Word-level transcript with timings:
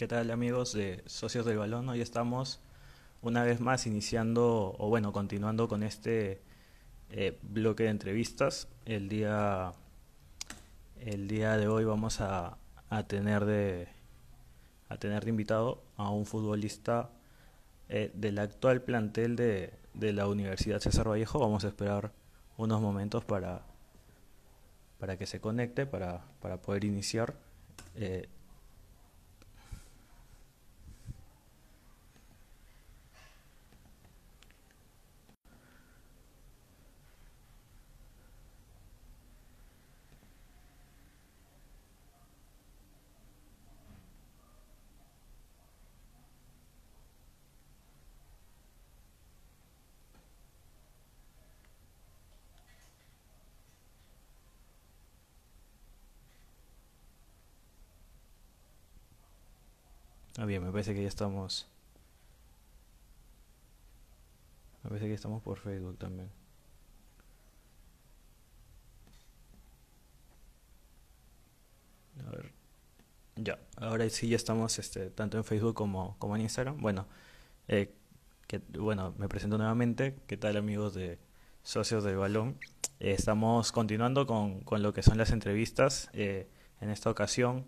¿Qué 0.00 0.08
tal 0.08 0.30
amigos 0.30 0.72
de 0.72 1.02
Socios 1.04 1.44
del 1.44 1.58
Balón? 1.58 1.86
Hoy 1.90 2.00
estamos 2.00 2.58
una 3.20 3.44
vez 3.44 3.60
más 3.60 3.86
iniciando, 3.86 4.74
o 4.78 4.88
bueno, 4.88 5.12
continuando 5.12 5.68
con 5.68 5.82
este 5.82 6.40
eh, 7.10 7.38
bloque 7.42 7.82
de 7.82 7.90
entrevistas. 7.90 8.66
El 8.86 9.10
día, 9.10 9.74
el 11.00 11.28
día 11.28 11.58
de 11.58 11.68
hoy 11.68 11.84
vamos 11.84 12.22
a, 12.22 12.56
a 12.88 13.02
tener 13.08 13.44
de 13.44 13.88
a 14.88 14.96
tener 14.96 15.24
de 15.24 15.30
invitado 15.32 15.82
a 15.98 16.08
un 16.08 16.24
futbolista 16.24 17.10
eh, 17.90 18.10
del 18.14 18.38
actual 18.38 18.80
plantel 18.80 19.36
de, 19.36 19.74
de 19.92 20.14
la 20.14 20.28
Universidad 20.28 20.80
César 20.80 21.10
Vallejo. 21.10 21.38
Vamos 21.40 21.66
a 21.66 21.68
esperar 21.68 22.10
unos 22.56 22.80
momentos 22.80 23.22
para, 23.22 23.66
para 24.98 25.18
que 25.18 25.26
se 25.26 25.42
conecte, 25.42 25.84
para, 25.84 26.24
para 26.40 26.62
poder 26.62 26.86
iniciar. 26.86 27.34
Eh, 27.96 28.30
Ah, 60.40 60.44
bien, 60.46 60.64
me 60.64 60.72
parece 60.72 60.92
que 60.94 61.02
ya 61.02 61.08
estamos. 61.08 61.68
Me 64.82 64.88
parece 64.90 65.06
que 65.08 65.14
estamos 65.14 65.42
por 65.42 65.58
Facebook 65.58 65.96
también. 65.98 66.28
A 72.26 72.30
ver. 72.30 72.52
Ya, 73.36 73.58
ahora 73.78 74.08
sí 74.10 74.28
ya 74.28 74.36
estamos 74.36 74.78
este, 74.78 75.10
tanto 75.10 75.38
en 75.38 75.44
Facebook 75.44 75.74
como, 75.74 76.16
como 76.18 76.36
en 76.36 76.42
Instagram. 76.42 76.80
Bueno, 76.80 77.06
eh, 77.68 77.94
que, 78.48 78.60
bueno, 78.78 79.14
me 79.18 79.28
presento 79.28 79.58
nuevamente. 79.58 80.16
¿Qué 80.28 80.36
tal 80.36 80.56
amigos 80.56 80.94
de 80.94 81.18
Socios 81.62 82.04
del 82.04 82.16
Balón? 82.16 82.58
Eh, 83.00 83.12
estamos 83.12 83.72
continuando 83.72 84.26
con, 84.26 84.60
con 84.62 84.82
lo 84.82 84.92
que 84.94 85.02
son 85.02 85.18
las 85.18 85.32
entrevistas. 85.32 86.10
Eh, 86.14 86.48
en 86.80 86.90
esta 86.90 87.10
ocasión 87.10 87.66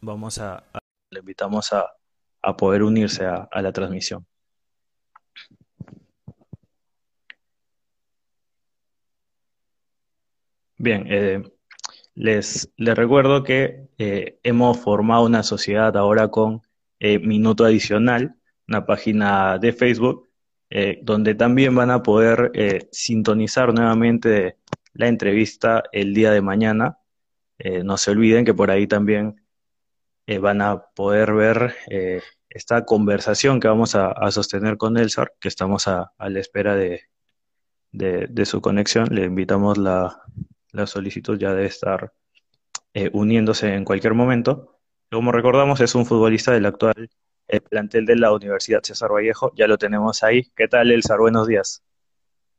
vamos 0.00 0.38
a- 0.38 0.64
le 1.12 1.20
invitamos 1.20 1.72
a, 1.72 1.86
a 2.42 2.56
poder 2.56 2.82
unirse 2.82 3.24
a, 3.26 3.48
la 3.62 3.72
transmisión. 3.72 4.26
Bien, 10.78 11.06
eh, 11.08 11.42
les, 12.14 12.70
les 12.76 12.96
recuerdo 12.96 13.44
que 13.44 13.88
eh, 13.98 14.38
hemos 14.42 14.78
formado 14.78 15.24
una 15.24 15.42
sociedad 15.42 15.96
ahora 15.96 16.28
con 16.28 16.62
eh, 16.98 17.18
Minuto 17.18 17.64
Adicional, 17.64 18.34
una 18.66 18.84
página 18.84 19.58
de 19.58 19.72
Facebook, 19.72 20.28
eh, 20.70 20.98
donde 21.02 21.34
también 21.34 21.74
van 21.74 21.90
a 21.90 22.02
poder 22.02 22.50
sintonizar 22.90 23.74
nuevamente 23.74 24.56
la 24.94 25.08
entrevista 25.08 25.84
el 25.92 26.14
día 26.14 26.32
de 26.32 26.40
mañana. 26.40 26.98
No 27.84 27.96
se 27.96 28.10
olviden 28.10 28.44
que 28.44 28.54
por 28.54 28.72
ahí 28.72 28.88
también 28.88 29.41
eh, 30.26 30.38
van 30.38 30.62
a 30.62 30.82
poder 30.94 31.32
ver 31.34 31.74
eh, 31.90 32.22
esta 32.48 32.84
conversación 32.84 33.60
que 33.60 33.68
vamos 33.68 33.94
a, 33.94 34.12
a 34.12 34.30
sostener 34.30 34.76
con 34.76 34.96
Elsar, 34.96 35.32
que 35.40 35.48
estamos 35.48 35.88
a, 35.88 36.12
a 36.18 36.28
la 36.28 36.40
espera 36.40 36.76
de, 36.76 37.02
de- 37.92 38.26
de 38.28 38.46
su 38.46 38.60
conexión. 38.60 39.08
Le 39.10 39.24
invitamos 39.24 39.78
la, 39.78 40.22
la 40.72 40.86
solicitud 40.86 41.38
ya 41.38 41.54
de 41.54 41.66
estar 41.66 42.12
eh, 42.94 43.10
uniéndose 43.12 43.74
en 43.74 43.84
cualquier 43.84 44.14
momento. 44.14 44.78
Como 45.10 45.32
recordamos, 45.32 45.80
es 45.80 45.94
un 45.94 46.06
futbolista 46.06 46.52
del 46.52 46.66
actual 46.66 47.10
eh, 47.48 47.60
plantel 47.60 48.06
de 48.06 48.16
la 48.16 48.32
Universidad 48.32 48.82
César 48.82 49.10
Vallejo. 49.12 49.52
Ya 49.56 49.66
lo 49.66 49.76
tenemos 49.78 50.22
ahí. 50.22 50.50
¿Qué 50.56 50.68
tal, 50.68 50.90
Elsar? 50.90 51.18
Buenos 51.18 51.46
días. 51.46 51.82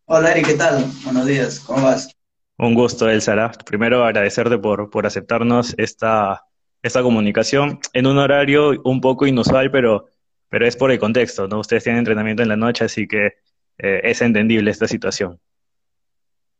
Hola 0.06 0.31
Eri, 0.31 0.44
¿qué 0.44 0.53
tal? 0.56 0.85
Buenos 1.06 1.25
días, 1.25 1.59
¿cómo 1.62 1.84
vas? 1.84 2.12
Un 2.57 2.75
gusto, 2.75 3.09
Elsar. 3.09 3.40
¿ah? 3.40 3.51
Primero, 3.66 4.03
agradecerte 4.03 4.57
por, 4.57 4.90
por 4.90 5.06
aceptarnos 5.07 5.74
esta, 5.78 6.44
esta 6.83 7.01
comunicación 7.01 7.79
en 7.94 8.05
un 8.05 8.17
horario 8.17 8.79
un 8.83 9.01
poco 9.01 9.25
inusual, 9.25 9.71
pero, 9.71 10.09
pero 10.49 10.67
es 10.67 10.75
por 10.75 10.91
el 10.91 10.99
contexto, 10.99 11.47
¿no? 11.47 11.59
Ustedes 11.59 11.83
tienen 11.83 11.99
entrenamiento 11.99 12.44
en 12.44 12.49
la 12.49 12.57
noche, 12.57 12.85
así 12.85 13.07
que 13.07 13.38
eh, 13.77 14.01
es 14.03 14.21
entendible 14.21 14.69
esta 14.69 14.88
situación. 14.88 15.39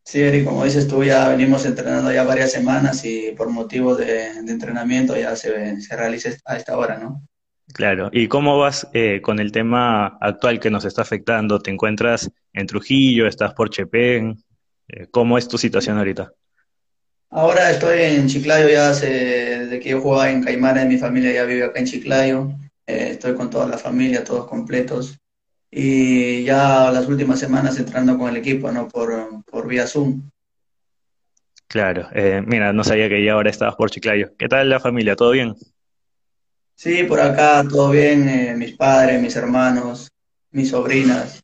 Sí, 0.06 0.22
Eri, 0.22 0.44
como 0.44 0.66
dices 0.66 0.88
tú, 0.88 1.04
ya 1.04 1.30
venimos 1.30 1.66
entrenando 1.66 2.12
ya 2.12 2.24
varias 2.24 2.52
semanas 2.52 3.06
y 3.06 3.32
por 3.38 3.50
motivos 3.50 3.98
de, 4.00 4.42
de 4.44 4.52
entrenamiento 4.52 5.16
ya 5.16 5.36
se, 5.36 5.80
se 5.80 5.96
realiza 5.96 6.30
a 6.46 6.58
esta 6.58 6.78
hora, 6.78 6.98
¿no? 6.98 7.22
Claro. 7.74 8.10
¿Y 8.12 8.28
cómo 8.28 8.60
vas 8.60 8.88
eh, 8.94 9.22
con 9.22 9.40
el 9.40 9.52
tema 9.52 10.18
actual 10.20 10.60
que 10.60 10.70
nos 10.70 10.86
está 10.86 11.02
afectando? 11.02 11.60
¿Te 11.60 11.72
encuentras 11.72 12.30
en 12.52 12.68
Trujillo? 12.68 13.28
¿Estás 13.28 13.54
por 13.54 13.70
Chepén? 13.70 14.44
Eh, 14.90 15.08
¿cómo 15.10 15.38
es 15.38 15.48
tu 15.48 15.58
situación 15.58 15.98
ahorita? 15.98 16.32
Ahora 17.36 17.72
estoy 17.72 18.00
en 18.04 18.28
Chiclayo 18.28 18.70
ya 18.70 18.92
hace, 18.92 19.08
desde 19.08 19.80
que 19.80 19.90
yo 19.90 20.02
jugaba 20.02 20.30
en 20.30 20.44
Caimara, 20.44 20.86
mi 20.86 21.00
familia 21.00 21.32
ya 21.32 21.46
vive 21.46 21.64
acá 21.66 21.80
en 21.80 21.86
Chiclayo, 21.86 22.52
Eh, 22.86 23.12
estoy 23.12 23.34
con 23.34 23.50
toda 23.50 23.66
la 23.66 23.78
familia, 23.78 24.24
todos 24.24 24.46
completos 24.46 25.18
y 25.72 26.44
ya 26.44 26.92
las 26.92 27.08
últimas 27.08 27.40
semanas 27.40 27.80
entrando 27.80 28.18
con 28.18 28.30
el 28.30 28.38
equipo, 28.38 28.72
¿no? 28.72 28.88
Por, 28.88 29.44
por 29.46 29.68
vía 29.68 29.88
Zoom. 29.88 30.30
Claro. 31.68 32.08
Eh, 32.14 32.44
mira, 32.46 32.72
no 32.72 32.84
sabía 32.84 33.10
que 33.10 33.24
ya 33.24 33.34
ahora 33.34 33.50
estabas 33.50 33.76
por 33.76 33.90
Chiclayo. 33.90 34.36
¿Qué 34.38 34.48
tal 34.48 34.70
la 34.70 34.80
familia? 34.80 35.16
¿Todo 35.16 35.32
bien? 35.32 35.56
Sí, 36.76 37.04
por 37.04 37.20
acá 37.20 37.64
todo 37.68 37.90
bien, 37.90 38.30
eh, 38.30 38.56
mis 38.56 38.76
padres, 38.76 39.20
mis 39.22 39.36
hermanos, 39.36 40.12
mis 40.52 40.70
sobrinas. 40.70 41.43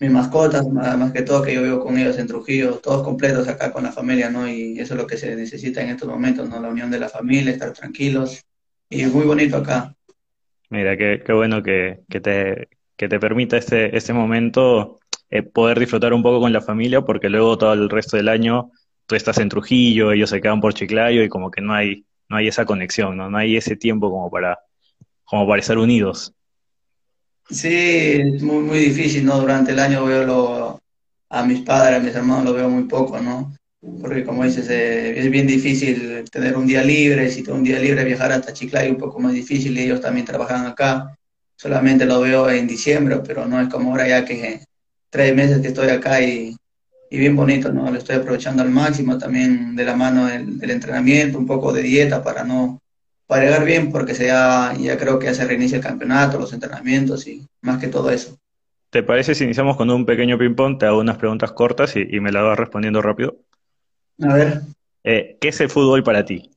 Mis 0.00 0.10
mascotas, 0.10 0.66
más, 0.68 1.12
que 1.12 1.22
todo 1.22 1.42
que 1.42 1.54
yo 1.54 1.62
vivo 1.62 1.80
con 1.80 1.98
ellos 1.98 2.18
en 2.18 2.26
Trujillo, 2.26 2.76
todos 2.76 3.02
completos 3.02 3.48
acá 3.48 3.72
con 3.72 3.82
la 3.82 3.92
familia, 3.92 4.30
¿no? 4.30 4.48
Y 4.48 4.78
eso 4.78 4.94
es 4.94 5.00
lo 5.00 5.06
que 5.06 5.16
se 5.16 5.34
necesita 5.34 5.82
en 5.82 5.90
estos 5.90 6.08
momentos, 6.08 6.48
¿no? 6.48 6.60
La 6.60 6.68
unión 6.68 6.90
de 6.90 7.00
la 7.00 7.08
familia, 7.08 7.52
estar 7.52 7.72
tranquilos 7.72 8.40
y 8.88 9.04
muy 9.06 9.24
bonito 9.24 9.56
acá. 9.56 9.94
Mira, 10.70 10.96
qué, 10.96 11.22
qué 11.24 11.32
bueno 11.32 11.62
que, 11.62 12.00
que 12.08 12.20
te, 12.20 12.68
que 12.96 13.08
te 13.08 13.18
permita 13.18 13.56
este, 13.56 13.96
este 13.96 14.12
momento 14.12 15.00
eh, 15.30 15.42
poder 15.42 15.78
disfrutar 15.78 16.12
un 16.12 16.22
poco 16.22 16.40
con 16.40 16.52
la 16.52 16.60
familia, 16.60 17.02
porque 17.02 17.28
luego 17.28 17.58
todo 17.58 17.72
el 17.72 17.90
resto 17.90 18.16
del 18.16 18.28
año 18.28 18.70
tú 19.06 19.14
estás 19.14 19.38
en 19.38 19.48
Trujillo, 19.48 20.12
ellos 20.12 20.30
se 20.30 20.40
quedan 20.40 20.60
por 20.60 20.74
Chiclayo 20.74 21.22
y 21.22 21.28
como 21.28 21.50
que 21.50 21.60
no 21.60 21.74
hay, 21.74 22.04
no 22.28 22.36
hay 22.36 22.48
esa 22.48 22.64
conexión, 22.64 23.16
¿no? 23.16 23.30
No 23.30 23.38
hay 23.38 23.56
ese 23.56 23.76
tiempo 23.76 24.10
como 24.10 24.30
para, 24.30 24.58
como 25.24 25.48
para 25.48 25.60
estar 25.60 25.78
unidos. 25.78 26.34
Sí, 27.50 27.68
es 27.70 28.42
muy, 28.42 28.62
muy 28.62 28.78
difícil, 28.78 29.24
¿no? 29.24 29.38
Durante 29.40 29.72
el 29.72 29.78
año 29.78 30.04
veo 30.04 30.24
lo, 30.24 30.80
a 31.30 31.44
mis 31.44 31.62
padres, 31.62 31.98
a 31.98 32.02
mis 32.02 32.14
hermanos, 32.14 32.44
lo 32.44 32.52
veo 32.54 32.68
muy 32.68 32.84
poco, 32.84 33.18
¿no? 33.20 33.54
Porque 34.00 34.24
como 34.24 34.44
dices, 34.44 34.68
eh, 34.68 35.18
es 35.18 35.30
bien 35.30 35.46
difícil 35.46 36.24
tener 36.30 36.56
un 36.56 36.66
día 36.66 36.82
libre, 36.82 37.30
si 37.30 37.42
tengo 37.42 37.56
un 37.56 37.64
día 37.64 37.78
libre 37.78 38.04
viajar 38.04 38.32
hasta 38.32 38.52
Chiclayo 38.52 38.90
un 38.90 38.98
poco 38.98 39.18
más 39.20 39.32
difícil, 39.32 39.78
y 39.78 39.82
ellos 39.82 40.00
también 40.00 40.26
trabajan 40.26 40.66
acá, 40.66 41.16
solamente 41.56 42.04
lo 42.04 42.20
veo 42.20 42.50
en 42.50 42.66
diciembre, 42.66 43.20
pero 43.26 43.46
no 43.46 43.60
es 43.60 43.68
como 43.68 43.92
ahora 43.92 44.08
ya 44.08 44.24
que 44.24 44.60
tres 45.10 45.34
meses 45.34 45.60
que 45.60 45.68
estoy 45.68 45.88
acá 45.88 46.20
y, 46.20 46.54
y 47.10 47.18
bien 47.18 47.34
bonito, 47.34 47.72
¿no? 47.72 47.90
Lo 47.90 47.96
estoy 47.98 48.16
aprovechando 48.16 48.62
al 48.62 48.70
máximo 48.70 49.16
también 49.16 49.74
de 49.74 49.84
la 49.84 49.96
mano 49.96 50.26
del, 50.26 50.58
del 50.58 50.70
entrenamiento, 50.70 51.38
un 51.38 51.46
poco 51.46 51.72
de 51.72 51.82
dieta 51.82 52.22
para 52.22 52.44
no, 52.44 52.78
para 53.28 53.44
llegar 53.44 53.64
bien, 53.64 53.92
porque 53.92 54.14
se 54.14 54.26
ya, 54.26 54.74
ya 54.76 54.98
creo 54.98 55.18
que 55.20 55.26
ya 55.26 55.34
se 55.34 55.46
reinicia 55.46 55.76
el 55.76 55.84
campeonato, 55.84 56.38
los 56.40 56.52
entrenamientos 56.52 57.28
y 57.28 57.46
más 57.60 57.78
que 57.78 57.86
todo 57.88 58.10
eso. 58.10 58.36
¿Te 58.90 59.02
parece 59.02 59.34
si 59.34 59.44
iniciamos 59.44 59.76
con 59.76 59.90
un 59.90 60.06
pequeño 60.06 60.38
ping-pong? 60.38 60.78
Te 60.78 60.86
hago 60.86 60.98
unas 61.00 61.18
preguntas 61.18 61.52
cortas 61.52 61.94
y, 61.94 62.06
y 62.10 62.20
me 62.20 62.32
las 62.32 62.42
vas 62.42 62.58
respondiendo 62.58 63.02
rápido. 63.02 63.36
A 64.22 64.34
ver, 64.34 64.62
Eh, 65.04 65.36
¿qué 65.40 65.48
es 65.48 65.60
el 65.60 65.70
fútbol 65.70 66.02
para 66.02 66.24
ti? 66.24 66.50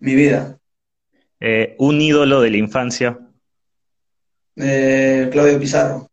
mi 0.00 0.14
vida. 0.16 0.58
Eh, 1.40 1.74
un 1.78 2.00
ídolo 2.00 2.40
de 2.40 2.50
la 2.50 2.56
infancia. 2.58 3.18
Eh, 4.56 5.28
Claudio 5.32 5.58
Pizarro, 5.58 6.08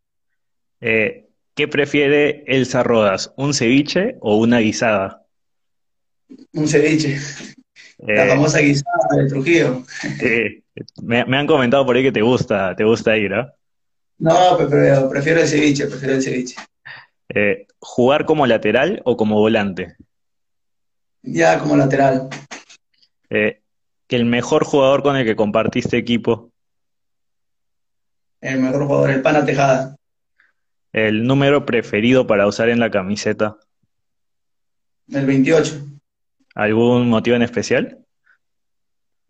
¿qué 0.80 1.68
prefiere 1.68 2.46
Elsa 2.48 2.84
Rodas? 2.84 3.34
¿Un 3.36 3.54
ceviche 3.54 4.16
o 4.22 4.38
una 4.38 4.60
guisada? 4.60 5.26
un 6.54 6.68
ceviche, 6.68 7.18
la 8.00 8.24
Eh, 8.26 8.28
famosa 8.28 8.60
guisada 8.60 9.08
de 9.18 9.28
Trujillo. 9.28 9.84
eh, 10.22 10.62
me, 11.04 11.26
me 11.26 11.38
han 11.38 11.48
comentado 11.48 11.86
por 11.86 11.96
ahí 11.96 12.04
que 12.04 12.12
te 12.12 12.22
gusta, 12.22 12.76
te 12.76 12.84
gusta 12.84 13.18
ir, 13.18 13.34
¿ah? 13.34 13.54
No, 14.20 14.58
pe- 14.58 14.68
pero 14.68 15.10
prefiero 15.10 15.42
el 15.42 15.48
ceviche, 15.48 15.88
prefiero 15.88 16.16
el 16.16 16.22
ceviche. 16.24 16.56
Eh, 17.30 17.68
¿jugar 17.80 18.26
como 18.26 18.48
lateral 18.48 19.02
o 19.06 19.18
como 19.18 19.36
volante? 19.36 19.96
Ya 21.24 21.60
como 21.60 21.76
lateral, 21.76 22.30
Eh, 23.30 23.62
el 24.10 24.26
mejor 24.26 24.64
jugador 24.64 25.04
con 25.04 25.18
el 25.18 25.26
que 25.26 25.36
compartiste 25.36 25.98
equipo. 25.98 26.52
El 28.40 28.60
mejor 28.62 28.86
jugador, 28.86 29.10
el 29.10 29.22
Pana 29.22 29.44
Tejada. 29.44 29.96
El 30.94 31.26
número 31.26 31.66
preferido 31.66 32.26
para 32.26 32.48
usar 32.48 32.70
en 32.70 32.80
la 32.80 32.90
camiseta. 32.90 33.58
El 35.10 35.26
28. 35.26 35.86
¿Algún 36.58 37.08
motivo 37.08 37.36
en 37.36 37.44
especial? 37.44 38.00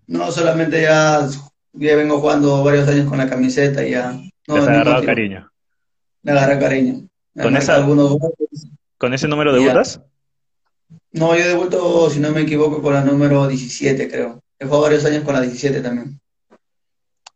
No, 0.07 0.31
solamente 0.31 0.81
ya, 0.81 1.27
ya 1.74 1.95
vengo 1.97 2.21
jugando 2.21 2.63
varios 2.63 2.88
años 2.88 3.09
con 3.09 3.18
la 3.18 3.29
camiseta 3.29 3.85
y 3.85 3.91
ya. 3.91 4.13
No, 4.13 4.53
¿Te 4.53 4.59
has 4.59 4.68
agarrado 4.69 5.03
cariño? 5.03 5.51
Me 6.21 6.31
agarré 6.31 6.57
cariño. 6.57 7.06
¿Con, 7.38 7.57
esa, 7.57 7.85
¿Con 8.97 9.13
ese 9.13 9.27
número 9.27 9.51
debutas? 9.53 10.00
No, 11.12 11.35
yo 11.38 11.45
debuto, 11.45 12.09
si 12.09 12.21
no 12.21 12.31
me 12.31 12.44
equivoco, 12.44 12.81
con 12.81 12.94
la 12.94 13.03
número 13.03 13.45
17, 13.45 14.09
creo. 14.09 14.41
He 14.57 14.63
jugado 14.63 14.83
varios 14.83 15.03
años 15.03 15.25
con 15.25 15.33
la 15.33 15.41
17 15.41 15.81
también. 15.81 16.21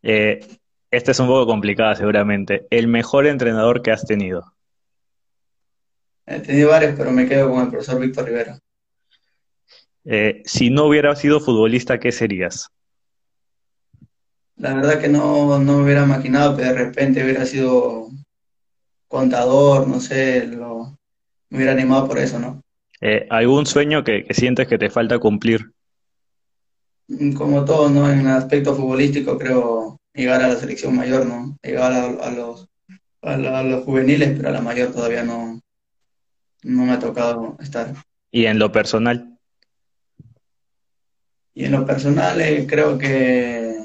Eh, 0.02 0.40
esta 0.90 1.10
es 1.10 1.20
un 1.20 1.26
poco 1.26 1.46
complicada, 1.46 1.96
seguramente. 1.96 2.66
¿El 2.70 2.88
mejor 2.88 3.26
entrenador 3.26 3.82
que 3.82 3.90
has 3.90 4.06
tenido? 4.06 4.54
He 6.24 6.40
tenido 6.40 6.70
varios, 6.70 6.94
pero 6.96 7.10
me 7.10 7.28
quedo 7.28 7.50
con 7.50 7.60
el 7.60 7.68
profesor 7.68 8.00
Víctor 8.00 8.24
Rivera. 8.24 8.58
Eh, 10.04 10.42
si 10.44 10.70
no 10.70 10.86
hubiera 10.86 11.14
sido 11.14 11.40
futbolista, 11.40 12.00
¿qué 12.00 12.12
serías? 12.12 12.68
La 14.56 14.74
verdad 14.74 15.00
que 15.00 15.08
no, 15.08 15.58
no 15.58 15.76
me 15.78 15.84
hubiera 15.84 16.04
imaginado 16.04 16.56
que 16.56 16.64
de 16.64 16.72
repente 16.72 17.22
hubiera 17.22 17.46
sido 17.46 18.10
contador, 19.08 19.86
no 19.86 20.00
sé, 20.00 20.46
lo, 20.46 20.96
me 21.50 21.58
hubiera 21.58 21.72
animado 21.72 22.08
por 22.08 22.18
eso, 22.18 22.38
¿no? 22.38 22.62
Eh, 23.00 23.26
¿Algún 23.30 23.66
sueño 23.66 24.04
que, 24.04 24.26
sientes 24.30 24.68
que 24.68 24.78
te 24.78 24.88
falta 24.88 25.18
cumplir? 25.18 25.72
Como 27.36 27.64
todo, 27.64 27.90
¿no? 27.90 28.10
En 28.10 28.20
el 28.20 28.28
aspecto 28.28 28.74
futbolístico 28.74 29.36
creo 29.36 29.98
llegar 30.14 30.42
a 30.42 30.48
la 30.48 30.56
selección 30.56 30.96
mayor, 30.96 31.26
¿no? 31.26 31.58
Llegar 31.62 31.92
a, 31.92 32.30
los, 32.30 32.68
a, 33.22 33.36
los 33.36 33.84
juveniles, 33.84 34.34
pero 34.36 34.48
a 34.48 34.52
la 34.52 34.60
mayor 34.60 34.92
todavía 34.92 35.24
no, 35.24 35.60
no 36.62 36.84
me 36.84 36.92
ha 36.92 36.98
tocado 36.98 37.56
estar. 37.60 37.92
¿Y 38.30 38.46
en 38.46 38.58
lo 38.58 38.72
personal? 38.72 39.31
Y 41.54 41.66
en 41.66 41.72
lo 41.72 41.84
personal 41.84 42.40
eh, 42.40 42.66
creo 42.68 42.98
que... 42.98 43.76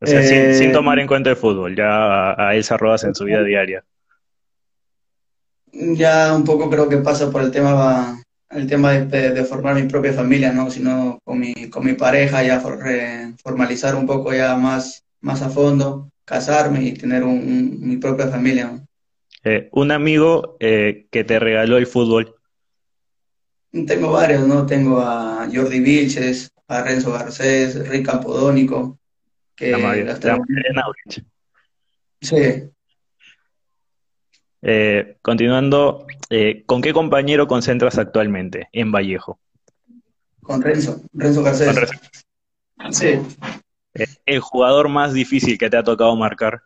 O 0.00 0.06
sea, 0.06 0.22
sin, 0.22 0.70
eh, 0.70 0.72
tomar 0.72 0.98
en 1.00 1.08
cuenta 1.08 1.30
el 1.30 1.36
fútbol, 1.36 1.74
ya 1.74 1.90
a, 1.90 2.48
a 2.48 2.54
Elsa 2.54 2.76
Rodas 2.76 3.02
en 3.04 3.14
su 3.14 3.24
vida 3.24 3.42
diaria 3.42 3.84
ya 5.72 6.34
un 6.34 6.44
poco 6.44 6.70
creo 6.70 6.88
que 6.88 6.98
pasa 6.98 7.30
por 7.30 7.42
el 7.42 7.50
tema 7.50 8.22
el 8.50 8.66
tema 8.66 8.92
de, 8.92 9.44
formar 9.44 9.74
mi 9.74 9.86
propia 9.86 10.14
familia, 10.14 10.52
¿no? 10.52 10.70
Sino 10.70 11.18
con 11.22 11.38
mi, 11.38 11.68
con 11.68 11.84
mi 11.84 11.92
pareja 11.92 12.42
ya 12.42 12.62
formalizar 13.42 13.94
un 13.94 14.06
poco 14.06 14.32
ya 14.32 14.56
más, 14.56 15.04
más 15.20 15.42
a 15.42 15.50
fondo, 15.50 16.08
casarme 16.24 16.82
y 16.82 16.94
tener 16.94 17.24
mi 17.24 17.98
propia 17.98 18.28
familia. 18.28 18.80
Eh, 19.44 19.68
un 19.72 19.90
amigo 19.90 20.56
eh, 20.60 21.08
que 21.10 21.24
te 21.24 21.38
regaló 21.38 21.76
el 21.76 21.86
fútbol. 21.86 22.36
Tengo 23.70 24.12
varios, 24.12 24.46
¿no? 24.46 24.66
Tengo 24.66 25.00
a 25.00 25.48
Jordi 25.52 25.80
Vilches, 25.80 26.50
a 26.68 26.82
Renzo 26.82 27.12
Garcés, 27.12 27.88
Rick 27.88 28.06
Campodónico. 28.06 28.98
Que 29.54 29.72
la 29.72 30.14
Sí, 32.20 32.70
eh, 34.62 35.18
continuando, 35.22 36.06
eh, 36.30 36.64
¿con 36.66 36.82
qué 36.82 36.92
compañero 36.92 37.46
concentras 37.46 37.98
actualmente 37.98 38.68
en 38.72 38.90
Vallejo? 38.90 39.38
Con 40.42 40.62
Renzo, 40.62 41.00
Renzo 41.12 41.42
Garcés. 41.42 41.76
Sí. 42.90 43.20
Eh, 43.94 44.06
¿El 44.26 44.40
jugador 44.40 44.88
más 44.88 45.12
difícil 45.12 45.58
que 45.58 45.70
te 45.70 45.76
ha 45.76 45.82
tocado 45.82 46.14
marcar? 46.16 46.62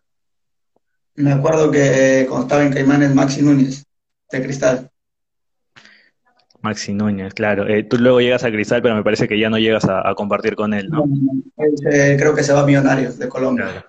Me 1.15 1.33
acuerdo 1.33 1.71
que 1.71 2.27
cuando 2.29 2.47
estaba 2.47 2.65
en 2.65 2.73
Caimanes, 2.73 3.15
Maxi 3.15 3.43
Núñez, 3.43 3.85
de 4.31 4.43
Cristal. 4.43 4.91
Maxi 6.63 6.95
Núñez, 6.95 7.35
claro. 7.35 7.67
tú 7.89 7.99
luego 7.99 8.21
llegas 8.21 8.45
a 8.45 8.51
Cristal, 8.51 8.83
pero 8.83 8.95
me 8.95 9.03
parece 9.03 9.29
que 9.29 9.39
ya 9.39 9.51
no 9.51 9.59
llegas 9.59 9.85
a, 9.89 10.15
compartir 10.15 10.55
con 10.55 10.75
él, 10.75 10.89
¿no? 10.89 11.05
creo 11.85 12.35
que 12.35 12.45
se 12.45 12.53
va 12.53 12.61
a 12.61 12.67
Millonarios 12.67 13.19
de 13.19 13.29
Colombia. 13.29 13.85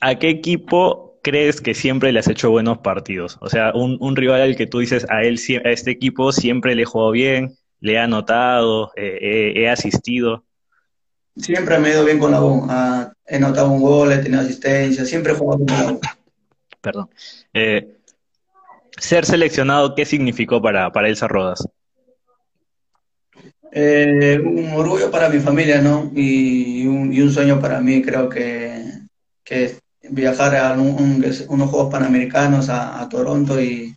¿A 0.00 0.14
qué 0.18 0.28
equipo 0.28 1.08
crees 1.22 1.60
que 1.60 1.74
siempre 1.74 2.12
le 2.12 2.20
has 2.20 2.28
hecho 2.28 2.50
buenos 2.50 2.78
partidos? 2.78 3.38
O 3.40 3.48
sea, 3.48 3.72
un, 3.74 4.16
rival 4.16 4.40
al 4.40 4.56
que 4.56 4.66
tú 4.66 4.78
dices, 4.78 5.06
a 5.10 5.22
él, 5.22 5.40
a 5.64 5.70
este 5.70 5.90
equipo 5.90 6.32
siempre 6.32 6.74
le 6.74 6.82
he 6.82 6.86
jugado 6.86 7.10
bien, 7.10 7.56
le 7.80 7.94
he 7.94 7.98
anotado, 7.98 8.92
eh, 8.96 9.52
he 9.56 9.68
asistido. 9.68 10.44
Siempre 11.36 11.78
me 11.78 11.88
he 11.88 11.92
ido 11.92 12.04
bien 12.04 12.18
con 12.18 12.32
la 12.32 12.42
U. 12.42 12.66
he 13.26 13.36
anotado 13.36 13.70
un 13.70 13.80
gol, 13.80 14.12
he 14.12 14.18
tenido 14.18 14.40
asistencia, 14.40 15.04
siempre 15.04 15.32
he 15.32 15.36
jugado 15.36 15.64
con 15.64 15.76
la 15.76 15.92
U. 15.92 16.00
Perdón. 16.80 17.10
Eh, 17.52 17.97
ser 18.98 19.24
seleccionado, 19.24 19.94
¿qué 19.94 20.04
significó 20.04 20.60
para, 20.60 20.90
para 20.92 21.08
Elsa 21.08 21.28
Rodas? 21.28 21.66
Eh, 23.72 24.40
un 24.42 24.72
orgullo 24.72 25.10
para 25.10 25.28
mi 25.28 25.40
familia, 25.40 25.80
¿no? 25.80 26.10
Y 26.14 26.86
un, 26.86 27.12
y 27.12 27.20
un 27.20 27.30
sueño 27.30 27.60
para 27.60 27.80
mí, 27.80 28.02
creo 28.02 28.28
que, 28.28 28.82
que 29.44 29.76
viajar 30.10 30.56
a 30.56 30.72
unos 30.74 31.70
Juegos 31.70 31.92
Panamericanos 31.92 32.68
a, 32.68 33.06
Toronto 33.08 33.60
y, 33.60 33.94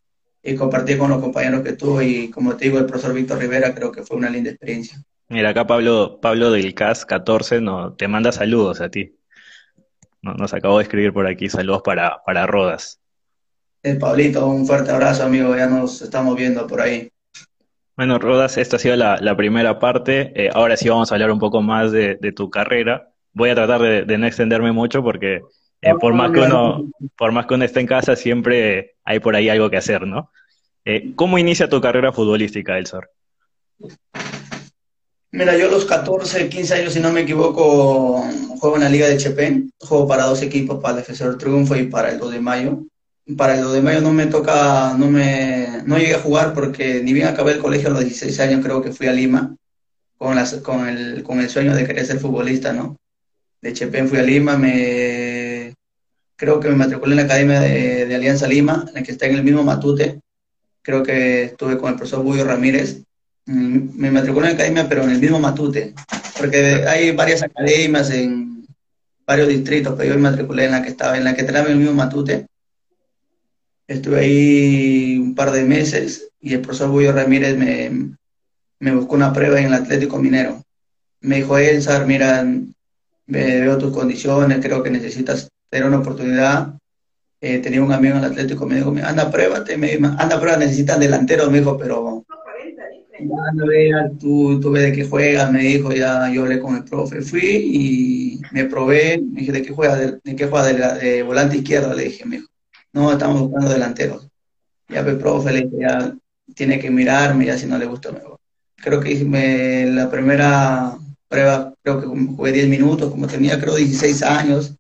compartir 0.58 0.98
con 0.98 1.12
los 1.12 1.22
compañeros 1.22 1.62
que 1.62 1.74
tuve 1.74 2.06
y 2.06 2.30
como 2.32 2.58
te 2.58 2.66
digo, 2.66 2.80
el 2.80 2.88
profesor 2.88 3.14
Víctor 3.14 3.38
Rivera 3.38 3.76
creo 3.76 3.92
que 3.92 4.04
fue 4.04 4.18
una 4.18 4.30
linda 4.30 4.50
experiencia. 4.50 4.98
Mira, 5.30 5.50
acá 5.50 5.68
Pablo, 5.68 6.20
Pablo 6.20 6.52
del 6.52 6.74
CAS 6.74 7.06
14 7.06 7.62
no, 7.62 7.94
te 7.94 8.08
manda 8.08 8.32
saludos 8.32 8.82
a 8.82 8.90
ti. 8.90 9.16
nos 10.22 10.54
acabó 10.54 10.80
de 10.80 10.84
escribir 10.84 11.14
por 11.14 11.28
aquí 11.28 11.48
saludos 11.48 11.84
para, 11.84 12.22
para 12.26 12.48
Rodas. 12.48 13.01
El 13.84 13.98
Pablito, 13.98 14.48
un 14.48 14.66
fuerte 14.66 14.92
abrazo 14.92 15.24
amigo, 15.24 15.56
ya 15.56 15.68
nos 15.68 16.02
estamos 16.02 16.36
viendo 16.36 16.68
por 16.68 16.82
ahí. 16.82 17.12
Bueno, 17.96 18.20
Rodas, 18.20 18.58
esta 18.58 18.76
ha 18.76 18.80
sido 18.80 18.96
la, 18.96 19.36
primera 19.36 19.80
parte. 19.80 20.32
Eh, 20.36 20.50
ahora 20.54 20.78
sí 20.78 20.90
vamos 20.90 21.12
a 21.12 21.16
hablar 21.16 21.32
un 21.32 21.40
poco 21.40 21.62
más 21.62 21.92
de, 21.92 22.16
tu 22.36 22.50
carrera. 22.50 23.10
Voy 23.34 23.50
a 23.50 23.56
tratar 23.56 23.82
de 24.06 24.18
no 24.18 24.28
extenderme 24.28 24.72
mucho 24.72 25.04
porque 25.04 25.42
eh, 25.82 25.96
por, 26.00 26.14
más 26.14 26.32
que 26.32 26.40
uno, 26.40 26.92
por 27.18 27.32
más 27.32 27.48
que 27.48 27.56
uno 27.56 27.66
esté 27.66 27.80
en 27.80 27.88
casa, 27.88 28.16
siempre 28.16 28.96
hay 29.04 29.20
por 29.20 29.36
ahí 29.36 29.50
algo 29.50 29.70
que 29.70 29.78
hacer, 29.78 30.06
¿no? 30.06 30.32
Eh, 30.86 31.14
¿Cómo 31.16 31.40
inicia 31.40 31.70
tu 31.70 31.82
carrera 31.82 32.12
futbolística, 32.12 32.78
Elzor? 32.78 33.10
Mira, 35.32 35.58
yo 35.58 35.68
a 35.68 35.72
los 35.72 35.86
14, 35.86 36.50
15 36.50 36.74
años, 36.76 36.94
si 36.94 37.00
no 37.00 37.12
me 37.12 37.22
equivoco, 37.22 38.24
juego 38.60 38.76
en 38.76 38.84
la 38.84 38.90
Liga 38.90 39.08
de 39.08 39.18
Chepén. 39.18 39.72
Juego 39.80 40.08
para 40.08 40.26
dos 40.26 40.42
equipos, 40.44 40.80
para 40.80 40.96
el 40.96 41.00
Defensor 41.02 41.38
Triunfo 41.38 41.76
y 41.76 41.88
para 41.88 42.12
el 42.12 42.20
2 42.20 42.32
de 42.32 42.40
mayo. 42.40 42.80
Para 43.38 43.60
2 43.62 43.74
de 43.74 43.82
mayo 43.82 44.02
no 44.02 44.12
me 44.12 44.26
toca, 44.26 44.96
no 44.98 45.10
me, 45.10 45.84
no 45.86 45.98
llegué 45.98 46.16
a 46.16 46.22
jugar 46.22 46.54
porque 46.54 47.02
ni 47.04 47.14
bien 47.14 47.28
acabé 47.28 47.54
el 47.54 47.60
colegio 47.60 47.90
a 47.90 47.92
los 47.92 48.04
16 48.04 48.40
años, 48.40 48.64
creo 48.64 48.82
que 48.82 48.92
fui 48.92 49.08
a 49.08 49.14
Lima 49.14 49.56
con, 50.18 50.36
las, 50.36 50.56
con, 50.56 50.88
el, 50.88 51.24
con 51.24 51.40
el 51.40 51.50
sueño 51.50 51.76
de 51.76 51.86
querer 51.86 52.06
ser 52.06 52.20
futbolista, 52.20 52.74
¿no? 52.74 52.98
De 53.62 53.74
Chepén 53.74 54.08
fui 54.08 54.18
a 54.18 54.24
Lima, 54.24 54.58
me 54.58 55.74
creo 56.42 56.60
que 56.60 56.70
me 56.70 56.76
matriculé 56.76 57.12
en 57.14 57.18
la 57.18 57.24
Academia 57.24 57.60
de, 57.60 58.16
Alianza 58.16 58.48
Lima, 58.48 58.86
en 58.88 58.96
la 58.96 59.04
que 59.04 59.12
está 59.12 59.28
en 59.28 59.36
el 59.36 59.44
mismo 59.44 59.64
Matute. 59.64 60.20
Creo 60.82 61.04
que 61.04 61.44
estuve 61.44 61.78
con 61.78 61.92
el 61.92 61.96
profesor 61.96 62.24
Bullo 62.24 62.44
Ramírez. 62.44 63.04
Mm, 63.46 63.90
me 63.96 64.10
matriculé 64.10 64.48
en 64.48 64.54
la 64.54 64.56
academia, 64.56 64.90
pero 64.90 65.04
en 65.04 65.12
el 65.12 65.20
mismo 65.20 65.40
Matute, 65.40 65.94
porque 66.38 66.84
hay 66.88 67.12
varias 67.12 67.44
academias 67.44 68.10
en 68.10 68.66
varios 69.24 69.50
distritos, 69.50 69.94
pero 69.96 70.10
yo 70.10 70.16
me 70.16 70.30
matriculé 70.30 70.66
en 70.66 70.72
la 70.72 70.82
que 70.82 70.90
estaba, 70.90 71.16
en 71.16 71.24
la 71.26 71.36
que 71.36 71.44
tenía 71.44 71.62
el 71.62 71.76
mismo 71.76 71.94
Matute. 71.94 72.48
Estuve 73.92 74.20
ahí 74.20 75.18
un 75.18 75.36
par 75.36 75.52
de 75.52 75.66
meses 75.66 76.30
y 76.40 76.54
el 76.54 76.62
profesor 76.62 76.90
Bullo 76.90 77.12
Ramírez 77.12 77.58
me, 77.58 78.16
me 78.80 78.96
buscó 78.96 79.16
una 79.16 79.34
prueba 79.34 79.60
en 79.60 79.66
el 79.66 79.74
Atlético 79.74 80.18
Minero. 80.18 80.64
Me 81.20 81.38
dijo, 81.38 81.58
Elsar, 81.58 82.08
mira, 82.08 82.46
veo 83.28 83.78
tus 83.78 83.94
condiciones, 83.94 84.60
creo 84.62 84.82
que 84.82 84.92
necesitas 84.92 85.50
tener 85.70 85.88
una 85.88 86.00
oportunidad. 86.00 86.74
Eh, 87.42 87.60
tenía 87.60 87.84
un 87.84 87.92
amigo 87.92 88.16
en 88.16 88.24
el 88.24 88.32
Atlético, 88.32 88.66
me 88.66 88.76
dijo, 88.76 88.96
anda, 89.04 89.30
pruébate, 89.30 89.78
me 89.78 89.94
anda, 89.96 90.40
prueba, 90.40 90.58
necesitan 90.58 91.00
delantero, 91.02 91.52
me 91.52 91.60
dijo, 91.60 91.78
pero 91.78 92.24
anda, 93.50 93.66
vea, 93.66 94.10
tú, 94.18 94.58
tú 94.62 94.72
ves 94.72 94.84
de 94.84 94.94
qué 94.94 95.06
juegas, 95.06 95.52
me 95.52 95.64
dijo, 95.64 95.92
ya 95.92 96.32
yo 96.32 96.44
hablé 96.44 96.62
con 96.62 96.78
el 96.78 96.86
profe, 96.86 97.22
fui 97.22 97.42
y 97.42 98.42
me 98.54 98.66
probé, 98.66 99.22
me 99.22 99.42
dije, 99.42 99.52
¿de 99.52 99.62
qué 99.64 99.74
juegas? 99.74 100.22
¿De, 100.24 100.36
qué 100.36 100.48
juegas? 100.48 101.02
De, 101.02 101.24
volante 101.24 101.58
izquierdo, 101.58 101.94
le 101.94 102.06
dije, 102.06 102.26
me 102.26 102.38
dijo, 102.38 102.51
no, 102.94 103.12
estamos 103.12 103.42
buscando 103.42 103.70
delanteros. 103.70 104.28
Ya 104.90 105.00
el 105.00 105.18
profe 105.18 105.54
le 105.54 105.70
ya 105.80 106.14
tiene 106.56 106.80
que 106.80 106.90
mirarme, 106.90 107.46
ya 107.46 107.58
si 107.58 107.66
no 107.66 107.78
le 107.78 107.86
gusta, 107.86 108.12
mejor. 108.12 108.38
Creo 108.76 109.00
que 109.00 109.24
me, 109.24 109.86
la 109.86 110.10
primera 110.10 110.98
prueba, 111.28 111.74
creo 111.82 112.02
que 112.02 112.08
jugué 112.08 112.52
10 112.52 112.68
minutos, 112.68 113.10
como 113.10 113.28
tenía 113.28 113.60
creo 113.60 113.76
16 113.76 114.24
años, 114.24 114.76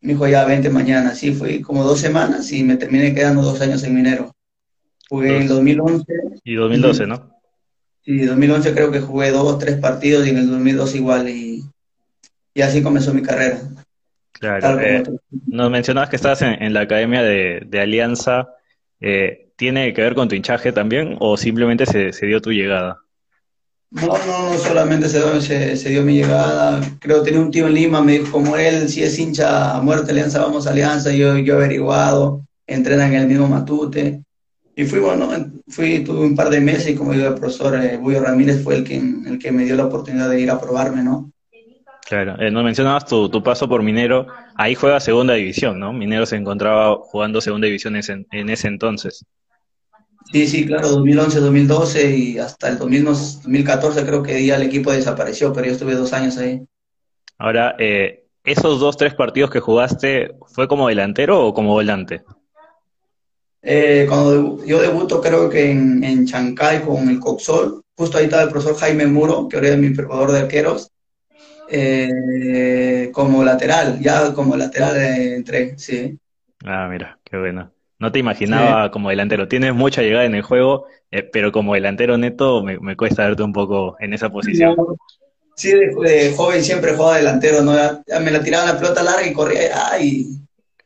me 0.00 0.12
dijo, 0.12 0.26
ya, 0.26 0.44
vente 0.44 0.70
mañana. 0.70 1.14
Sí, 1.14 1.32
fui 1.32 1.60
como 1.60 1.84
dos 1.84 2.00
semanas 2.00 2.50
y 2.52 2.62
me 2.62 2.76
terminé 2.76 3.14
quedando 3.14 3.42
dos 3.42 3.60
años 3.60 3.82
en 3.82 3.94
Minero. 3.94 4.34
Jugué 5.08 5.38
en 5.38 5.48
2011. 5.48 6.04
Y 6.44 6.54
2012, 6.54 7.06
¿no? 7.06 7.36
Sí, 8.04 8.20
2011 8.20 8.72
creo 8.72 8.90
que 8.90 9.00
jugué 9.00 9.30
dos, 9.30 9.58
tres 9.58 9.76
partidos 9.76 10.26
y 10.26 10.30
en 10.30 10.38
el 10.38 10.50
2002 10.50 10.94
igual 10.94 11.28
y, 11.28 11.64
y 12.54 12.62
así 12.62 12.82
comenzó 12.82 13.12
mi 13.12 13.22
carrera. 13.22 13.60
Claro, 14.40 14.80
eh, 14.80 15.02
nos 15.48 15.70
mencionabas 15.70 16.08
que 16.08 16.16
estabas 16.16 16.40
en, 16.40 16.72
la 16.72 16.80
Academia 16.80 17.22
de, 17.22 17.80
Alianza. 17.80 18.48
Eh, 19.00 19.52
¿Tiene 19.56 19.92
que 19.92 20.00
ver 20.00 20.14
con 20.14 20.28
tu 20.28 20.34
hinchaje 20.34 20.72
también 20.72 21.16
o 21.20 21.36
simplemente 21.36 21.84
se, 21.84 22.14
se 22.14 22.26
dio 22.26 22.40
tu 22.40 22.50
llegada? 22.50 22.98
No, 23.90 24.06
no, 24.06 24.50
no 24.50 24.58
solamente 24.58 25.08
se 25.08 25.18
dio, 25.18 25.40
se, 25.42 25.88
dio 25.90 26.02
mi 26.02 26.14
llegada. 26.14 26.80
Creo 27.00 27.18
que 27.18 27.30
tenía 27.30 27.44
un 27.44 27.50
tío 27.50 27.66
en 27.66 27.74
Lima, 27.74 28.00
me 28.00 28.12
dijo, 28.12 28.32
como 28.32 28.56
él, 28.56 28.88
si 28.88 29.02
es 29.02 29.18
hincha 29.18 29.76
a 29.76 29.82
muerte 29.82 30.12
Alianza, 30.12 30.40
vamos 30.40 30.66
a 30.66 30.70
Alianza. 30.70 31.12
Yo, 31.12 31.36
yo 31.36 31.54
he 31.54 31.56
averiguado, 31.56 32.46
entrenan 32.66 33.12
en 33.12 33.20
el 33.20 33.26
mismo 33.26 33.46
Matute. 33.46 34.22
Y 34.74 34.84
fui, 34.84 35.00
bueno, 35.00 35.28
fui, 35.68 36.02
tuve 36.02 36.24
un 36.24 36.34
par 36.34 36.48
de 36.48 36.60
meses 36.60 36.88
y 36.88 36.94
como 36.94 37.12
digo, 37.12 37.26
el 37.26 37.34
profesor 37.34 37.78
eh, 37.84 37.98
Buyo 37.98 38.22
Ramírez 38.22 38.62
fue 38.62 38.76
el 38.76 38.84
que, 38.84 38.96
el 38.96 39.38
que 39.38 39.52
me 39.52 39.64
dio 39.64 39.76
la 39.76 39.84
oportunidad 39.84 40.30
de 40.30 40.40
ir 40.40 40.50
a 40.50 40.60
probarme, 40.60 41.02
¿no? 41.02 41.30
Claro, 42.10 42.34
eh, 42.40 42.50
nos 42.50 42.64
mencionabas 42.64 43.06
tu, 43.06 43.28
tu, 43.28 43.40
paso 43.40 43.68
por 43.68 43.84
Minero, 43.84 44.26
ahí 44.56 44.74
juega 44.74 44.98
segunda 44.98 45.34
división, 45.34 45.78
¿no? 45.78 45.92
Minero 45.92 46.26
se 46.26 46.34
encontraba 46.34 46.96
jugando 46.96 47.40
segunda 47.40 47.66
división 47.66 47.94
en, 47.94 48.26
en 48.32 48.50
ese 48.50 48.66
entonces. 48.66 49.24
Sí, 50.32 50.48
sí, 50.48 50.66
claro, 50.66 50.88
2011, 50.88 51.38
2012 51.38 52.16
y 52.16 52.38
hasta 52.38 52.68
el 52.68 52.78
2014 52.78 54.04
creo 54.04 54.24
que 54.24 54.44
ya 54.44 54.56
el 54.56 54.62
equipo 54.62 54.90
desapareció, 54.90 55.52
pero 55.52 55.66
yo 55.66 55.72
estuve 55.74 55.94
dos 55.94 56.12
años 56.12 56.36
ahí. 56.38 56.60
Ahora, 57.38 57.76
eh, 57.78 58.24
esos 58.42 58.80
dos, 58.80 58.96
tres 58.96 59.14
partidos 59.14 59.52
que 59.52 59.60
jugaste, 59.60 60.32
¿fue 60.48 60.66
como 60.66 60.88
delantero 60.88 61.46
o 61.46 61.54
como 61.54 61.74
volante? 61.74 62.24
Eh, 63.62 64.06
cuando 64.08 64.64
yo 64.64 64.80
debuto 64.80 65.20
creo 65.20 65.48
que 65.48 65.70
en, 65.70 66.02
en, 66.02 66.26
Chancay 66.26 66.82
con 66.82 67.08
el 67.08 67.20
Coxol, 67.20 67.84
justo 67.96 68.18
ahí 68.18 68.24
estaba 68.24 68.42
el 68.42 68.50
profesor 68.50 68.76
Jaime 68.78 69.06
Muro, 69.06 69.46
que 69.48 69.58
ahora 69.58 69.68
es 69.68 69.78
mi 69.78 69.90
preparador 69.90 70.32
de 70.32 70.40
arqueros, 70.40 70.90
eh, 71.70 73.10
como 73.12 73.44
lateral, 73.44 73.98
ya 74.00 74.32
como 74.34 74.56
lateral 74.56 74.96
entré, 74.96 75.78
sí. 75.78 76.18
Ah, 76.64 76.88
mira, 76.90 77.18
qué 77.24 77.36
bueno. 77.38 77.72
No 77.98 78.10
te 78.10 78.18
imaginaba 78.18 78.90
como 78.90 79.10
delantero. 79.10 79.46
Tienes 79.46 79.74
mucha 79.74 80.00
llegada 80.00 80.24
en 80.24 80.34
el 80.34 80.42
juego, 80.42 80.86
eh, 81.10 81.22
pero 81.22 81.52
como 81.52 81.74
delantero 81.74 82.16
neto 82.16 82.62
me, 82.62 82.96
cuesta 82.96 83.24
verte 83.24 83.42
un 83.42 83.52
poco 83.52 83.96
en 84.00 84.14
esa 84.14 84.30
posición. 84.30 84.74
Sí, 85.54 85.72
de, 85.72 86.32
joven 86.34 86.64
siempre 86.64 86.94
jugaba 86.94 87.18
delantero, 87.18 87.62
¿no? 87.62 87.72
me 88.20 88.30
la 88.30 88.42
tiraba 88.42 88.72
la 88.72 88.78
pelota 88.78 89.02
larga 89.02 89.26
y 89.26 89.34
corría, 89.34 89.90
ay, 89.90 90.28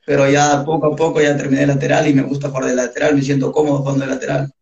pero 0.04 0.28
ya 0.28 0.64
poco 0.64 0.92
a 0.92 0.96
poco 0.96 1.20
ya 1.20 1.36
terminé 1.36 1.64
lateral 1.64 2.08
y 2.08 2.14
me 2.14 2.22
gusta 2.22 2.48
jugar 2.48 2.64
de 2.64 2.74
lateral, 2.74 3.14
me 3.14 3.22
siento 3.22 3.52
cómodo 3.52 3.78
jugando 3.78 4.04
de 4.04 4.10
lateral. 4.10 4.52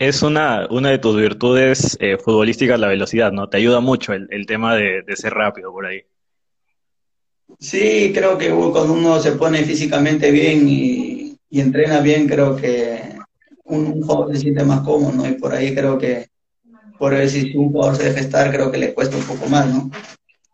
Es 0.00 0.22
una, 0.22 0.66
una 0.70 0.88
de 0.88 0.98
tus 0.98 1.14
virtudes 1.14 1.94
eh, 2.00 2.16
futbolísticas 2.16 2.80
la 2.80 2.88
velocidad, 2.88 3.32
¿no? 3.32 3.50
Te 3.50 3.58
ayuda 3.58 3.80
mucho 3.80 4.14
el, 4.14 4.46
tema 4.46 4.74
de, 4.74 5.04
ser 5.14 5.34
rápido 5.34 5.70
por 5.72 5.84
ahí. 5.84 6.00
Sí, 7.58 8.10
creo 8.14 8.38
que 8.38 8.48
cuando 8.48 8.94
uno 8.94 9.20
se 9.20 9.32
pone 9.32 9.62
físicamente 9.62 10.30
bien 10.30 10.66
y, 10.66 11.36
entrena 11.50 12.00
bien, 12.00 12.26
creo 12.26 12.56
que 12.56 12.98
un, 13.64 14.00
jugador 14.00 14.32
se 14.32 14.40
siente 14.40 14.64
más 14.64 14.80
cómodo, 14.80 15.12
¿no? 15.12 15.28
Y 15.28 15.32
por 15.32 15.52
ahí 15.52 15.74
creo 15.74 15.98
que, 15.98 16.28
por 16.98 17.12
ver 17.12 17.28
si 17.28 17.54
un 17.54 17.70
jugador 17.70 17.96
se 17.96 18.04
deja 18.04 18.20
estar, 18.20 18.50
creo 18.50 18.72
que 18.72 18.78
le 18.78 18.94
cuesta 18.94 19.18
un 19.18 19.24
poco 19.24 19.50
más, 19.50 19.66
¿no? 19.66 19.90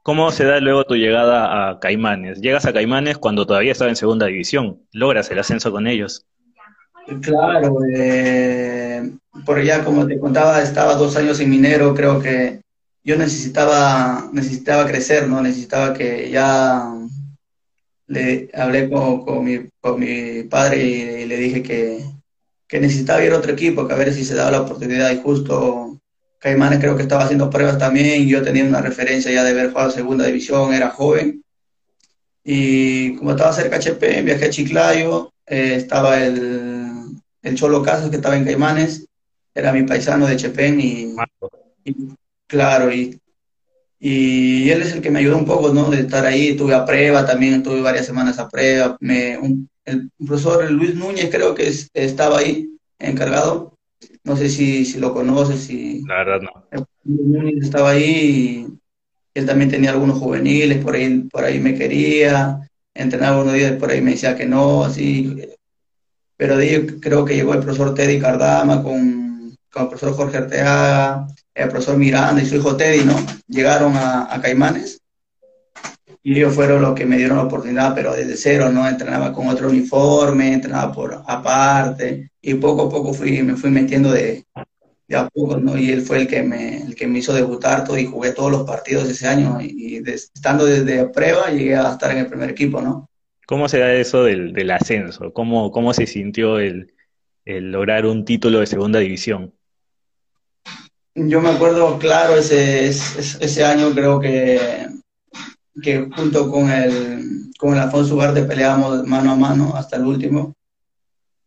¿Cómo 0.02 0.32
se 0.32 0.42
da 0.42 0.58
luego 0.58 0.82
tu 0.82 0.96
llegada 0.96 1.70
a 1.70 1.78
Caimanes? 1.78 2.40
Llegas 2.40 2.66
a 2.66 2.72
Caimanes 2.72 3.16
cuando 3.16 3.46
todavía 3.46 3.70
estaba 3.70 3.90
en 3.90 3.96
segunda 3.96 4.26
división. 4.26 4.82
¿Logras 4.90 5.30
el 5.30 5.38
ascenso 5.38 5.70
con 5.70 5.86
ellos? 5.86 6.26
Claro, 7.22 7.78
eh, 7.94 9.08
por 9.44 9.58
allá, 9.58 9.84
como 9.84 10.06
te 10.06 10.18
contaba, 10.18 10.62
estaba 10.62 10.94
dos 10.94 11.16
años 11.16 11.40
en 11.40 11.50
minero. 11.50 11.94
Creo 11.94 12.20
que 12.20 12.60
yo 13.04 13.16
necesitaba, 13.16 14.28
necesitaba 14.32 14.86
crecer, 14.86 15.28
¿no? 15.28 15.42
Necesitaba 15.42 15.94
que 15.94 16.30
ya 16.30 16.92
le 18.08 18.50
hablé 18.54 18.88
con, 18.90 19.44
mi, 19.44 19.68
con 19.80 20.00
mi 20.00 20.44
padre 20.44 20.84
y, 20.84 21.26
le 21.26 21.36
dije 21.36 21.62
que, 21.62 22.04
que 22.66 22.80
necesitaba 22.80 23.24
ir 23.24 23.32
a 23.32 23.38
otro 23.38 23.52
equipo, 23.52 23.86
que 23.86 23.94
a 23.94 23.96
ver 23.96 24.12
si 24.12 24.24
se 24.24 24.34
daba 24.34 24.50
la 24.50 24.62
oportunidad. 24.62 25.10
Y 25.12 25.20
justo 25.20 26.00
Caimanes 26.38 26.80
creo 26.80 26.96
que 26.96 27.02
estaba 27.02 27.24
haciendo 27.24 27.50
pruebas 27.50 27.78
también, 27.78 28.26
yo 28.28 28.42
tenía 28.42 28.64
una 28.64 28.80
referencia 28.80 29.32
ya 29.32 29.42
de 29.42 29.50
haber 29.50 29.70
jugado 29.70 29.90
segunda 29.90 30.26
división, 30.26 30.72
era 30.74 30.90
joven. 30.90 31.42
Y 32.44 33.16
como 33.16 33.32
estaba 33.32 33.52
cerca 33.52 33.76
HP, 33.76 34.22
viajé 34.22 34.46
a 34.46 34.50
Chiclayo, 34.50 35.32
eh, 35.46 35.74
estaba 35.76 36.22
el, 36.24 37.18
el, 37.42 37.54
Cholo 37.56 37.82
Casas 37.82 38.10
que 38.10 38.16
estaba 38.16 38.36
en 38.36 38.44
Caimanes, 38.44 39.05
era 39.56 39.72
mi 39.72 39.82
paisano 39.82 40.26
de 40.26 40.36
Chepén 40.36 40.80
y, 40.80 41.16
claro, 42.46 42.92
y, 42.92 43.18
y 43.98 44.70
él 44.70 44.82
es 44.82 44.92
el 44.92 45.00
que 45.00 45.10
me 45.10 45.20
ayudó 45.20 45.38
un 45.38 45.46
poco, 45.46 45.72
¿no? 45.72 45.90
De 45.90 46.00
estar 46.00 46.24
ahí, 46.26 46.56
tuve 46.56 46.74
a 46.74 46.84
prueba 46.84 47.26
también, 47.26 47.62
tuve 47.62 47.80
varias 47.80 48.06
semanas 48.06 48.38
a 48.38 48.48
prueba. 48.48 48.96
Me, 49.00 49.38
un, 49.38 49.68
el 49.84 50.10
profesor 50.18 50.70
Luis 50.70 50.94
Núñez 50.94 51.30
creo 51.30 51.54
que 51.54 51.72
estaba 51.94 52.38
ahí 52.38 52.68
encargado 52.98 53.76
no 54.26 54.36
sé 54.36 54.48
si, 54.48 54.84
si 54.84 54.98
lo 54.98 55.14
conoces. 55.14 55.60
Si, 55.60 56.02
La 56.02 56.24
verdad 56.24 56.40
no. 56.42 57.60
Estaba 57.62 57.90
ahí 57.90 58.66
y 59.34 59.38
él 59.38 59.46
también 59.46 59.70
tenía 59.70 59.90
algunos 59.90 60.18
juveniles, 60.18 60.82
por 60.82 60.94
ahí, 60.94 61.20
por 61.30 61.44
ahí 61.44 61.60
me 61.60 61.74
quería, 61.74 62.68
entrenaba 62.92 63.42
unos 63.42 63.54
días, 63.54 63.72
por 63.72 63.90
ahí 63.90 64.00
me 64.00 64.12
decía 64.12 64.36
que 64.36 64.46
no, 64.46 64.84
así. 64.84 65.36
Pero 66.36 66.56
de 66.56 66.68
ahí 66.68 66.86
creo 67.00 67.24
que 67.24 67.36
llegó 67.36 67.54
el 67.54 67.60
profesor 67.60 67.94
Teddy 67.94 68.18
Cardama 68.18 68.82
con, 68.82 69.25
con 69.72 69.84
el 69.84 69.88
profesor 69.88 70.14
Jorge 70.14 70.36
Arteaga, 70.38 71.26
el 71.54 71.68
profesor 71.68 71.96
Miranda 71.96 72.42
y 72.42 72.46
su 72.46 72.56
hijo 72.56 72.76
Teddy, 72.76 73.04
¿no? 73.04 73.16
Llegaron 73.48 73.96
a, 73.96 74.32
a 74.32 74.40
Caimanes 74.40 75.00
y 76.26 76.38
ellos 76.38 76.56
fueron 76.56 76.82
los 76.82 76.94
que 76.96 77.06
me 77.06 77.18
dieron 77.18 77.36
la 77.36 77.44
oportunidad, 77.44 77.94
pero 77.94 78.12
desde 78.12 78.36
cero, 78.36 78.68
¿no? 78.72 78.88
Entrenaba 78.88 79.32
con 79.32 79.46
otro 79.46 79.68
uniforme, 79.68 80.54
entrenaba 80.54 80.92
por 80.92 81.22
aparte, 81.24 82.32
y 82.42 82.54
poco 82.54 82.88
a 82.88 82.90
poco 82.90 83.14
fui, 83.14 83.44
me 83.44 83.54
fui 83.54 83.70
metiendo 83.70 84.10
de, 84.10 84.44
de 85.06 85.16
a 85.16 85.28
poco, 85.28 85.58
¿no? 85.58 85.78
Y 85.78 85.92
él 85.92 86.02
fue 86.02 86.18
el 86.18 86.26
que 86.26 86.42
me, 86.42 86.82
el 86.82 86.96
que 86.96 87.06
me 87.06 87.20
hizo 87.20 87.32
debutar 87.32 87.84
todo 87.84 87.96
y 87.96 88.06
jugué 88.06 88.32
todos 88.32 88.50
los 88.50 88.64
partidos 88.64 89.08
ese 89.08 89.28
año, 89.28 89.60
y, 89.60 90.02
estando 90.04 90.66
desde 90.66 91.08
prueba 91.10 91.48
llegué 91.50 91.76
a 91.76 91.92
estar 91.92 92.10
en 92.10 92.18
el 92.18 92.26
primer 92.26 92.50
equipo, 92.50 92.82
¿no? 92.82 93.08
¿Cómo 93.46 93.68
se 93.68 93.78
da 93.78 93.94
eso 93.94 94.24
del, 94.24 94.52
del 94.52 94.72
ascenso? 94.72 95.32
¿Cómo, 95.32 95.70
¿Cómo 95.70 95.94
se 95.94 96.08
sintió 96.08 96.58
el, 96.58 96.92
el 97.46 97.70
lograr 97.70 98.04
un 98.04 98.24
título 98.24 98.60
de 98.60 98.66
segunda 98.66 98.98
división? 98.98 99.54
Yo 101.14 101.40
me 101.40 101.48
acuerdo 101.48 101.98
claro 101.98 102.36
ese, 102.36 102.88
ese, 102.88 103.64
año, 103.64 103.94
creo 103.94 104.20
que 104.20 104.86
que 105.82 106.08
junto 106.14 106.50
con 106.50 106.70
el, 106.70 107.50
con 107.58 107.74
el 107.74 107.80
Alfonso 107.80 108.14
Ugarte 108.14 108.42
peleábamos 108.42 109.06
mano 109.06 109.32
a 109.32 109.36
mano 109.36 109.76
hasta 109.76 109.96
el 109.96 110.04
último. 110.04 110.54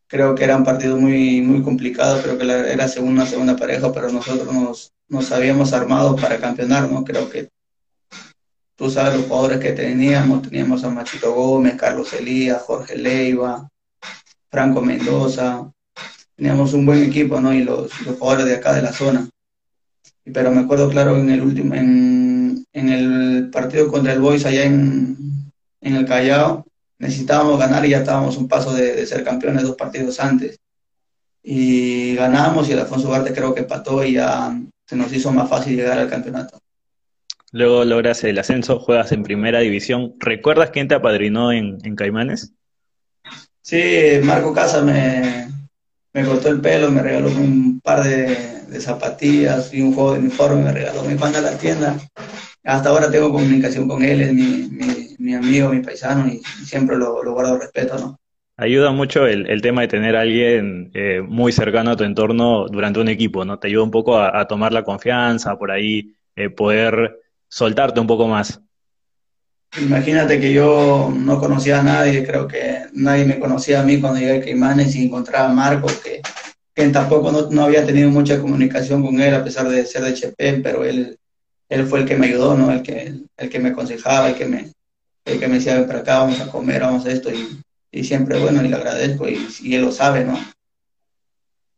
Creo 0.08 0.34
que 0.34 0.44
era 0.44 0.58
un 0.58 0.64
partido 0.64 0.98
muy, 0.98 1.42
muy 1.42 1.62
complicado, 1.62 2.22
creo 2.22 2.38
que 2.38 2.46
era 2.46 2.88
segunda, 2.88 3.26
segunda 3.26 3.56
pareja, 3.56 3.92
pero 3.92 4.10
nosotros 4.10 4.52
nos, 4.52 4.92
nos 5.08 5.32
habíamos 5.32 5.72
armado 5.74 6.16
para 6.16 6.40
campeonar, 6.40 6.90
¿no? 6.90 7.04
Creo 7.04 7.30
que 7.30 7.50
tú 8.76 8.90
sabes 8.90 9.18
los 9.18 9.28
jugadores 9.28 9.60
que 9.60 9.74
teníamos, 9.74 10.42
teníamos 10.44 10.84
a 10.84 10.90
Machito 10.90 11.34
Gómez, 11.34 11.76
Carlos 11.76 12.12
Elías, 12.14 12.62
Jorge 12.64 12.98
Leiva, 12.98 13.70
Franco 14.50 14.82
Mendoza, 14.82 15.72
teníamos 16.40 16.74
un 16.74 16.88
buen 16.88 17.04
equipo, 17.04 17.40
¿no? 17.40 17.54
Y 17.54 17.64
los, 17.64 18.02
los 18.02 18.18
jugadores 18.18 18.48
de 18.48 18.56
acá 18.56 18.74
de 18.74 18.82
la 18.82 18.92
zona. 18.92 19.30
Pero 20.34 20.50
me 20.50 20.62
acuerdo 20.62 20.90
claro 20.90 21.16
en 21.16 21.30
el 21.30 21.42
último, 21.42 21.76
en 21.76 22.30
en 22.74 22.90
el 22.90 23.50
partido 23.50 23.88
contra 23.90 24.14
el 24.14 24.20
Boys 24.20 24.46
allá 24.46 24.64
en, 24.64 25.18
el 25.82 26.06
Callao, 26.06 26.66
necesitábamos 26.98 27.60
ganar 27.60 27.86
y 27.86 27.90
ya 27.90 28.00
estábamos 28.00 28.38
un 28.38 28.48
paso 28.48 28.74
de, 28.74 29.06
ser 29.06 29.24
campeones 29.24 29.64
dos 29.64 29.76
partidos 29.76 30.20
antes. 30.20 30.60
Y 31.42 32.16
ganamos 32.16 32.70
y 32.70 32.74
el 32.74 32.80
Alfonso 32.80 33.08
Ugarte 33.08 33.34
creo 33.34 33.54
que 33.54 33.62
empató 33.62 34.04
y 34.04 34.14
ya 34.14 34.56
se 34.86 34.96
nos 34.96 35.12
hizo 35.14 35.32
más 35.32 35.50
fácil 35.50 35.76
llegar 35.76 35.98
al 35.98 36.10
campeonato. 36.10 36.60
Luego 37.52 37.84
logras 37.84 38.24
el 38.24 38.38
ascenso, 38.38 38.80
juegas 38.80 39.12
en 39.12 39.24
primera 39.24 39.60
división. 39.60 40.16
¿Recuerdas 40.20 40.70
quién 40.70 40.88
te 40.88 40.96
apadrinó 40.96 41.52
en, 41.52 41.78
en 41.84 41.96
Caimanes? 41.96 42.54
Sí, 43.62 44.20
Marco 44.24 44.54
Casa 44.54 44.82
me, 44.82 45.48
me 46.14 46.26
cortó 46.26 46.50
el 46.50 46.62
pelo, 46.62 46.92
me 46.92 47.02
regaló 47.02 47.30
un 47.30 47.80
par 47.82 48.04
de, 48.04 48.64
de 48.68 48.82
zapatillas 48.82 49.74
y 49.74 49.82
un 49.82 49.94
juego 49.94 50.14
de 50.14 50.20
uniforme, 50.20 50.64
me 50.64 50.72
regaló, 50.72 51.04
me 51.04 51.16
manda 51.16 51.40
a 51.40 51.44
la 51.44 51.58
tienda 51.58 51.98
hasta 52.64 52.90
ahora 52.90 53.10
tengo 53.10 53.32
comunicación 53.32 53.88
con 53.88 54.04
él, 54.04 54.22
es 54.22 54.34
mi, 55.20 55.34
amigo, 55.34 55.70
mi 55.70 55.82
paisano 55.82 56.28
y 56.28 56.40
siempre 56.66 56.98
lo, 56.98 57.22
guardo 57.34 57.58
respeto, 57.58 57.98
¿no? 57.98 58.20
Ayuda 58.58 58.92
mucho 58.92 59.26
el, 59.26 59.62
tema 59.62 59.82
de 59.82 59.88
tener 59.88 60.18
a 60.18 60.22
alguien 60.22 60.92
eh, 60.94 61.22
muy 61.26 61.54
cercano 61.54 61.92
a 61.92 61.96
tu 61.96 62.04
entorno 62.04 62.68
durante 62.68 63.00
un 63.00 63.08
equipo, 63.08 63.46
¿no? 63.46 63.58
Te 63.58 63.68
ayuda 63.68 63.84
un 63.84 63.92
poco 63.92 64.20
a, 64.20 64.46
tomar 64.48 64.74
la 64.74 64.84
confianza, 64.84 65.58
por 65.58 65.72
ahí 65.72 66.14
eh, 66.36 66.50
poder 66.50 67.20
soltarte 67.48 68.02
un 68.02 68.08
poco 68.08 68.28
más. 68.28 68.62
Imagínate 69.80 70.42
que 70.42 70.52
yo 70.52 71.10
no 71.16 71.40
conocía 71.40 71.80
a 71.80 71.84
nadie, 71.84 72.26
creo 72.26 72.48
que 72.48 72.79
nadie 72.94 73.26
me 73.26 73.40
conocía 73.40 73.82
a 73.82 73.84
mí 73.84 74.00
cuando 74.00 74.20
llegué 74.20 74.38
a 74.38 74.42
Caimanes 74.42 74.96
y 74.96 75.06
encontraba 75.06 75.50
a 75.50 75.54
Marco, 75.54 75.88
que, 76.04 76.22
que 76.74 76.90
tampoco 76.90 77.32
no, 77.52 77.64
había 77.64 77.86
tenido 77.86 78.10
mucha 78.10 78.40
comunicación 78.40 79.04
con 79.04 79.20
él 79.20 79.34
a 79.34 79.44
pesar 79.44 79.68
de 79.70 79.86
ser 79.86 80.04
de 80.04 80.14
Chepén, 80.14 80.64
pero 80.64 80.84
él, 80.84 81.18
él 81.70 81.86
fue 81.86 82.00
el 82.00 82.06
que 82.06 82.16
me 82.16 82.28
ayudó, 82.28 82.56
¿no? 82.56 82.72
El 82.72 82.82
que, 82.82 83.14
el 83.38 83.50
que 83.50 83.60
me 83.60 83.70
aconsejaba, 83.70 84.30
el 84.30 84.36
que 84.36 84.46
me, 84.46 84.72
el 85.26 85.40
que 85.40 85.48
me 85.48 85.56
decía, 85.56 85.76
ven 85.76 85.88
para 85.88 86.00
acá, 86.00 86.20
vamos 86.20 86.40
a 86.42 86.52
comer, 86.52 86.82
vamos 86.82 87.06
a 87.06 87.12
esto, 87.12 87.32
y, 87.32 87.62
y 87.92 88.04
siempre, 88.04 88.40
bueno, 88.40 88.64
y 88.64 88.70
le 88.70 88.76
agradezco, 88.76 89.28
y, 89.28 89.48
y 89.62 89.76
él 89.76 89.84
lo 89.84 89.92
sabe, 89.92 90.26
¿no? 90.26 90.40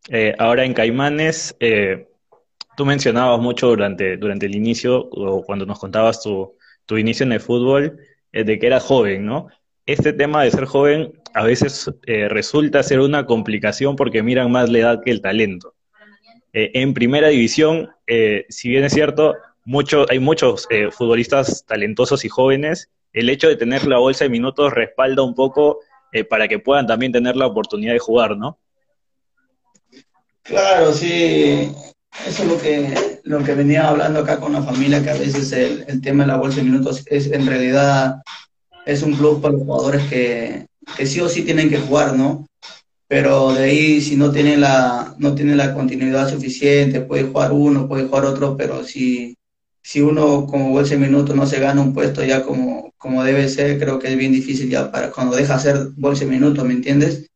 Eh, 0.09 0.33
ahora 0.39 0.65
en 0.65 0.73
Caimanes, 0.73 1.55
eh, 1.59 2.07
tú 2.75 2.85
mencionabas 2.85 3.39
mucho 3.39 3.67
durante, 3.67 4.17
durante 4.17 4.45
el 4.45 4.55
inicio, 4.55 5.07
o 5.11 5.43
cuando 5.43 5.65
nos 5.65 5.79
contabas 5.79 6.21
tu, 6.21 6.55
tu 6.85 6.97
inicio 6.97 7.25
en 7.25 7.33
el 7.33 7.39
fútbol, 7.39 7.99
eh, 8.31 8.43
de 8.43 8.59
que 8.59 8.67
eras 8.67 8.83
joven, 8.83 9.25
¿no? 9.25 9.47
Este 9.85 10.13
tema 10.13 10.43
de 10.43 10.51
ser 10.51 10.65
joven 10.65 11.13
a 11.33 11.43
veces 11.43 11.91
resulta 12.29 12.83
ser 12.83 12.99
una 12.99 13.25
complicación 13.25 13.95
porque 13.95 14.23
miran 14.23 14.51
más 14.51 14.69
la 14.69 14.79
edad 14.79 15.01
que 15.03 15.11
el 15.11 15.21
talento. 15.21 15.73
en 16.53 16.93
primera 16.93 17.29
división, 17.29 17.89
si 18.49 18.69
bien 18.69 18.83
es 18.83 18.93
cierto, 18.93 19.35
mucho, 19.65 20.05
hay 20.09 20.19
muchos 20.19 20.67
futbolistas 20.91 21.65
talentosos 21.65 22.25
y 22.25 22.29
jóvenes, 22.29 22.89
el 23.13 23.29
hecho 23.29 23.47
de 23.47 23.55
tener 23.55 23.87
la 23.87 23.97
bolsa 23.97 24.25
de 24.25 24.29
minutos 24.29 24.73
respalda 24.73 25.23
un 25.23 25.35
poco 25.35 25.79
para 26.29 26.47
que 26.47 26.59
puedan 26.59 26.87
también 26.87 27.11
tener 27.11 27.35
la 27.35 27.47
oportunidad 27.47 27.93
de 27.93 27.99
jugar, 27.99 28.37
¿no? 28.37 28.59
Claro, 30.43 30.91
sí. 30.93 31.71
Eso 32.27 32.43
es 32.43 32.49
lo 32.49 32.57
que, 32.59 33.19
lo 33.23 33.43
que 33.43 33.55
venía 33.55 33.87
hablando 33.87 34.19
acá 34.19 34.39
con 34.39 34.51
la 34.51 34.61
familia, 34.61 35.01
que 35.01 35.11
a 35.11 35.15
veces 35.15 35.51
el, 35.53 35.85
el 35.87 36.01
tema 36.01 36.23
de 36.23 36.27
la 36.27 36.37
bolsa 36.37 36.57
de 36.57 36.63
minutos 36.63 37.03
es 37.05 37.31
en 37.31 37.47
realidad 37.47 38.21
es 38.85 39.03
un 39.03 39.13
club 39.13 39.41
para 39.41 39.53
los 39.53 39.63
jugadores 39.63 40.03
que, 40.09 40.67
que 40.97 41.05
sí 41.05 41.19
o 41.19 41.29
sí 41.29 41.43
tienen 41.43 41.69
que 41.69 41.77
jugar, 41.77 42.15
¿no? 42.15 42.47
Pero 43.07 43.53
de 43.53 43.63
ahí, 43.65 44.01
si 44.01 44.15
no 44.15 44.31
tienen 44.31 44.61
la, 44.61 45.15
no 45.17 45.35
tiene 45.35 45.55
la 45.55 45.73
continuidad 45.73 46.29
suficiente, 46.29 47.01
puede 47.01 47.23
jugar 47.23 47.51
uno, 47.51 47.87
puede 47.87 48.07
jugar 48.07 48.25
otro, 48.25 48.55
pero 48.55 48.83
si, 48.83 49.37
si 49.81 50.01
uno 50.01 50.45
como 50.47 50.69
bolsa 50.69 50.95
de 50.95 51.01
minutos 51.01 51.35
no 51.35 51.45
se 51.45 51.59
gana 51.59 51.81
un 51.81 51.93
puesto 51.93 52.23
ya 52.23 52.43
como, 52.43 52.93
como 52.97 53.23
debe 53.23 53.49
ser, 53.49 53.79
creo 53.79 53.99
que 53.99 54.07
es 54.09 54.17
bien 54.17 54.31
difícil 54.31 54.69
ya 54.69 54.91
para 54.91 55.11
cuando 55.11 55.35
deja 55.35 55.55
hacer 55.55 55.89
bolsa 55.97 56.25
de 56.25 56.31
minutos, 56.31 56.63
¿me 56.65 56.73
entiendes? 56.73 57.27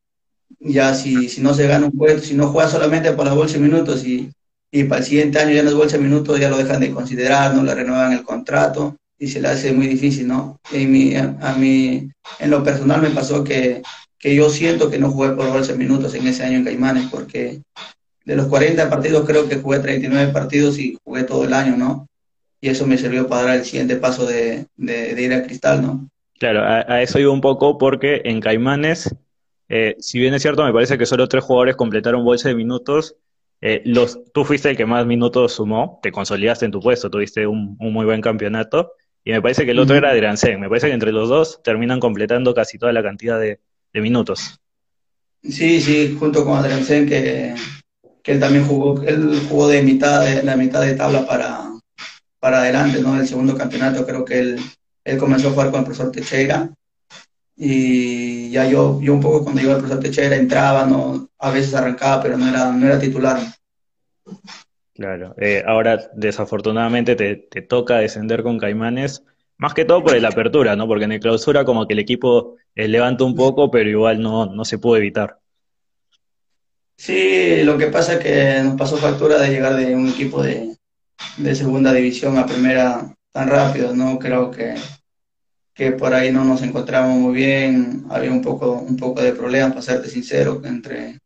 ya 0.60 0.96
si, 0.96 1.30
si 1.30 1.42
no 1.42 1.54
se 1.54 1.68
gana 1.68 1.88
un 1.88 1.92
puesto, 1.92 2.22
si 2.24 2.34
no 2.34 2.48
juega 2.50 2.70
solamente 2.70 3.12
por 3.12 3.30
bolsa 3.36 3.56
de 3.56 3.64
minutos 3.64 4.06
y, 4.06 4.32
y 4.72 4.86
para 4.86 5.00
el 5.02 5.06
siguiente 5.06 5.40
año 5.40 5.54
ya 5.54 5.76
bolsa 5.76 5.98
de 5.98 6.04
minutos, 6.04 6.40
ya 6.40 6.50
lo 6.50 6.58
dejan 6.58 6.80
de 6.80 6.92
considerar, 6.92 7.54
no 7.54 7.64
le 7.64 7.76
renuevan 7.76 8.14
el 8.14 8.24
contrato 8.24 8.96
y 9.18 9.28
se 9.28 9.42
le 9.42 9.48
hace 9.48 9.72
muy 9.72 9.88
difícil, 9.88 10.28
¿no? 10.28 10.60
En 10.72 10.92
mi, 10.92 11.16
a, 11.16 11.56
mí, 11.58 12.10
en 12.40 12.50
lo 12.50 12.64
personal 12.64 13.02
me 13.02 13.10
pasó 13.10 13.44
que, 13.44 13.82
que 14.20 14.36
yo 14.36 14.50
siento 14.50 14.90
que 14.90 15.00
no 15.00 15.12
jugué 15.12 15.30
por 15.30 15.50
bolsa 15.50 15.74
de 15.74 15.78
minutos 15.78 16.14
en 16.14 16.28
ese 16.28 16.44
año 16.44 16.58
en 16.58 16.66
Caimanes, 16.66 17.08
porque 17.10 17.62
de 18.26 18.36
los 18.36 18.48
40 18.48 18.90
partidos 18.90 19.26
creo 19.26 19.48
que 19.48 19.58
jugué 19.58 19.80
39 19.80 20.32
partidos 20.34 20.80
y 20.80 20.98
jugué 21.04 21.24
todo 21.24 21.46
el 21.46 21.54
año, 21.54 21.78
¿no? 21.78 22.08
Y 22.60 22.70
eso 22.70 22.86
me 22.88 22.98
sirvió 22.98 23.28
para 23.28 23.44
dar 23.44 23.58
el 23.58 23.66
siguiente 23.66 23.96
paso 23.96 24.26
de, 24.26 24.66
de, 24.76 25.22
ir 25.22 25.34
a 25.34 25.44
Cristal, 25.44 25.82
¿no? 25.82 26.10
Claro, 26.40 26.64
a, 26.64 27.02
eso 27.02 27.20
iba 27.20 27.32
un 27.32 27.42
poco 27.42 27.78
porque 27.78 28.22
en 28.26 28.42
Caimanes 28.42 29.10
eh, 29.70 29.96
si 30.00 30.20
bien 30.20 30.34
es 30.34 30.42
cierto, 30.42 30.64
me 30.64 30.74
parece 30.74 30.98
que 30.98 31.06
solo 31.06 31.28
tres 31.28 31.44
jugadores 31.44 31.76
completaron 31.76 32.24
bolsa 32.24 32.50
de 32.50 32.56
minutos. 32.56 33.16
Eh, 33.62 33.82
los, 33.86 34.20
tú 34.34 34.46
fuiste 34.46 34.70
el 34.70 34.78
que 34.78 34.86
más 34.86 35.06
minutos 35.06 35.54
sumó, 35.54 36.00
te 36.04 36.12
consolidaste 36.12 36.66
en 36.66 36.72
tu 36.72 36.80
puesto, 36.80 37.10
tuviste 37.10 37.48
un, 37.48 37.76
muy 37.80 38.06
buen 38.06 38.22
campeonato. 38.22 38.92
Y 39.26 39.32
me 39.32 39.42
parece 39.42 39.66
que 39.66 39.72
el 39.72 39.80
otro 39.80 39.98
era 39.98 40.12
Adriansen. 40.12 40.60
Me 40.60 40.70
parece 40.70 40.88
que 40.88 40.94
entre 40.94 41.12
los 41.12 41.28
dos 41.28 41.62
terminan 41.64 42.00
completando 42.00 42.54
casi 42.54 42.78
toda 42.78 42.94
la 42.94 43.04
cantidad 43.04 43.40
de, 43.40 43.60
minutos. 43.94 44.60
Sí, 45.42 45.82
sí, 45.82 46.16
junto 46.18 46.46
con 46.46 46.58
Adriansen, 46.58 47.08
que, 47.08 47.56
que 48.22 48.32
él 48.32 48.40
también 48.40 48.66
jugó, 48.66 49.02
él 49.04 49.42
jugó 49.50 49.68
de 49.68 49.84
mitad 49.84 50.24
de 50.24 50.44
la 50.44 50.56
mitad 50.56 50.82
de 50.82 50.94
tabla 50.94 51.26
para, 51.26 51.70
para 52.40 52.60
adelante, 52.60 53.02
¿no? 53.02 53.20
El 53.20 53.28
segundo 53.28 53.58
campeonato, 53.58 54.06
creo 54.06 54.24
que 54.24 54.40
él, 54.40 54.60
él 55.04 55.18
comenzó 55.18 55.48
a 55.48 55.52
jugar 55.52 55.72
con 55.72 55.80
el 55.80 55.86
profesor 55.86 56.12
Teixeira 56.12 56.70
y 57.58 58.50
ya 58.50 58.68
yo, 58.68 59.00
yo 59.02 59.14
un 59.14 59.22
poco 59.22 59.44
cuando 59.44 59.62
iba 59.62 59.74
al 59.74 59.80
profesor 59.80 60.02
Techera 60.02 60.36
entraba, 60.36 60.86
no, 60.86 61.30
a 61.40 61.52
veces 61.52 61.74
arrancaba, 61.74 62.22
pero 62.22 62.38
no 62.38 62.48
era, 62.48 62.72
no 62.72 62.86
era 62.86 63.00
titular. 63.00 63.40
Claro, 64.96 65.36
eh, 65.38 65.62
ahora 65.68 66.10
desafortunadamente 66.14 67.16
te, 67.16 67.36
te, 67.36 67.62
toca 67.62 67.98
descender 67.98 68.44
con 68.44 68.58
Caimanes, 68.58 69.24
más 69.58 69.74
que 69.74 69.86
todo 69.86 70.02
por 70.04 70.20
la 70.20 70.30
apertura, 70.30 70.76
¿no? 70.76 70.88
Porque 70.88 71.04
en 71.04 71.12
el 71.12 71.20
clausura 71.20 71.66
como 71.66 71.86
que 71.86 71.94
el 71.94 72.00
equipo 72.00 72.56
eh, 72.74 72.88
levanta 72.88 73.26
un 73.26 73.36
poco, 73.36 73.70
pero 73.70 73.90
igual 73.90 74.22
no, 74.22 74.46
no 74.46 74.64
se 74.64 74.78
pudo 74.80 74.98
evitar. 74.98 75.40
Sí, 76.98 77.62
lo 77.64 77.78
que 77.78 77.88
pasa 77.88 78.14
es 78.14 78.20
que 78.20 78.64
nos 78.64 78.76
pasó 78.76 78.96
factura 78.96 79.38
de 79.38 79.50
llegar 79.50 79.76
de 79.76 79.94
un 79.94 80.08
equipo 80.08 80.42
de, 80.42 80.78
de 81.36 81.56
segunda 81.56 81.92
división 81.92 82.38
a 82.38 82.46
primera 82.46 83.14
tan 83.34 83.50
rápido, 83.50 83.94
¿no? 83.94 84.18
Creo 84.18 84.50
que 84.50 84.76
que 85.76 85.92
por 85.92 86.14
ahí 86.14 86.32
no 86.32 86.46
nos 86.46 86.62
encontramos 86.62 87.18
muy 87.18 87.36
bien, 87.36 88.06
había 88.10 88.32
un 88.32 88.42
poco, 88.42 88.72
un 88.72 88.96
poco 88.96 89.22
de 89.22 89.34
problemas, 89.34 89.72
para 89.72 89.82
serte 89.82 90.10
sincero, 90.10 90.62
entre, 90.64 91.20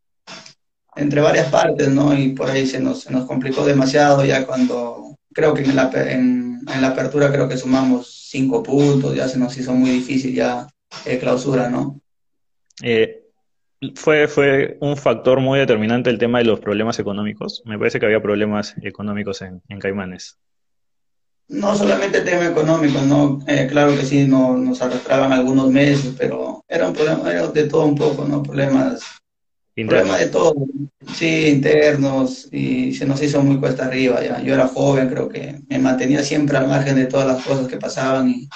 entre 0.96 1.20
varias 1.20 1.50
partes, 1.50 1.88
¿no? 1.88 2.16
Y 2.16 2.30
por 2.30 2.50
ahí 2.50 2.66
se 2.66 2.80
nos, 2.80 3.02
se 3.02 3.12
nos 3.12 3.26
complicó 3.26 3.64
demasiado 3.64 4.24
ya 4.24 4.46
cuando, 4.46 5.16
creo 5.32 5.54
que 5.54 5.62
en 5.62 5.76
la, 5.76 5.90
en, 5.94 6.60
la 6.80 6.88
apertura 6.88 7.30
creo 7.30 7.48
que 7.48 7.56
sumamos 7.56 8.28
cinco 8.30 8.62
puntos, 8.62 9.14
ya 9.14 9.28
se 9.28 9.38
nos 9.38 9.56
hizo 9.56 9.72
muy 9.72 9.90
difícil 9.90 10.34
ya 10.34 10.66
eh, 11.04 11.18
clausura, 11.18 11.68
¿no? 11.68 12.00
Eh, 12.82 13.22
fue, 13.94 14.28
fue 14.28 14.76
un 14.80 14.96
factor 14.96 15.40
muy 15.40 15.58
determinante 15.58 16.10
el 16.10 16.18
tema 16.18 16.38
de 16.38 16.44
los 16.44 16.60
problemas 16.60 16.98
económicos. 16.98 17.62
Me 17.64 17.78
parece 17.78 17.98
que 17.98 18.06
había 18.06 18.20
problemas 18.20 18.74
económicos 18.82 19.42
en, 19.42 19.62
en 19.68 19.78
Caimanes. 19.78 20.38
No 21.48 21.74
solamente 21.74 22.18
el 22.18 22.24
tema 22.24 22.46
económico, 22.46 23.00
¿no? 23.02 23.40
Eh, 23.48 23.66
claro 23.68 23.96
que 23.96 24.04
sí, 24.04 24.26
no, 24.26 24.56
nos 24.56 24.80
arrastraban 24.82 25.32
algunos 25.32 25.68
meses, 25.68 26.14
pero 26.16 26.62
era 26.68 26.86
un 26.86 26.94
problema 26.94 27.28
era 27.28 27.48
de 27.48 27.64
todo 27.64 27.86
un 27.86 27.96
poco, 27.96 28.24
¿no? 28.24 28.40
Problemas, 28.42 29.19
problemas 29.74 30.18
de 30.18 30.26
todo, 30.26 30.54
sí, 31.14 31.46
internos, 31.46 32.48
y 32.52 32.92
se 32.94 33.06
nos 33.06 33.22
hizo 33.22 33.42
muy 33.42 33.58
cuesta 33.58 33.86
arriba, 33.86 34.22
ya. 34.22 34.40
Yo 34.42 34.54
era 34.54 34.68
joven, 34.68 35.08
creo 35.08 35.28
que 35.28 35.60
me 35.68 35.78
mantenía 35.78 36.22
siempre 36.22 36.58
al 36.58 36.68
margen 36.68 36.96
de 36.96 37.06
todas 37.06 37.26
las 37.26 37.44
cosas 37.44 37.66
que 37.68 37.76
pasaban, 37.76 38.28
y, 38.28 38.48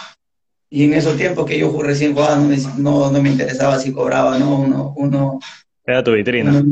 y 0.70 0.84
en 0.84 0.94
esos 0.94 1.16
tiempos 1.16 1.46
que 1.46 1.58
yo 1.58 1.82
recién 1.82 2.14
jugaba 2.14 2.36
no 2.36 2.48
me, 2.48 2.56
no, 2.78 3.10
no 3.10 3.22
me 3.22 3.30
interesaba 3.30 3.78
si 3.78 3.92
cobraba, 3.92 4.38
¿no? 4.38 4.58
Uno, 4.60 4.94
uno... 4.96 5.38
Era 5.86 6.02
tu 6.02 6.12
vitrina. 6.12 6.62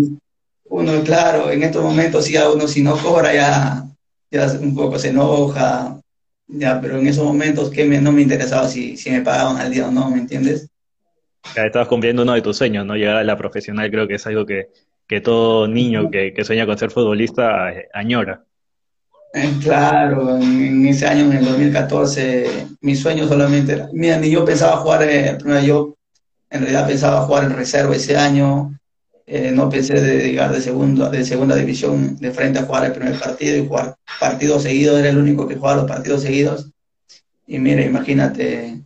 Uno, 0.65 1.03
claro, 1.05 1.51
en 1.51 1.63
estos 1.63 1.85
momentos 1.85 2.25
sí 2.25 2.37
a 2.37 2.51
uno 2.51 2.67
si 2.67 2.83
no 2.83 2.97
cobra 2.97 3.35
ya, 3.35 3.85
ya 4.31 4.47
un 4.61 4.75
poco 4.75 4.99
se 4.99 5.11
enoja, 5.11 6.01
ya, 6.49 6.81
pero 6.81 6.99
en 6.99 7.07
esos 7.07 7.25
momentos 7.25 7.71
que 7.71 7.87
no 7.87 8.13
me 8.13 8.23
interesaba 8.23 8.69
si, 8.69 8.97
si 8.97 9.11
me 9.11 9.21
pagaban 9.21 9.59
al 9.59 9.71
día 9.71 9.89
o 9.89 9.91
no, 9.91 10.11
¿me 10.11 10.19
entiendes? 10.19 10.69
Estabas 11.57 11.89
cumpliendo 11.89 12.23
uno 12.23 12.35
de 12.35 12.43
tus 12.43 12.57
sueños, 12.57 12.87
¿no? 12.87 12.97
Llegar 12.97 13.17
a 13.17 13.25
la 13.25 13.37
profesional 13.37 13.91
creo 13.91 14.09
que 14.09 14.15
es 14.15 14.27
algo 14.27 14.47
que, 14.47 14.69
que 15.07 15.21
todo 15.21 15.69
niño 15.69 16.11
que, 16.11 16.33
que, 16.33 16.45
sueña 16.45 16.67
con 16.67 16.79
ser 16.79 16.91
futbolista 16.91 17.73
eh, 17.73 17.89
añora. 17.93 18.45
Eh, 19.35 19.51
claro, 19.63 20.37
en, 20.37 20.87
ese 20.87 21.07
año, 21.07 21.25
en 21.25 21.33
el 21.33 21.45
2014, 21.45 22.69
mi 22.83 22.95
sueño 22.95 23.27
solamente 23.27 23.73
era, 23.73 23.89
mira, 23.93 24.19
ni 24.19 24.31
yo 24.31 24.45
pensaba 24.45 24.77
jugar, 24.79 25.03
eh, 25.05 25.39
yo 25.65 25.97
en 26.51 26.61
realidad 26.61 26.87
pensaba 26.87 27.23
jugar 27.23 27.45
en 27.45 27.57
reserva 27.57 27.97
ese 27.97 28.15
año, 28.17 28.79
eh, 29.27 29.51
no 29.53 29.71
pensé 29.71 29.95
de 29.95 30.29
llegar 30.29 30.53
de, 30.53 30.61
segundo, 30.61 31.09
de 31.09 31.25
segunda 31.25 31.57
división 31.57 32.17
de 32.19 32.31
frente 32.33 32.59
a 32.59 32.65
jugar 32.65 32.85
el 32.85 32.93
primer 32.93 33.19
partido 33.19 33.57
y 33.57 33.67
jugar 33.67 33.97
partidos 34.21 34.65
seguidos, 34.65 34.99
era 34.99 35.09
el 35.09 35.17
único 35.17 35.49
que 35.49 35.57
jugaba 35.57 35.83
los 35.83 35.91
partidos 35.91 36.23
seguidos. 36.23 36.71
Y 37.47 37.59
mira, 37.59 37.83
imagínate, 37.83 38.83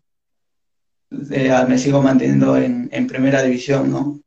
eh, 1.11 1.53
me 1.69 1.79
sigo 1.79 2.03
manteniendo 2.03 2.57
en, 2.57 3.07
primera 3.07 3.43
división, 3.43 3.91
¿no? 3.91 4.21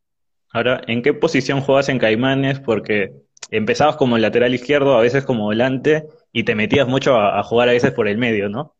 Ahora, 0.51 0.81
¿en 0.87 1.01
qué 1.01 1.13
posición 1.13 1.61
juegas 1.61 1.89
en 1.89 1.99
Caimanes? 1.99 2.59
Porque 2.59 3.11
empezabas 3.51 3.97
como 3.97 4.17
lateral 4.17 4.53
izquierdo, 4.53 4.97
a 4.97 5.01
veces 5.01 5.23
como 5.23 5.43
volante, 5.43 6.07
y 6.31 6.43
te 6.43 6.55
metías 6.55 6.87
mucho 6.87 7.15
a, 7.15 7.43
jugar 7.43 7.69
a 7.69 7.73
veces 7.73 7.91
por 7.91 8.07
el 8.07 8.17
medio, 8.17 8.49
¿no? 8.49 8.75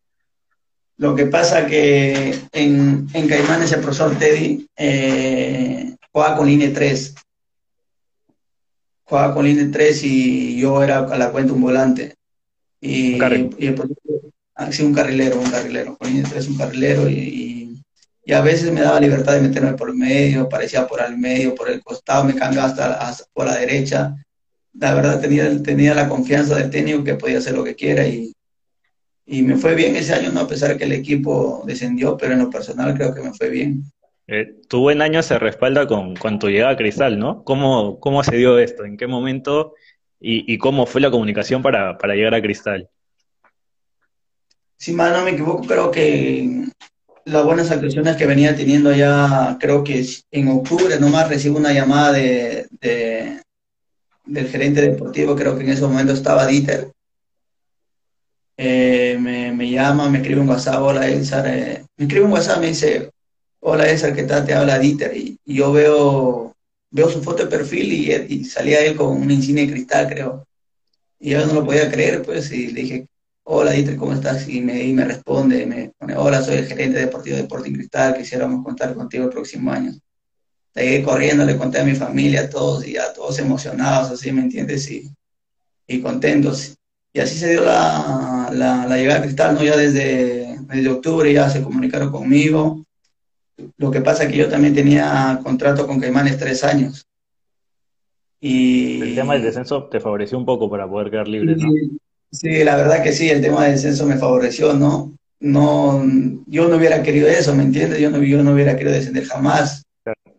Lo 0.98 1.16
que 1.16 1.28
pasa 1.28 1.66
que 1.66 2.38
en, 2.52 3.08
en 3.14 3.28
Caimanes 3.28 3.72
el 3.72 3.80
profesor 3.80 4.18
Teddy 4.18 4.68
eh, 4.76 5.96
jugaba 6.12 6.38
con 6.38 6.48
línea 6.48 6.72
3. 6.74 7.16
Jugaba 9.06 9.34
con 9.34 9.46
línea 9.46 9.70
3 9.72 10.04
y 10.04 10.60
yo 10.60 10.84
era 10.84 11.00
a 11.00 11.18
la 11.18 11.32
cuenta 11.32 11.54
un 11.54 11.62
volante. 11.62 12.16
Y, 12.82 13.20
un 13.22 13.56
y 13.58 13.68
el, 13.68 13.82
ah, 14.56 14.72
sí, 14.72 14.84
un 14.84 14.94
carrilero, 14.94 15.40
un 15.40 15.50
carrilero. 15.50 15.98
Con 15.98 16.10
línea 16.10 16.30
3 16.30 16.48
un 16.50 16.58
carrilero 16.58 17.10
y, 17.10 17.14
y, 17.14 17.59
a 18.34 18.42
veces 18.42 18.72
me 18.72 18.82
daba 18.82 19.00
libertad 19.00 19.34
de 19.34 19.42
meterme 19.42 19.74
por 19.74 19.90
el 19.90 19.96
medio, 19.96 20.50
parecía 20.50 20.88
por 20.88 21.02
el 21.02 21.18
medio, 21.18 21.56
por 21.56 21.70
el 21.70 21.82
costado, 21.84 22.24
me 22.24 22.36
cambiaba 22.36 22.68
hasta, 22.68 23.26
por 23.34 23.46
la 23.46 23.56
derecha. 23.56 24.16
La 24.74 24.94
verdad 24.94 25.20
tenía, 25.20 25.64
tenía 25.64 25.96
la 25.96 26.08
confianza 26.08 26.56
del 26.56 26.70
técnico 26.70 27.04
que 27.04 27.16
podía 27.16 27.40
hacer 27.40 27.56
lo 27.56 27.64
que 27.64 27.76
quiera 27.76 28.06
y, 28.08 28.34
y 29.26 29.42
me 29.42 29.56
fue 29.56 29.76
bien 29.76 29.96
ese 29.96 30.14
año, 30.14 30.32
¿no? 30.32 30.42
a 30.42 30.48
pesar 30.48 30.70
de 30.70 30.78
que 30.78 30.84
el 30.84 30.92
equipo 30.92 31.64
descendió, 31.66 32.18
pero 32.18 32.34
en 32.34 32.40
lo 32.40 32.50
personal 32.50 32.94
creo 32.94 33.14
que 33.14 33.22
me 33.22 33.34
fue 33.34 33.50
bien. 33.50 33.84
Eh, 34.28 34.62
tu 34.68 34.82
buen 34.82 35.02
año 35.02 35.24
se 35.24 35.40
respalda 35.40 35.88
con, 35.88 36.16
con, 36.16 36.38
tu 36.38 36.50
llegada 36.50 36.74
a 36.74 36.78
Cristal, 36.78 37.18
¿no? 37.18 37.44
¿Cómo, 37.44 38.00
¿Cómo 38.00 38.24
se 38.24 38.36
dio 38.38 38.60
esto? 38.60 38.86
¿En 38.86 38.96
qué 38.96 39.08
momento? 39.08 39.74
¿Y, 40.20 40.54
y 40.54 40.60
cómo 40.60 40.86
fue 40.86 41.02
la 41.02 41.10
comunicación 41.10 41.64
para, 41.64 41.98
para 41.98 42.14
llegar 42.14 42.36
a 42.36 42.42
Cristal? 42.42 42.90
Si 44.78 44.94
mal 44.94 45.14
no 45.14 45.24
me 45.24 45.32
equivoco, 45.32 45.64
creo 45.66 45.90
que 45.90 46.66
las 47.30 47.46
buenas 47.46 47.72
actuaciones 47.72 48.16
que 48.16 48.26
venía 48.26 48.56
teniendo 48.56 48.94
ya, 48.94 49.58
creo 49.60 49.84
que 49.84 50.06
en 50.32 50.48
octubre 50.50 51.00
nomás 51.00 51.30
recibo 51.30 51.58
una 51.58 51.74
llamada 51.74 52.14
de, 52.14 52.68
de, 52.82 53.42
del 54.26 54.48
gerente 54.48 54.82
deportivo, 54.82 55.36
creo 55.36 55.58
que 55.58 55.64
en 55.64 55.70
ese 55.70 55.82
momento 55.84 56.14
estaba 56.14 56.48
Dieter. 56.48 56.92
Eh, 58.58 59.18
me, 59.20 59.52
me, 59.54 59.70
llama, 59.70 60.10
me 60.10 60.18
escribe 60.18 60.42
un 60.42 60.50
WhatsApp, 60.50 60.82
hola 60.82 61.08
Elzar, 61.08 61.48
eh, 61.48 61.86
me 61.98 62.06
escribe 62.06 62.26
un 62.26 62.32
WhatsApp, 62.34 62.60
me 62.60 62.68
dice, 62.68 63.10
hola 63.62 63.90
Elzar, 63.90 64.14
¿qué 64.14 64.24
tal? 64.24 64.46
Te 64.46 64.54
habla 64.54 64.80
Dieter. 64.80 65.16
Y, 65.16 65.40
yo 65.46 65.72
veo, 65.72 66.56
veo 66.92 67.10
su 67.10 67.24
foto 67.24 67.44
de 67.44 67.50
perfil 67.50 67.94
y, 67.94 68.12
y, 68.34 68.44
salía 68.44 68.82
él 68.82 68.96
con 68.96 69.22
un 69.22 69.32
insignia 69.32 69.66
de 69.66 69.72
cristal, 69.72 70.08
creo. 70.10 70.46
Y 71.20 71.32
yo 71.32 71.46
no 71.46 71.54
lo 71.54 71.66
podía 71.66 71.92
creer, 71.92 72.24
pues, 72.24 72.52
y 72.52 72.68
le 72.68 72.82
dije, 72.82 73.08
hola 73.52 73.72
Dieter, 73.72 73.98
¿cómo 73.98 74.14
estás? 74.14 74.48
Y 74.48 74.62
me, 74.62 74.84
y 74.84 74.94
me 74.94 75.06
responde, 75.06 75.66
me 75.66 75.92
pone, 75.98 76.16
hola, 76.16 76.44
soy 76.44 76.58
el 76.58 76.68
gerente 76.68 77.00
deportivo 77.00 77.36
de 77.36 77.42
Sporting 77.42 77.74
Cristal, 77.74 78.16
quisiéramos 78.16 78.64
contar 78.64 78.94
contigo 78.94 79.24
el 79.24 79.32
próximo 79.32 79.72
año. 79.72 79.92
Seguí 80.72 81.02
corriendo, 81.02 81.44
le 81.44 81.58
conté 81.58 81.80
a 81.80 81.84
mi 81.84 81.96
familia, 81.96 82.42
a 82.42 82.50
todos, 82.50 82.86
y 82.88 82.94
ya 82.94 83.12
todos 83.12 83.40
emocionados, 83.40 84.12
así, 84.12 84.32
¿me 84.32 84.42
entiendes? 84.42 84.90
Y, 84.92 85.12
y 85.88 86.00
contentos. 86.00 86.78
Y 87.12 87.20
así 87.22 87.40
se 87.40 87.50
dio 87.50 87.66
la, 87.66 88.52
la, 88.54 88.86
la, 88.86 88.98
llegada 88.98 89.20
a 89.20 89.24
Cristal, 89.24 89.56
¿no? 89.56 89.64
Ya 89.64 89.76
desde, 89.76 90.60
desde 90.68 90.90
octubre 90.90 91.34
ya 91.34 91.50
se 91.50 91.64
comunicaron 91.64 92.12
conmigo. 92.12 92.86
Lo 93.78 93.90
que 93.90 94.02
pasa 94.02 94.26
es 94.26 94.30
que 94.32 94.38
yo 94.38 94.48
también 94.48 94.76
tenía 94.76 95.40
contrato 95.44 95.88
con 95.88 96.00
Caimanes 96.00 96.38
tres 96.38 96.64
años. 96.64 97.08
Y... 98.40 99.02
El 99.02 99.16
tema 99.16 99.34
del 99.34 99.42
descenso 99.42 99.86
te 99.86 100.00
favoreció 100.00 100.38
un 100.38 100.46
poco 100.46 100.70
para 100.70 100.88
poder 100.88 101.10
quedar 101.10 101.28
libre, 101.28 101.56
¿no? 101.56 101.68
Sí, 102.32 102.64
la 102.64 102.76
verdad 102.76 103.04
que 103.04 103.12
sí, 103.12 103.30
el 103.30 103.42
tema 103.42 103.64
del 103.64 103.74
descenso 103.74 104.06
me 104.06 104.18
favoreció, 104.18 104.74
¿no? 104.74 105.14
No, 105.40 106.04
yo 106.48 106.68
no 106.68 106.76
hubiera 106.76 107.02
querido 107.02 107.28
eso, 107.28 107.56
¿me 107.56 107.64
entiendes? 107.64 108.00
Yo 108.00 108.12
no, 108.12 108.22
yo 108.22 108.44
no 108.44 108.54
hubiera 108.54 108.76
querido 108.76 108.94
descender 108.94 109.26
jamás. 109.26 109.84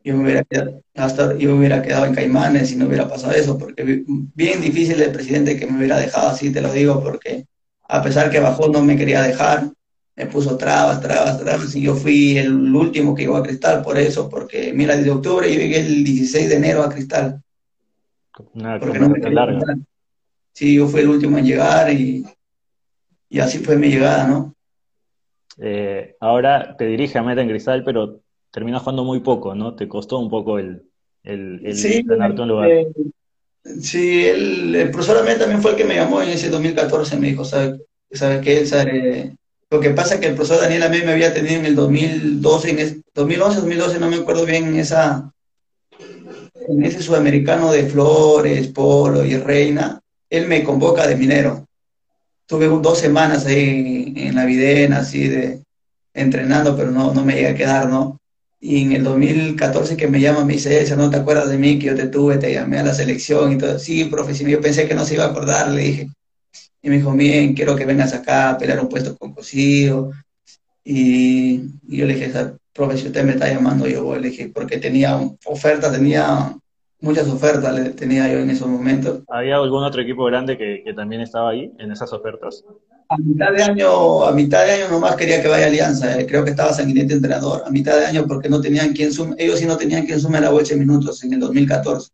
Yo 0.02 0.16
me 0.16 0.24
hubiera 0.24 0.44
quedado, 0.44 0.82
hasta 0.94 1.36
yo 1.36 1.56
hubiera 1.56 1.82
quedado 1.82 2.06
en 2.06 2.14
Caimanes 2.14 2.72
y 2.72 2.76
no 2.76 2.86
hubiera 2.86 3.08
pasado 3.08 3.32
eso, 3.32 3.58
porque 3.58 4.04
bien 4.06 4.60
difícil 4.60 5.00
el 5.00 5.12
presidente 5.12 5.58
que 5.58 5.66
me 5.66 5.76
hubiera 5.76 5.98
dejado 5.98 6.28
así, 6.28 6.50
te 6.50 6.62
lo 6.62 6.72
digo, 6.72 7.02
porque 7.02 7.44
a 7.86 8.02
pesar 8.02 8.30
que 8.30 8.40
bajó 8.40 8.68
no 8.68 8.82
me 8.82 8.96
quería 8.96 9.20
dejar, 9.20 9.68
me 10.16 10.26
puso 10.26 10.56
trabas, 10.56 11.02
trabas, 11.02 11.38
trabas, 11.38 11.74
y 11.74 11.82
yo 11.82 11.94
fui 11.94 12.38
el 12.38 12.74
último 12.74 13.14
que 13.14 13.22
llegó 13.22 13.36
a 13.36 13.42
Cristal 13.42 13.82
por 13.82 13.98
eso, 13.98 14.28
porque 14.30 14.72
mira, 14.72 14.96
desde 14.96 15.10
octubre 15.10 15.52
yo 15.52 15.60
llegué 15.60 15.80
el 15.80 16.02
16 16.02 16.48
de 16.48 16.56
enero 16.56 16.82
a 16.82 16.88
Cristal. 16.88 17.42
Una 18.54 18.78
porque 18.78 18.98
no 18.98 19.10
me 19.10 19.30
larga. 19.30 19.58
Dejar 19.58 19.76
sí, 20.52 20.76
yo 20.76 20.86
fui 20.88 21.00
el 21.00 21.08
último 21.08 21.38
en 21.38 21.46
llegar 21.46 21.92
y, 21.92 22.24
y 23.28 23.40
así 23.40 23.58
fue 23.58 23.76
mi 23.76 23.88
llegada, 23.88 24.26
¿no? 24.26 24.54
Eh, 25.58 26.16
ahora 26.20 26.76
te 26.76 26.86
dirige 26.86 27.18
a 27.18 27.22
Meta 27.22 27.42
en 27.42 27.48
Cristal, 27.48 27.84
pero 27.84 28.20
terminas 28.50 28.82
jugando 28.82 29.04
muy 29.04 29.20
poco, 29.20 29.54
¿no? 29.54 29.74
Te 29.74 29.88
costó 29.88 30.18
un 30.18 30.30
poco 30.30 30.58
el, 30.58 30.82
el, 31.22 31.60
el 31.64 31.76
sí, 31.76 32.02
ganarte 32.04 32.42
un 32.42 32.48
lugar. 32.48 32.70
Eh, 32.70 32.86
sí, 33.80 34.26
el, 34.26 34.74
el 34.74 34.90
profesor 34.90 35.18
Amel 35.18 35.38
también 35.38 35.60
fue 35.60 35.72
el 35.72 35.76
que 35.76 35.84
me 35.84 35.96
llamó 35.96 36.22
en 36.22 36.30
ese 36.30 36.48
2014, 36.48 37.16
me 37.18 37.28
dijo, 37.28 37.44
¿sabes 37.44 37.80
sabe 38.12 38.40
qué? 38.40 38.66
Sabe, 38.66 39.36
lo 39.70 39.80
que 39.80 39.90
pasa 39.90 40.14
es 40.14 40.20
que 40.20 40.26
el 40.26 40.34
profesor 40.34 40.62
Daniel 40.62 40.82
Amel 40.82 41.04
me 41.04 41.12
había 41.12 41.32
tenido 41.32 41.56
en 41.56 41.66
el 41.66 41.76
2012, 41.76 42.70
en 42.70 42.78
el 42.80 43.04
2011, 43.14 43.60
2012, 43.60 44.00
no 44.00 44.08
me 44.08 44.16
acuerdo 44.16 44.44
bien, 44.44 44.66
en 44.68 44.76
esa 44.76 45.32
en 46.68 46.84
ese 46.84 47.02
sudamericano 47.02 47.70
de 47.72 47.84
Flores, 47.84 48.68
Polo 48.68 49.24
y 49.24 49.36
Reina, 49.36 49.99
él 50.30 50.46
me 50.46 50.64
convoca 50.64 51.06
de 51.06 51.16
minero. 51.16 51.66
Tuve 52.46 52.66
dos 52.66 52.98
semanas 52.98 53.46
ahí 53.46 54.14
en 54.16 54.34
la 54.34 54.44
videna, 54.44 54.98
así 54.98 55.28
de 55.28 55.62
entrenando, 56.14 56.76
pero 56.76 56.90
no, 56.90 57.12
no 57.12 57.24
me 57.24 57.34
llegué 57.34 57.48
a 57.48 57.54
quedar, 57.54 57.88
¿no? 57.88 58.18
Y 58.60 58.82
en 58.82 58.92
el 58.92 59.04
2014 59.04 59.96
que 59.96 60.08
me 60.08 60.20
llama, 60.20 60.44
me 60.44 60.54
dice, 60.54 60.94
no 60.96 61.10
te 61.10 61.16
acuerdas 61.16 61.48
de 61.48 61.58
mí, 61.58 61.78
que 61.78 61.86
yo 61.86 61.94
te 61.94 62.08
tuve, 62.08 62.36
te 62.38 62.52
llamé 62.52 62.78
a 62.78 62.84
la 62.84 62.94
selección 62.94 63.52
y 63.52 63.58
todo. 63.58 63.78
Sí, 63.78 64.04
profe, 64.04 64.34
yo 64.34 64.60
pensé 64.60 64.86
que 64.86 64.94
no 64.94 65.04
se 65.04 65.14
iba 65.14 65.24
a 65.24 65.28
acordar, 65.28 65.70
le 65.70 65.82
dije. 65.82 66.08
Y 66.82 66.90
me 66.90 66.96
dijo, 66.96 67.12
bien, 67.12 67.54
quiero 67.54 67.76
que 67.76 67.86
vengas 67.86 68.12
acá 68.12 68.50
a 68.50 68.58
pelear 68.58 68.80
un 68.80 68.88
puesto 68.88 69.16
con 69.16 69.32
Cosío. 69.32 70.10
Y, 70.84 71.54
y, 71.88 71.96
yo 71.98 72.06
le 72.06 72.14
dije, 72.14 72.32
profe, 72.72 72.98
si 72.98 73.06
usted 73.06 73.24
me 73.24 73.32
está 73.32 73.48
llamando, 73.48 73.86
yo 73.86 74.04
voy. 74.04 74.20
Le 74.20 74.30
dije, 74.30 74.48
porque 74.48 74.78
tenía 74.78 75.18
ofertas, 75.46 75.92
tenía 75.92 76.54
muchas 77.00 77.28
ofertas 77.28 77.74
le 77.74 77.90
tenía 77.90 78.28
yo 78.32 78.38
en 78.38 78.50
esos 78.50 78.68
momentos. 78.68 79.22
¿Había 79.28 79.56
algún 79.56 79.82
otro 79.82 80.02
equipo 80.02 80.24
grande 80.24 80.56
que, 80.56 80.82
que, 80.84 80.92
también 80.92 81.22
estaba 81.22 81.50
ahí 81.50 81.72
en 81.78 81.90
esas 81.92 82.12
ofertas? 82.12 82.64
A 83.08 83.16
mitad 83.16 83.52
de 83.52 83.62
año, 83.62 84.24
a 84.24 84.32
mitad 84.32 84.64
de 84.64 84.72
año 84.72 84.88
nomás 84.88 85.16
quería 85.16 85.42
que 85.42 85.48
vaya 85.48 85.66
Alianza, 85.66 86.18
eh. 86.18 86.26
creo 86.26 86.44
que 86.44 86.50
estaba 86.50 86.72
sanguinete 86.72 87.14
entrenador, 87.14 87.64
a 87.66 87.70
mitad 87.70 87.98
de 87.98 88.06
año 88.06 88.24
porque 88.26 88.48
no 88.48 88.60
tenían 88.60 88.92
quien 88.92 89.12
sume, 89.12 89.34
ellos 89.38 89.58
sí 89.58 89.66
no 89.66 89.76
tenían 89.76 90.06
quien 90.06 90.20
sume 90.20 90.40
la 90.40 90.52
8 90.52 90.76
minutos 90.76 91.24
en 91.24 91.32
el 91.32 91.40
2014. 91.40 92.10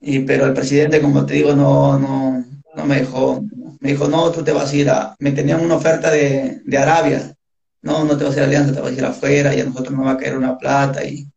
Y, 0.00 0.20
pero 0.20 0.46
el 0.46 0.54
presidente, 0.54 1.02
como 1.02 1.26
te 1.26 1.34
digo, 1.34 1.54
no, 1.54 1.98
no, 1.98 2.44
no 2.74 2.86
me 2.86 3.00
dejó. 3.00 3.42
Me 3.80 3.90
dijo, 3.90 4.08
no, 4.08 4.30
tú 4.30 4.42
te 4.42 4.52
vas 4.52 4.72
a 4.72 4.76
ir 4.76 4.90
a... 4.90 5.14
Me 5.18 5.32
tenían 5.32 5.60
una 5.60 5.76
oferta 5.76 6.10
de, 6.10 6.62
de 6.64 6.78
Arabia. 6.78 7.34
No, 7.82 8.04
no 8.04 8.16
te 8.16 8.24
vas 8.24 8.34
a 8.34 8.36
ir 8.38 8.42
a 8.42 8.46
Alianza, 8.46 8.72
te 8.72 8.80
vas 8.80 8.90
a 8.90 8.94
ir 8.94 9.04
afuera 9.04 9.54
y 9.54 9.60
a 9.60 9.64
nosotros 9.64 9.94
nos 9.94 10.06
va 10.06 10.12
a 10.12 10.16
caer 10.16 10.36
una 10.36 10.56
plata 10.56 11.04
y 11.04 11.29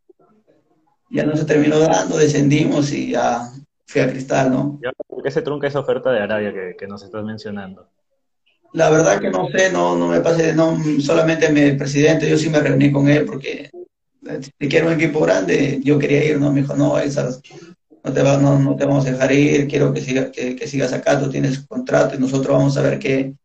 ya 1.14 1.24
no 1.26 1.38
se 1.38 1.46
terminó 1.46 1.80
dando, 1.80 2.18
descendimos 2.18 2.92
y 2.92 3.12
ya 3.12 3.50
fui 3.86 4.02
a 4.02 4.10
Cristal, 4.10 4.52
¿no? 4.52 4.80
¿Por 5.08 5.24
qué 5.24 5.30
se 5.30 5.44
trunca 5.44 5.68
esa 5.68 5.80
oferta 5.80 6.12
de 6.12 6.20
Arabia 6.20 6.52
que, 6.52 6.76
que 6.78 6.88
nos 6.88 7.04
estás 7.04 7.24
mencionando? 7.24 7.88
La 8.74 8.90
verdad 8.90 9.22
que 9.22 9.30
no 9.30 9.48
sé, 9.50 9.72
no, 9.72 9.96
no 9.96 10.08
me 10.08 10.20
pase, 10.22 10.56
no, 10.56 10.76
solamente 11.00 11.46
el 11.46 11.78
presidente, 11.78 12.28
yo 12.28 12.38
sí 12.38 12.50
me 12.50 12.60
reuní 12.60 12.92
con 12.92 13.08
él 13.08 13.26
porque 13.26 13.70
si 14.42 14.68
quiero 14.68 14.88
un 14.88 14.94
equipo 14.94 15.20
grande, 15.20 15.80
yo 15.84 16.00
quería 16.00 16.24
ir, 16.24 16.40
¿no? 16.40 16.52
Me 16.52 16.62
dijo, 16.62 16.76
no, 16.76 16.98
esas, 16.98 17.42
no, 18.04 18.12
te 18.12 18.24
va, 18.24 18.38
no, 18.38 18.58
no 18.58 18.76
te 18.76 18.86
vamos 18.86 19.06
a 19.06 19.12
dejar 19.12 19.32
ir, 19.32 19.68
quiero 19.68 19.94
que, 19.94 20.02
siga, 20.02 20.32
que, 20.32 20.56
que 20.56 20.68
sigas 20.68 20.92
acá, 20.94 21.20
tú 21.20 21.30
tienes 21.30 21.60
contrato 21.60 22.16
y 22.16 22.20
nosotros 22.20 22.58
vamos 22.58 22.76
a 22.78 22.82
ver 22.82 22.98
qué. 22.98 23.36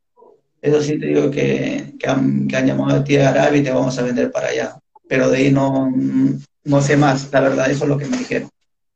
Eso 0.62 0.80
sí 0.80 0.98
te 0.98 1.06
digo 1.06 1.30
que, 1.30 1.94
que, 1.98 2.08
han, 2.08 2.48
que 2.48 2.56
han 2.56 2.66
llamado 2.66 2.96
a 2.96 3.04
ti 3.04 3.16
a 3.16 3.28
Arabia 3.28 3.60
y 3.60 3.64
te 3.64 3.70
vamos 3.70 3.98
a 3.98 4.02
vender 4.02 4.32
para 4.32 4.48
allá. 4.48 4.78
Pero 5.06 5.28
de 5.28 5.36
ahí 5.36 5.52
no, 5.52 5.92
no 6.68 6.80
sé 6.80 6.96
más, 6.96 7.28
la 7.32 7.40
verdad, 7.40 7.70
eso 7.70 7.84
es 7.84 7.90
lo 7.90 7.98
que 7.98 8.06
me 8.06 8.18
dijeron. 8.18 8.48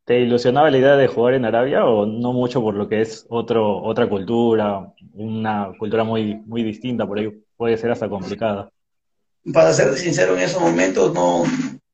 ¿Te 0.05 0.21
ilusionaba 0.21 0.71
la 0.71 0.79
idea 0.79 0.97
de 0.97 1.07
jugar 1.07 1.35
en 1.35 1.45
Arabia 1.45 1.85
o 1.85 2.07
no 2.07 2.33
mucho 2.33 2.61
por 2.61 2.75
lo 2.75 2.89
que 2.89 3.01
es 3.01 3.25
otro, 3.29 3.83
otra 3.83 4.09
cultura, 4.09 4.93
una 5.15 5.73
cultura 5.79 6.05
muy, 6.05 6.35
muy 6.47 6.63
distinta, 6.63 7.07
por 7.07 7.19
ahí 7.19 7.31
puede 7.57 7.77
ser 7.77 7.91
hasta 7.91 8.09
complicada? 8.09 8.71
Para 9.53 9.73
ser 9.73 9.97
sincero, 9.97 10.35
en 10.37 10.43
esos 10.43 10.61
momentos 10.61 11.15
no, 11.15 11.45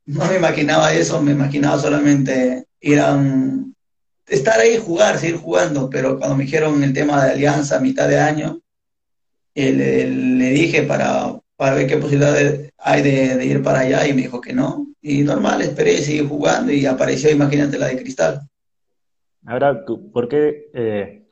no 0.06 0.24
me 0.26 0.36
imaginaba 0.36 0.92
eso, 0.92 1.20
me 1.22 1.32
imaginaba 1.32 1.78
solamente 1.78 2.66
ir 2.80 3.00
a 3.00 3.18
estar 4.26 4.58
ahí, 4.58 4.78
jugar, 4.78 5.18
seguir 5.18 5.36
jugando, 5.36 5.88
pero 5.90 6.18
cuando 6.18 6.36
me 6.36 6.44
dijeron 6.44 6.82
el 6.82 6.92
tema 6.92 7.24
de 7.24 7.32
alianza 7.32 7.76
a 7.76 7.80
mitad 7.80 8.08
de 8.08 8.18
año, 8.18 8.60
eh, 9.54 9.72
le, 9.72 10.08
le 10.08 10.50
dije 10.50 10.82
para, 10.82 11.38
para 11.56 11.74
ver 11.74 11.86
qué 11.86 11.96
posibilidades 11.96 12.72
hay 12.78 13.02
de, 13.02 13.36
de, 13.36 13.44
ir 13.44 13.62
para 13.62 13.80
allá 13.80 14.06
y 14.06 14.12
me 14.12 14.22
dijo 14.22 14.40
que 14.40 14.52
no. 14.52 14.87
Y 15.00 15.22
normal, 15.22 15.62
esperé, 15.62 15.98
seguí 15.98 16.26
jugando 16.26 16.72
y 16.72 16.84
apareció, 16.86 17.30
imagínate, 17.30 17.78
la 17.78 17.86
de 17.86 17.98
cristal. 17.98 18.40
Ahora, 19.46 19.84
¿por 20.12 20.28
qué, 20.28 20.70
eh, 20.74 21.26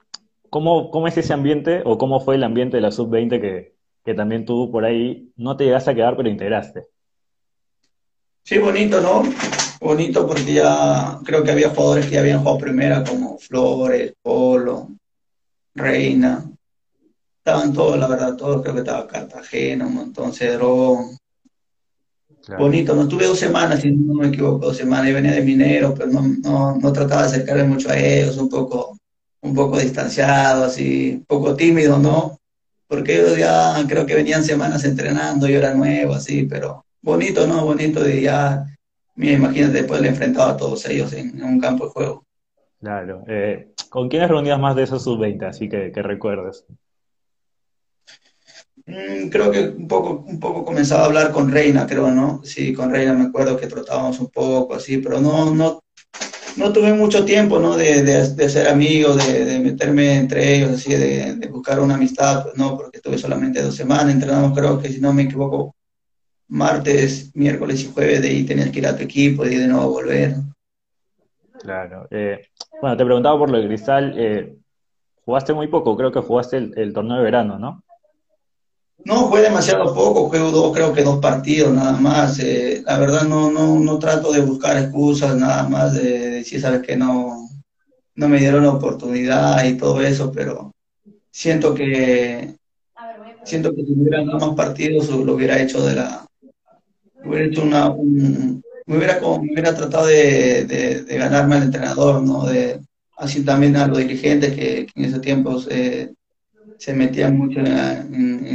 cómo, 0.49 0.91
cómo, 0.91 1.09
es 1.09 1.17
ese 1.19 1.33
ambiente 1.33 1.83
o 1.85 1.99
cómo 1.99 2.21
fue 2.21 2.37
el 2.37 2.45
ambiente 2.45 2.77
de 2.77 2.81
la 2.81 2.93
sub-20 2.93 3.41
que, 3.41 3.75
que 4.05 4.15
también 4.15 4.45
tú 4.45 4.71
por 4.71 4.85
ahí 4.85 5.33
no 5.37 5.57
te 5.57 5.65
llegaste 5.65 5.91
a 5.91 5.95
quedar, 5.95 6.17
pero 6.17 6.29
integraste? 6.29 6.87
Sí, 8.45 8.59
bonito, 8.59 9.01
¿no? 9.01 9.25
Bonito 9.81 10.27
porque 10.27 10.55
ya 10.55 11.19
creo 11.25 11.43
que 11.43 11.51
había 11.51 11.71
jugadores 11.71 12.07
que 12.07 12.13
ya 12.13 12.21
habían 12.21 12.39
jugado 12.39 12.59
primera 12.59 13.03
como 13.03 13.39
Flores, 13.39 14.15
Polo, 14.23 14.91
Reina, 15.75 16.49
estaban 17.39 17.73
todos, 17.73 17.99
la 17.99 18.07
verdad, 18.07 18.37
todos, 18.37 18.63
creo 18.63 18.75
que 18.75 18.81
estaba 18.81 19.07
Cartagena, 19.07 19.87
un 19.87 19.95
montón, 19.95 20.33
Cedrón. 20.33 21.17
Claro. 22.47 22.63
Bonito, 22.63 22.95
no 22.95 23.03
estuve 23.03 23.27
dos 23.27 23.41
semanas, 23.41 23.81
si 23.81 23.91
no 23.91 24.15
me 24.15 24.29
equivoco, 24.29 24.67
dos 24.67 24.77
semanas, 24.77 25.09
y 25.09 25.13
venía 25.13 25.33
de 25.33 25.43
minero, 25.43 25.93
pero 25.93 26.13
no, 26.13 26.23
no, 26.23 26.77
no, 26.77 26.93
trataba 26.93 27.23
de 27.23 27.27
acercarme 27.27 27.65
mucho 27.65 27.91
a 27.91 27.99
ellos, 27.99 28.37
un 28.37 28.49
poco, 28.49 28.97
un 29.41 29.53
poco 29.53 29.81
distanciado, 29.81 30.63
así, 30.63 31.15
un 31.17 31.25
poco 31.25 31.57
tímido, 31.57 31.99
¿no? 31.99 32.39
Porque 32.87 33.17
ellos 33.17 33.37
ya 33.37 33.85
creo 33.89 34.07
que 34.07 34.15
venían 34.15 34.45
semanas 34.45 34.85
entrenando, 34.85 35.49
yo 35.49 35.59
era 35.59 35.75
nuevo, 35.75 36.15
así, 36.15 36.45
pero 36.45 36.85
bonito, 37.03 37.49
¿no? 37.49 37.65
Bonito 37.65 38.01
de 38.01 38.23
ya, 38.23 38.65
mira, 39.17 39.33
imagínate 39.33 39.79
después 39.79 40.01
de 40.01 40.09
enfrentado 40.09 40.51
a 40.51 40.57
todos 40.57 40.87
ellos 40.87 41.13
en, 41.15 41.37
en 41.37 41.43
un 41.43 41.59
campo 41.59 41.87
de 41.87 41.91
juego. 41.91 42.25
Claro. 42.79 43.25
Eh, 43.27 43.73
¿Con 43.91 44.09
quiénes 44.09 44.29
reunías 44.29 44.61
más 44.61 44.77
de 44.77 44.85
esos 44.85 45.03
sub-20, 45.03 45.49
así 45.49 45.69
que, 45.69 45.91
que 45.91 46.01
recuerdes? 46.01 46.65
Mm, 48.87 49.31
creo 49.31 49.51
que 49.51 49.69
un 49.69 49.89
poco, 49.89 50.25
un 50.29 50.39
poco 50.39 50.65
comenzaba 50.65 51.03
a 51.03 51.07
hablar 51.07 51.33
con 51.33 51.51
Reina, 51.51 51.87
creo, 51.87 52.11
¿no? 52.13 52.41
Sí, 52.45 52.73
con 52.73 52.91
Reina 52.91 53.15
me 53.15 53.25
acuerdo 53.25 53.57
que 53.57 53.67
trotábamos 53.67 54.21
un 54.21 54.29
poco, 54.29 54.75
así, 54.75 54.99
pero 54.99 55.21
no, 55.21 55.53
no, 55.53 55.81
no 56.57 56.73
tuve 56.73 56.93
mucho 56.93 57.25
tiempo, 57.25 57.59
¿no? 57.59 57.77
De, 57.77 58.03
de, 58.03 58.49
ser 58.49 58.69
amigo, 58.69 59.15
de, 59.17 59.45
de, 59.45 59.59
meterme 59.59 60.17
entre 60.19 60.57
ellos, 60.57 60.71
así, 60.71 60.95
de, 60.95 61.35
de, 61.35 61.49
buscar 61.49 61.81
una 61.81 61.97
amistad, 61.97 62.45
pues, 62.45 62.57
no, 62.57 62.77
porque 62.77 63.01
tuve 63.01 63.19
solamente 63.19 63.61
dos 63.61 63.75
semanas, 63.75 64.15
entrenamos, 64.15 64.57
creo 64.57 64.81
que 64.81 64.89
si 64.89 65.01
no 65.01 65.13
me 65.13 65.23
equivoco, 65.23 65.75
martes, 66.49 67.35
miércoles 67.35 67.83
y 67.83 67.93
jueves, 67.93 68.23
de 68.23 68.29
ahí 68.29 68.45
tenías 68.45 68.71
que 68.71 68.79
ir 68.79 68.87
a 68.87 68.97
tu 68.97 69.03
equipo 69.03 69.45
y 69.45 69.57
de 69.57 69.67
nuevo 69.67 69.91
volver. 69.91 70.37
Claro. 71.61 72.07
Eh, 72.13 72.41
bueno, 72.81 72.97
te 72.97 73.05
preguntaba 73.05 73.37
por 73.37 73.51
lo 73.51 73.59
de 73.59 73.67
Cristal, 73.67 74.15
eh, 74.17 74.57
jugaste 75.25 75.53
muy 75.55 75.67
poco, 75.67 75.97
creo 75.97 76.13
que 76.13 76.21
jugaste 76.21 76.59
el 76.59 76.93
torneo 76.93 77.17
de 77.17 77.25
verano, 77.25 77.59
¿no? 77.59 77.83
No, 79.07 79.29
fue 79.29 79.41
demasiado 79.41 79.95
poco, 79.95 80.29
juego 80.29 80.51
dos, 80.51 80.75
creo 80.75 80.93
que 80.93 81.05
dos 81.05 81.21
partidos 81.21 81.73
nada 81.73 81.93
más. 81.93 82.41
Eh, 82.41 82.83
la 82.85 82.99
verdad 82.99 83.23
no, 83.23 83.53
no, 83.53 83.79
no 83.79 83.99
trato 84.01 84.33
de 84.33 84.41
buscar 84.41 84.77
excusas, 84.79 85.37
nada 85.37 85.69
más 85.69 85.95
de 85.95 86.31
decir, 86.31 86.61
sabes 86.61 86.83
que 86.83 86.97
no, 86.97 87.49
no 88.17 88.29
me 88.29 88.41
dieron 88.41 88.65
la 88.65 88.73
oportunidad 88.73 89.65
y 89.65 89.77
todo 89.77 90.01
eso, 90.01 90.33
pero 90.33 90.73
siento 91.31 91.73
que 91.73 92.57
siento 93.45 93.73
que 93.77 93.85
si 93.85 93.93
hubieran 93.93 94.27
dado 94.27 94.49
más 94.49 94.57
partidos 94.57 95.09
lo 95.09 95.35
hubiera 95.35 95.63
hecho 95.63 95.87
de 95.87 95.95
la 95.95 96.27
hubiera 97.25 97.47
hecho 97.47 97.63
una 97.63 97.91
me 97.91 98.97
hubiera 98.97 99.21
me 99.21 99.53
hubiera 99.53 99.73
tratado 99.73 100.07
de, 100.07 100.65
de, 100.65 101.17
ganarme 101.17 101.57
al 101.57 101.63
entrenador, 101.63 102.23
¿no? 102.23 102.45
De 102.45 102.81
así 103.19 103.45
también 103.45 103.77
a 103.77 103.87
los 103.87 103.99
dirigentes 103.99 104.53
que, 104.57 104.89
en 104.97 105.05
ese 105.05 105.21
tiempo 105.21 105.61
se, 105.61 106.13
se 106.79 106.95
metían 106.95 107.37
mucho 107.37 107.61
en, 107.61 107.67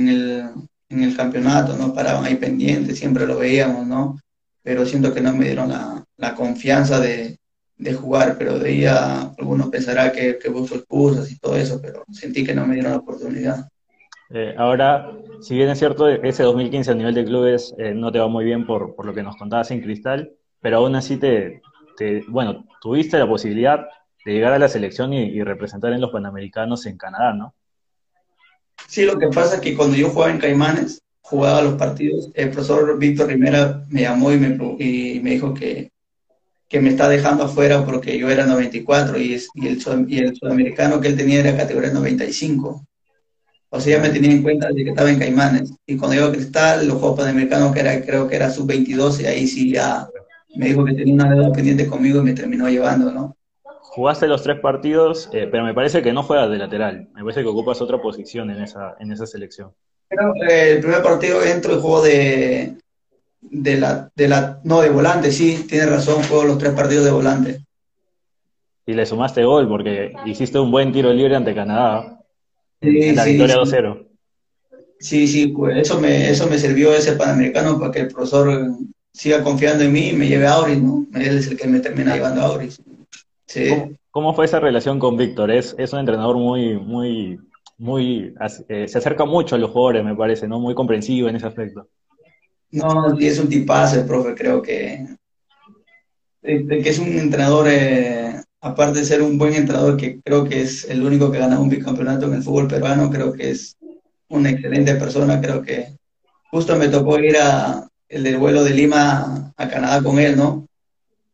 el, 0.10 0.50
en, 0.90 1.04
el, 1.04 1.16
campeonato, 1.16 1.76
¿no? 1.76 1.94
Paraban 1.94 2.26
ahí 2.26 2.36
pendientes, 2.36 3.00
siempre 3.00 3.26
lo 3.26 3.38
veíamos, 3.38 3.88
¿no? 3.88 4.20
Pero 4.64 4.86
siento 4.86 5.14
que 5.14 5.22
no 5.22 5.34
me 5.34 5.46
dieron 5.46 5.70
la, 5.70 6.04
la 6.18 6.36
confianza 6.36 7.00
de, 7.00 7.38
de, 7.78 7.94
jugar, 7.94 8.36
pero 8.38 8.60
de 8.60 8.70
ahí 8.70 8.86
a, 8.86 9.34
algunos 9.38 9.70
pensarán 9.70 10.12
que, 10.12 10.38
que 10.38 10.50
busco 10.50 10.76
excusas 10.76 11.32
y 11.32 11.40
todo 11.40 11.56
eso, 11.56 11.80
pero 11.82 12.04
sentí 12.12 12.44
que 12.44 12.54
no 12.54 12.66
me 12.66 12.76
dieron 12.76 12.92
la 12.92 13.00
oportunidad. 13.00 13.68
Eh, 14.34 14.56
ahora, 14.58 15.12
si 15.42 15.56
bien 15.56 15.70
es 15.70 15.80
cierto, 15.80 16.08
ese 16.08 16.44
2015 16.44 16.92
a 16.92 16.96
nivel 16.96 17.14
de 17.14 17.26
clubes 17.26 17.74
eh, 17.78 17.94
no 17.94 18.12
te 18.12 18.20
va 18.20 18.28
muy 18.28 18.46
bien 18.46 18.66
por, 18.66 18.96
por, 18.96 19.06
lo 19.06 19.14
que 19.14 19.24
nos 19.24 19.36
contabas 19.36 19.72
en 19.72 19.82
Cristal, 19.82 20.32
pero 20.62 20.78
aún 20.78 20.96
así 20.96 21.18
te, 21.18 21.62
te, 21.98 22.24
bueno, 22.30 22.66
tuviste 22.80 23.20
la 23.20 23.28
posibilidad 23.28 23.88
de 24.24 24.34
llegar 24.34 24.54
a 24.54 24.60
la 24.60 24.70
selección 24.70 25.12
y, 25.12 25.24
y 25.24 25.44
representar 25.44 25.92
en 25.92 26.00
los 26.00 26.12
Panamericanos 26.12 26.86
en 26.86 26.98
Canadá, 26.98 27.34
¿no? 27.34 27.56
Sí, 28.88 29.04
lo 29.04 29.18
que 29.18 29.28
pasa 29.28 29.56
es 29.56 29.62
que 29.62 29.76
cuando 29.76 29.96
yo 29.96 30.10
jugaba 30.10 30.32
en 30.32 30.40
Caimanes, 30.40 31.02
jugaba 31.22 31.62
los 31.62 31.76
partidos, 31.76 32.30
el 32.34 32.50
profesor 32.50 32.98
Víctor 33.00 33.30
Rivera 33.30 33.86
me 33.90 34.02
llamó 34.02 34.32
y 34.34 34.38
me, 34.38 34.48
y 34.80 35.20
me 35.22 35.32
dijo 35.32 35.54
que, 35.54 35.92
que 36.68 36.82
me 36.82 36.90
está 36.90 37.08
dejando 37.08 37.46
afuera 37.46 37.86
porque 37.86 38.18
yo 38.18 38.30
era 38.30 38.46
94 38.46 39.20
y, 39.20 39.34
es, 39.34 39.50
y, 39.56 39.68
el, 39.68 39.82
sudamericano 39.82 41.00
que 41.00 41.08
él 41.08 41.18
tenía 41.18 41.40
era 41.40 41.56
categoría 41.58 41.92
95. 41.92 42.86
O 43.70 43.80
sea, 43.80 43.98
ya 43.98 44.04
me 44.04 44.10
tenía 44.10 44.32
en 44.32 44.44
cuenta 44.44 44.68
de 44.68 44.84
que 44.84 44.90
estaba 44.90 45.10
en 45.10 45.20
Caimanes. 45.20 45.74
Y 45.86 45.96
cuando 45.96 46.18
yo 46.18 46.26
a 46.26 46.32
Cristal, 46.32 46.88
los 46.88 46.98
Juegos 46.98 47.20
Panamericanos, 47.20 47.74
que 47.74 47.80
era, 47.80 48.02
creo 48.02 48.28
que 48.28 48.36
era 48.36 48.52
sub-22, 48.52 49.22
y 49.22 49.26
ahí 49.26 49.48
sí 49.48 49.72
ya 49.72 50.08
me 50.56 50.68
dijo 50.68 50.84
que 50.84 50.94
tenía 50.94 51.14
una 51.14 51.30
deuda 51.30 51.52
pendiente 51.54 51.88
conmigo 51.88 52.20
y 52.20 52.24
me 52.24 52.34
terminó 52.34 52.70
llevando, 52.70 53.12
¿no? 53.12 53.38
Jugaste 53.94 54.26
los 54.26 54.42
tres 54.42 54.58
partidos, 54.62 55.30
eh, 55.34 55.50
pero 55.52 55.66
me 55.66 55.74
parece 55.74 56.02
que 56.02 56.14
no 56.14 56.24
juegas 56.24 56.50
de 56.50 56.58
lateral. 56.58 57.10
Me 57.14 57.24
parece 57.24 57.42
que 57.42 57.50
ocupas 57.50 57.82
otra 57.82 58.02
posición 58.02 58.50
en 58.50 58.64
esa, 58.64 58.96
en 59.02 59.12
esa 59.12 59.26
selección. 59.26 59.74
Pero, 60.08 60.34
eh, 60.48 60.72
el 60.72 60.80
primer 60.80 61.04
partido 61.04 61.44
entro 61.44 61.76
y 61.76 61.82
juego 61.82 62.02
de, 62.02 62.78
de 63.42 63.78
la, 63.78 64.10
de 64.16 64.28
la, 64.30 64.62
no, 64.64 64.80
de 64.80 64.92
volante, 64.92 65.30
sí, 65.34 65.66
tienes 65.68 65.90
razón, 65.90 66.24
juego 66.24 66.46
los 66.46 66.58
tres 66.58 66.72
partidos 66.72 67.04
de 67.04 67.12
volante. 67.12 67.66
Y 68.86 68.94
le 68.94 69.06
sumaste 69.06 69.44
gol 69.44 69.68
porque 69.68 70.14
hiciste 70.26 70.58
un 70.58 70.72
buen 70.72 70.94
tiro 70.94 71.12
libre 71.12 71.36
ante 71.36 71.54
Canadá. 71.54 72.18
Sí, 72.82 73.10
en 73.10 73.16
la 73.18 73.26
sí, 73.26 73.32
victoria 73.32 73.56
sí. 73.66 73.72
2-0. 73.72 74.08
Sí, 75.00 75.28
sí, 75.28 75.48
pues 75.48 75.76
eso 75.76 76.00
me, 76.00 76.30
eso 76.30 76.48
me 76.48 76.58
sirvió 76.58 76.94
ese 76.94 77.18
Panamericano 77.18 77.78
para 77.78 77.92
que 77.92 78.00
el 78.00 78.08
profesor 78.08 78.70
siga 79.12 79.44
confiando 79.44 79.84
en 79.84 79.92
mí 79.92 80.12
y 80.12 80.14
me 80.14 80.30
lleve 80.30 80.48
a 80.48 80.54
Auris, 80.54 80.82
¿no? 80.82 81.06
Él 81.14 81.40
es 81.40 81.48
el 81.48 81.58
que 81.58 81.68
me 81.68 81.82
termina 81.82 82.16
llevando 82.16 82.40
a 82.40 82.46
Auris. 82.46 82.82
¿Cómo, 84.12 84.34
fue 84.34 84.46
esa 84.46 84.60
relación 84.60 85.00
con 85.00 85.18
Víctor? 85.18 85.52
Es, 85.52 85.76
es 85.78 85.94
un 85.94 86.00
entrenador 86.00 86.36
muy, 86.38 86.78
muy, 86.78 87.40
muy, 87.78 88.34
eh, 88.68 88.88
se 88.88 88.98
acerca 88.98 89.26
mucho 89.26 89.56
a 89.56 89.58
los 89.58 89.72
jugadores, 89.72 90.04
me 90.04 90.16
parece, 90.16 90.48
¿no? 90.48 90.60
Muy 90.60 90.76
comprensivo 90.76 91.30
en 91.30 91.38
ese 91.38 91.48
aspecto. 91.48 91.88
No, 92.72 93.18
es 93.20 93.40
un 93.40 93.50
tipazo 93.50 94.00
el 94.00 94.06
profe, 94.06 94.36
creo 94.36 94.62
que, 94.62 95.06
de, 96.42 96.82
que 96.82 96.90
es 96.90 97.00
un 97.00 97.18
entrenador, 97.18 97.68
eh, 97.70 98.42
aparte 98.62 99.00
de 99.00 99.06
ser 99.06 99.22
un 99.22 99.38
buen 99.38 99.54
entrenador, 99.54 99.98
que 99.98 100.22
creo 100.22 100.46
que 100.46 100.62
es 100.62 100.86
el 100.90 101.04
único 101.04 101.32
que 101.32 101.40
gana 101.40 101.60
un 101.60 101.70
bicampeonato 101.70 102.28
en 102.28 102.36
el 102.36 102.44
fútbol 102.44 102.68
peruano, 102.68 103.10
creo 103.10 103.34
que 103.34 103.52
es 103.52 103.78
una 104.30 104.52
excelente 104.52 104.96
persona, 104.96 105.42
creo 105.42 105.62
que 105.62 105.98
justo 106.50 106.76
me 106.76 106.88
tocó 106.88 107.20
ir 107.20 107.38
a 107.38 107.88
el 108.08 108.24
del 108.24 108.38
vuelo 108.38 108.64
de 108.64 108.72
Lima 108.72 109.54
a 109.56 109.70
Canadá 109.70 110.02
con 110.04 110.20
él, 110.20 110.38
¿no? 110.38 110.68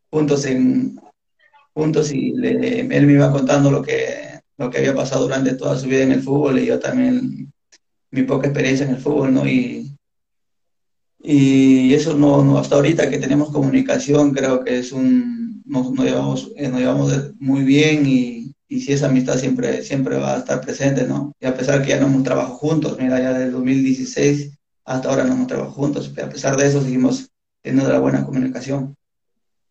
Juntos 0.09 0.45
en, 0.45 0.99
juntos 1.77 2.11
y 2.11 2.33
él 2.41 3.05
me 3.05 3.13
iba 3.13 3.31
contando 3.31 3.69
lo 3.69 3.83
que, 3.83 4.39
lo 4.57 4.71
que 4.71 4.79
había 4.79 4.95
pasado 4.95 5.21
durante 5.23 5.53
toda 5.53 5.77
su 5.77 5.85
vida 5.87 6.01
en 6.01 6.11
el 6.11 6.23
fútbol 6.23 6.57
y 6.57 6.65
yo 6.65 6.79
también 6.79 7.53
mi 8.09 8.23
poca 8.23 8.47
experiencia 8.47 8.83
en 8.87 8.95
el 8.95 9.01
fútbol, 9.01 9.31
¿no? 9.31 9.47
Y, 9.47 9.95
y 11.19 11.93
eso 11.93 12.15
no, 12.15 12.43
no, 12.43 12.57
hasta 12.57 12.77
ahorita 12.77 13.11
que 13.11 13.19
tenemos 13.19 13.51
comunicación 13.51 14.33
creo 14.33 14.63
que 14.63 14.79
es 14.79 14.91
un, 14.91 15.61
nos, 15.65 15.91
nos 15.91 16.03
llevamos, 16.03 16.51
eh, 16.55 16.67
nos 16.67 16.79
llevamos 16.79 17.13
muy 17.39 17.63
bien 17.63 18.07
y, 18.07 18.55
y 18.67 18.81
si 18.81 18.93
esa 18.93 19.05
amistad 19.05 19.37
siempre, 19.37 19.83
siempre 19.83 20.17
va 20.17 20.33
a 20.33 20.39
estar 20.39 20.61
presente, 20.61 21.05
¿no? 21.05 21.33
Y 21.39 21.45
a 21.45 21.55
pesar 21.55 21.83
que 21.83 21.89
ya 21.89 21.99
no 21.99 22.07
hemos 22.07 22.23
trabajado 22.23 22.55
juntos, 22.55 22.97
mira, 22.99 23.19
ya 23.19 23.33
desde 23.33 23.51
2016 23.51 24.57
hasta 24.83 25.09
ahora 25.09 25.25
no 25.25 25.33
hemos 25.33 25.47
trabajado 25.47 25.75
juntos, 25.75 26.11
pero 26.15 26.25
a 26.25 26.31
pesar 26.31 26.57
de 26.57 26.65
eso 26.65 26.81
seguimos 26.81 27.29
teniendo 27.61 27.91
la 27.91 27.99
buena 27.99 28.25
comunicación. 28.25 28.96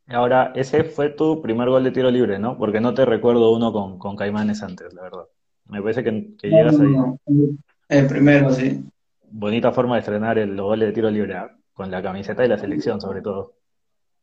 Ahora, 0.09 0.53
ese 0.55 0.85
fue 0.85 1.11
tu 1.11 1.43
primer 1.43 1.69
gol 1.69 1.83
de 1.83 1.91
tiro 1.91 2.11
libre, 2.11 2.39
¿no? 2.39 2.57
Porque 2.57 2.81
no 2.81 2.95
te 2.95 3.05
recuerdo 3.05 3.53
uno 3.53 3.73
con, 3.73 3.99
con 3.99 4.15
Caimanes 4.15 4.63
antes, 4.63 4.95
la 4.95 5.03
verdad. 5.03 5.25
Me 5.69 5.83
parece 5.83 6.05
que, 6.05 6.35
que 6.39 6.49
llegas 6.49 6.79
ahí. 6.79 6.95
El 7.89 8.07
primero, 8.07 8.53
sí. 8.53 8.85
Bonita 9.29 9.73
forma 9.73 9.97
de 9.97 10.01
estrenar 10.01 10.39
el, 10.39 10.55
los 10.55 10.67
goles 10.67 10.89
de 10.89 10.93
tiro 10.93 11.11
libre, 11.11 11.35
¿ah? 11.35 11.51
con 11.73 11.91
la 11.91 12.03
camiseta 12.03 12.45
y 12.45 12.49
la 12.49 12.59
selección, 12.59 13.01
sobre 13.01 13.21
todo. 13.21 13.55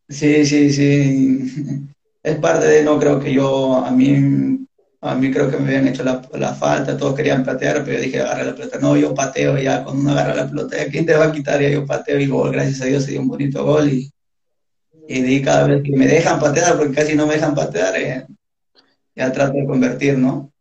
Sí, 0.07 0.45
sí, 0.45 0.71
sí. 0.71 1.87
Es 2.23 2.37
parte 2.37 2.65
de, 2.65 2.83
no 2.83 2.97
creo 2.97 3.19
que 3.19 3.33
yo, 3.33 3.75
a 3.75 3.91
mí, 3.91 4.65
a 5.01 5.15
mí 5.15 5.31
creo 5.31 5.51
que 5.51 5.57
me 5.57 5.67
habían 5.67 5.89
hecho 5.89 6.03
la, 6.03 6.21
la 6.33 6.53
falta, 6.53 6.97
todos 6.97 7.15
querían 7.15 7.43
patear, 7.43 7.83
pero 7.83 7.97
yo 7.97 8.03
dije, 8.03 8.21
agarra 8.21 8.45
la 8.45 8.55
pelota. 8.55 8.79
No, 8.79 8.95
yo 8.95 9.13
pateo 9.13 9.57
ya, 9.57 9.83
cuando 9.83 10.01
uno 10.01 10.11
agarra 10.11 10.35
la 10.35 10.47
pelota, 10.47 10.77
¿quién 10.89 11.05
te 11.05 11.15
va 11.15 11.25
a 11.25 11.31
quitar? 11.33 11.61
Ya 11.61 11.69
yo 11.69 11.85
pateo 11.85 12.19
y 12.19 12.27
gol, 12.27 12.53
gracias 12.53 12.81
a 12.81 12.85
Dios 12.85 13.03
se 13.03 13.11
dio 13.11 13.21
un 13.21 13.27
bonito 13.27 13.65
gol 13.65 13.89
y 13.89 14.09
y 15.07 15.21
de 15.21 15.41
cada 15.41 15.67
vez 15.67 15.83
que 15.83 15.95
me 15.95 16.07
dejan 16.07 16.39
patear, 16.39 16.77
porque 16.77 16.93
casi 16.93 17.15
no 17.15 17.27
me 17.27 17.33
dejan 17.33 17.55
patear, 17.55 17.95
eh, 17.97 18.25
ya 19.15 19.31
trato 19.31 19.53
de 19.53 19.65
convertir, 19.65 20.17
¿no? 20.17 20.51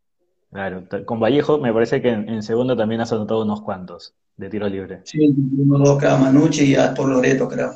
Claro, 0.51 0.85
con 1.07 1.19
Vallejo 1.19 1.59
me 1.59 1.73
parece 1.73 2.03
que 2.03 2.11
en, 2.11 2.29
en 2.29 2.43
segundo 2.43 2.77
también 2.77 3.01
has 3.01 3.13
anotado 3.13 3.43
unos 3.43 3.63
cuantos 3.63 4.15
de 4.37 4.51
tiro 4.51 4.69
libre. 4.69 5.01
Sí, 5.05 5.35
uno, 5.59 5.79
dos, 5.79 6.03
Manucci 6.03 6.65
y 6.65 6.73
ya 6.73 6.93
por 6.93 7.09
Loreto, 7.09 7.49
creo. 7.49 7.75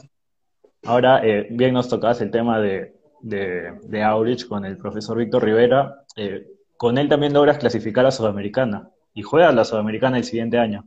Ahora, 0.85 1.21
eh, 1.25 1.47
bien 1.51 1.73
nos 1.73 1.89
tocabas 1.89 2.21
el 2.21 2.31
tema 2.31 2.61
de, 2.61 2.95
de, 3.23 3.73
de 3.83 4.03
Aurich 4.03 4.47
con 4.47 4.65
el 4.65 4.77
profesor 4.77 5.17
Víctor 5.17 5.45
Rivera. 5.45 6.05
Eh, 6.17 6.47
con 6.77 6.99
él 6.99 7.09
también 7.09 7.33
logras 7.33 7.59
clasificar 7.59 8.05
a 8.05 8.11
Sudamericana 8.11 8.91
y 9.15 9.23
juegas 9.23 9.55
la 9.55 9.65
Sudamericana 9.65 10.19
el 10.19 10.25
siguiente 10.25 10.59
año. 10.59 10.87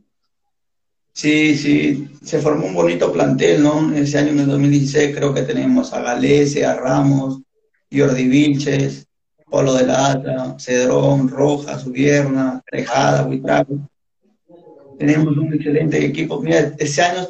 Sí, 1.12 1.56
sí, 1.56 2.08
se 2.22 2.38
formó 2.38 2.66
un 2.66 2.74
bonito 2.74 3.12
plantel, 3.12 3.62
¿no? 3.62 3.92
Ese 3.94 4.18
año, 4.18 4.30
en 4.30 4.40
el 4.40 4.46
2016, 4.46 5.16
creo 5.16 5.34
que 5.34 5.42
tenemos 5.42 5.92
a 5.92 6.02
Galese, 6.02 6.64
a 6.64 6.76
Ramos, 6.76 7.40
Jordi 7.92 8.28
Vilches, 8.28 9.06
Polo 9.46 9.74
de 9.74 9.86
la 9.86 10.12
Ata, 10.12 10.56
Cedrón, 10.58 11.28
Rojas, 11.28 11.84
Ubierna, 11.86 12.62
Trejada, 12.64 13.26
Huitrago. 13.26 13.88
Tenemos 14.98 15.36
un 15.36 15.52
excelente 15.52 16.04
equipo. 16.04 16.40
Mira, 16.40 16.72
ese 16.78 17.02
año 17.02 17.28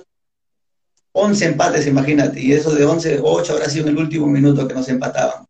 11 1.12 1.46
empates, 1.46 1.86
imagínate, 1.86 2.40
y 2.40 2.52
eso 2.52 2.74
de 2.74 2.84
11, 2.84 3.20
8 3.22 3.52
habrá 3.52 3.66
sido 3.66 3.88
en 3.88 3.96
el 3.96 4.02
último 4.02 4.26
minuto 4.26 4.68
que 4.68 4.74
nos 4.74 4.88
empataban. 4.88 5.44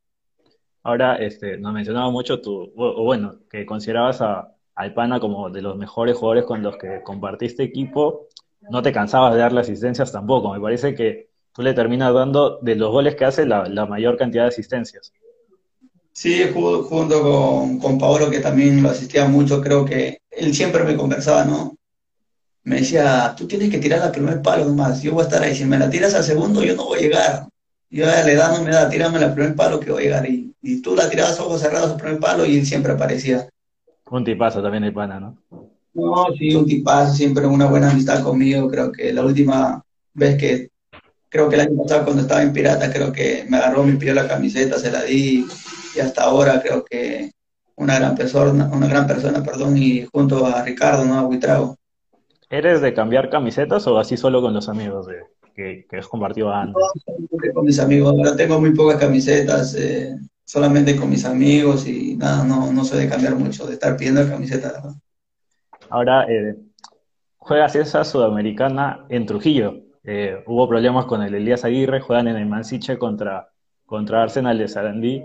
Ahora, 0.82 1.16
este, 1.16 1.58
nos 1.58 1.74
mencionaba 1.74 2.10
mucho 2.10 2.40
tú, 2.40 2.72
o 2.74 3.04
bueno, 3.04 3.40
que 3.50 3.66
considerabas 3.66 4.22
a, 4.22 4.54
al 4.80 4.94
Pana 4.94 5.20
como 5.20 5.50
de 5.50 5.62
los 5.62 5.76
mejores 5.76 6.16
jugadores 6.16 6.44
con 6.44 6.62
los 6.62 6.76
que 6.76 7.02
compartiste 7.02 7.62
equipo, 7.62 8.28
no 8.70 8.82
te 8.82 8.92
cansabas 8.92 9.34
de 9.34 9.40
darle 9.40 9.60
asistencias 9.60 10.12
tampoco. 10.12 10.52
Me 10.52 10.60
parece 10.60 10.94
que 10.94 11.28
tú 11.52 11.62
le 11.62 11.74
terminas 11.74 12.12
dando 12.14 12.58
de 12.60 12.76
los 12.76 12.90
goles 12.90 13.14
que 13.14 13.24
hace 13.24 13.46
la, 13.46 13.86
mayor 13.86 14.16
cantidad 14.16 14.44
de 14.44 14.48
asistencias. 14.48 15.12
Sí, 16.12 16.50
junto 16.52 17.22
con, 17.22 17.78
con 17.78 17.98
Paolo, 17.98 18.30
que 18.30 18.40
también 18.40 18.82
lo 18.82 18.90
asistía 18.90 19.26
mucho, 19.26 19.60
creo 19.60 19.84
que 19.84 20.18
él 20.30 20.54
siempre 20.54 20.84
me 20.84 20.96
conversaba, 20.96 21.44
¿no? 21.44 21.76
me 22.64 22.76
decía, 22.76 23.34
tú 23.36 23.46
tienes 23.46 23.70
que 23.70 23.78
tirar 23.78 24.00
al 24.02 24.12
primer 24.12 24.42
palo 24.42 24.64
nomás, 24.64 25.02
yo 25.02 25.12
voy 25.12 25.22
a 25.22 25.24
estar 25.24 25.42
ahí, 25.42 25.54
si 25.54 25.64
me 25.64 25.78
la 25.78 25.88
tiras 25.88 26.14
al 26.14 26.24
segundo 26.24 26.62
yo 26.62 26.76
no 26.76 26.84
voy 26.84 26.98
a 26.98 27.02
llegar. 27.02 27.48
Yo 27.90 28.06
a 28.06 28.22
la 28.22 28.30
edad 28.30 28.56
no 28.56 28.62
me 28.62 28.70
da, 28.70 28.88
tírame 28.88 29.18
al 29.18 29.34
primer 29.34 29.56
palo 29.56 29.80
que 29.80 29.90
voy 29.90 30.02
a 30.02 30.04
llegar. 30.04 30.28
Y, 30.28 30.54
y 30.62 30.80
tú 30.80 30.94
la 30.94 31.10
tirabas 31.10 31.40
ojos 31.40 31.60
cerrados 31.60 31.90
al 31.90 31.96
primer 31.96 32.20
palo 32.20 32.44
y 32.46 32.58
él 32.58 32.66
siempre 32.66 32.92
aparecía. 32.92 33.48
Un 34.11 34.25
tipazo 34.25 34.62
también 34.62 34.85
el 34.85 34.92
pana, 34.92 35.20
¿no? 35.20 35.38
No, 35.94 36.27
sí, 36.38 36.55
un 36.55 36.66
tipazo, 36.66 37.14
siempre 37.14 37.46
una 37.46 37.66
buena 37.66 37.90
amistad 37.90 38.23
conmigo. 38.23 38.68
Creo 38.68 38.92
que 38.92 39.12
la 39.12 39.25
última 39.25 39.83
vez 40.14 40.37
que, 40.37 40.70
creo 41.29 41.49
que 41.49 41.57
el 41.57 41.62
año 41.62 41.83
pasado 41.83 42.05
cuando 42.05 42.23
estaba 42.23 42.42
en 42.42 42.53
Pirata, 42.53 42.92
creo 42.92 43.12
que 43.12 43.44
me 43.49 43.57
agarró, 43.57 43.85
me 43.85 43.96
pidió 43.96 44.14
la 44.14 44.29
camiseta, 44.29 44.79
se 44.79 44.90
la 44.90 45.03
di 45.03 45.46
y 45.94 46.01
hasta 46.01 46.25
ahora 46.25 46.61
creo 46.61 46.85
que 46.85 47.31
una 47.77 47.99
gran 47.99 48.14
persona, 48.14 48.70
una 48.73 48.87
gran 48.87 49.07
persona, 49.07 49.42
perdón, 49.42 49.77
y 49.77 50.07
junto 50.12 50.46
a 50.46 50.62
Ricardo, 50.62 51.05
¿no? 51.05 51.14
A 51.14 51.27
Huitrago. 51.27 51.77
¿Eres 52.51 52.81
de 52.81 52.92
cambiar 52.92 53.31
camisetas 53.31 53.87
o 53.87 53.99
así 53.99 54.16
solo 54.16 54.42
con 54.42 54.53
los 54.53 54.68
amigos 54.68 55.07
de, 55.07 55.20
que, 55.55 55.87
que 55.88 55.96
has 55.96 56.09
compartido 56.09 56.53
antes? 56.53 56.83
con 57.55 57.64
mis 57.64 57.79
amigos, 57.79 58.12
ahora 58.12 58.37
tengo 58.37 58.61
muy 58.61 58.73
pocas 58.75 58.99
camisetas, 58.99 59.75
eh, 59.75 60.14
solamente 60.50 60.96
con 60.96 61.08
mis 61.08 61.24
amigos 61.24 61.86
y 61.86 62.16
nada, 62.16 62.42
no, 62.42 62.72
no 62.72 62.84
soy 62.84 63.02
de 63.02 63.08
cambiar 63.08 63.36
mucho, 63.36 63.68
de 63.68 63.74
estar 63.74 63.96
pidiendo 63.96 64.28
camisetas. 64.28 64.82
Ahora, 65.88 66.26
eh, 66.28 66.56
juegas 67.38 67.76
esa 67.76 68.02
sudamericana 68.02 69.04
en 69.08 69.26
Trujillo. 69.26 69.84
Eh, 70.02 70.42
hubo 70.46 70.68
problemas 70.68 71.04
con 71.04 71.22
el 71.22 71.36
Elías 71.36 71.64
Aguirre, 71.64 72.00
juegan 72.00 72.26
en 72.26 72.36
el 72.36 72.46
Mansiche 72.46 72.98
contra, 72.98 73.48
contra 73.86 74.24
Arsenal 74.24 74.58
de 74.58 74.66
Sarandí 74.66 75.24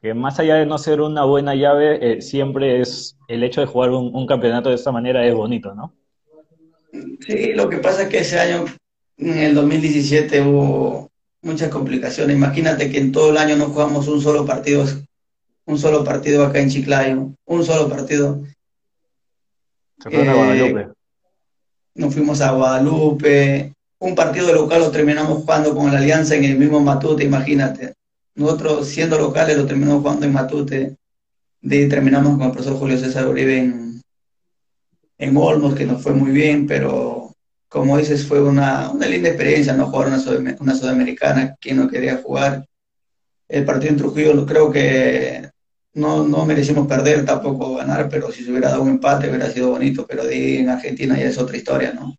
que 0.00 0.14
más 0.14 0.38
allá 0.40 0.56
de 0.56 0.66
no 0.66 0.78
ser 0.78 1.00
una 1.00 1.24
buena 1.24 1.54
llave, 1.54 1.98
eh, 2.00 2.20
siempre 2.20 2.80
es 2.80 3.16
el 3.28 3.42
hecho 3.42 3.60
de 3.60 3.66
jugar 3.66 3.90
un, 3.90 4.26
campeonato 4.26 4.68
de 4.68 4.76
esta 4.76 4.92
manera 4.92 5.26
es 5.26 5.34
bonito, 5.34 5.74
¿no? 5.74 5.92
Sí, 7.20 7.52
lo 7.52 7.68
que 7.68 7.78
pasa 7.78 8.02
es 8.02 8.08
que 8.08 8.18
ese 8.18 8.38
año, 8.38 8.64
en 9.16 9.38
el 9.38 9.54
2017, 9.54 10.40
hubo 10.42 11.07
muchas 11.42 11.70
complicaciones. 11.70 12.36
Imagínate 12.36 12.90
que 12.90 12.98
en 12.98 13.12
todo 13.12 13.30
el 13.30 13.38
año 13.38 13.56
no 13.56 13.66
jugamos 13.66 14.08
un 14.08 14.20
solo 14.20 14.44
partido, 14.44 14.84
un 15.66 15.78
solo 15.78 16.04
partido 16.04 16.44
acá 16.44 16.60
en 16.60 16.70
Chiclayo, 16.70 17.32
un 17.44 17.64
solo 17.64 17.88
partido. 17.88 18.42
Se 20.02 20.10
fueron 20.10 20.28
a 20.28 20.34
Guadalupe. 20.34 20.80
Eh, 20.80 20.88
nos 21.94 22.14
fuimos 22.14 22.40
a 22.40 22.52
Guadalupe. 22.52 23.72
Un 24.00 24.14
partido 24.14 24.52
local 24.52 24.80
lo 24.80 24.90
terminamos 24.90 25.42
jugando 25.42 25.74
con 25.74 25.90
la 25.90 25.98
Alianza 25.98 26.36
en 26.36 26.44
el 26.44 26.56
mismo 26.56 26.80
Matute, 26.80 27.24
imagínate. 27.24 27.94
Nosotros, 28.36 28.86
siendo 28.86 29.18
locales, 29.18 29.56
lo 29.56 29.66
terminamos 29.66 30.02
jugando 30.02 30.26
en 30.26 30.32
Matute. 30.32 30.96
De 31.60 31.86
terminamos 31.88 32.38
con 32.38 32.46
el 32.46 32.52
profesor 32.52 32.78
Julio 32.78 32.96
César 32.98 33.26
Uribe 33.26 33.58
en, 33.58 34.00
en 35.18 35.36
Olmos, 35.36 35.74
que 35.74 35.84
nos 35.84 36.00
fue 36.00 36.12
muy 36.12 36.30
bien, 36.30 36.68
pero 36.68 37.27
como 37.68 37.98
dices, 37.98 38.26
fue 38.26 38.42
una, 38.42 38.90
una 38.90 39.06
linda 39.06 39.28
experiencia, 39.28 39.74
¿no? 39.74 39.86
Jugar 39.86 40.08
una, 40.08 40.56
una 40.60 40.74
sudamericana, 40.74 41.56
quien 41.60 41.76
no 41.76 41.88
quería 41.88 42.18
jugar. 42.18 42.66
El 43.48 43.64
partido 43.64 43.92
en 43.92 43.98
Trujillo 43.98 44.46
creo 44.46 44.70
que 44.70 45.48
no, 45.94 46.26
no 46.26 46.44
merecimos 46.46 46.86
perder, 46.86 47.24
tampoco 47.24 47.76
ganar, 47.76 48.08
pero 48.08 48.30
si 48.30 48.44
se 48.44 48.50
hubiera 48.50 48.70
dado 48.70 48.82
un 48.82 48.90
empate 48.90 49.28
hubiera 49.28 49.50
sido 49.50 49.70
bonito, 49.70 50.06
pero 50.06 50.24
de 50.24 50.34
ahí 50.34 50.56
en 50.58 50.68
Argentina 50.68 51.16
ya 51.16 51.26
es 51.26 51.38
otra 51.38 51.56
historia, 51.56 51.92
¿no? 51.92 52.14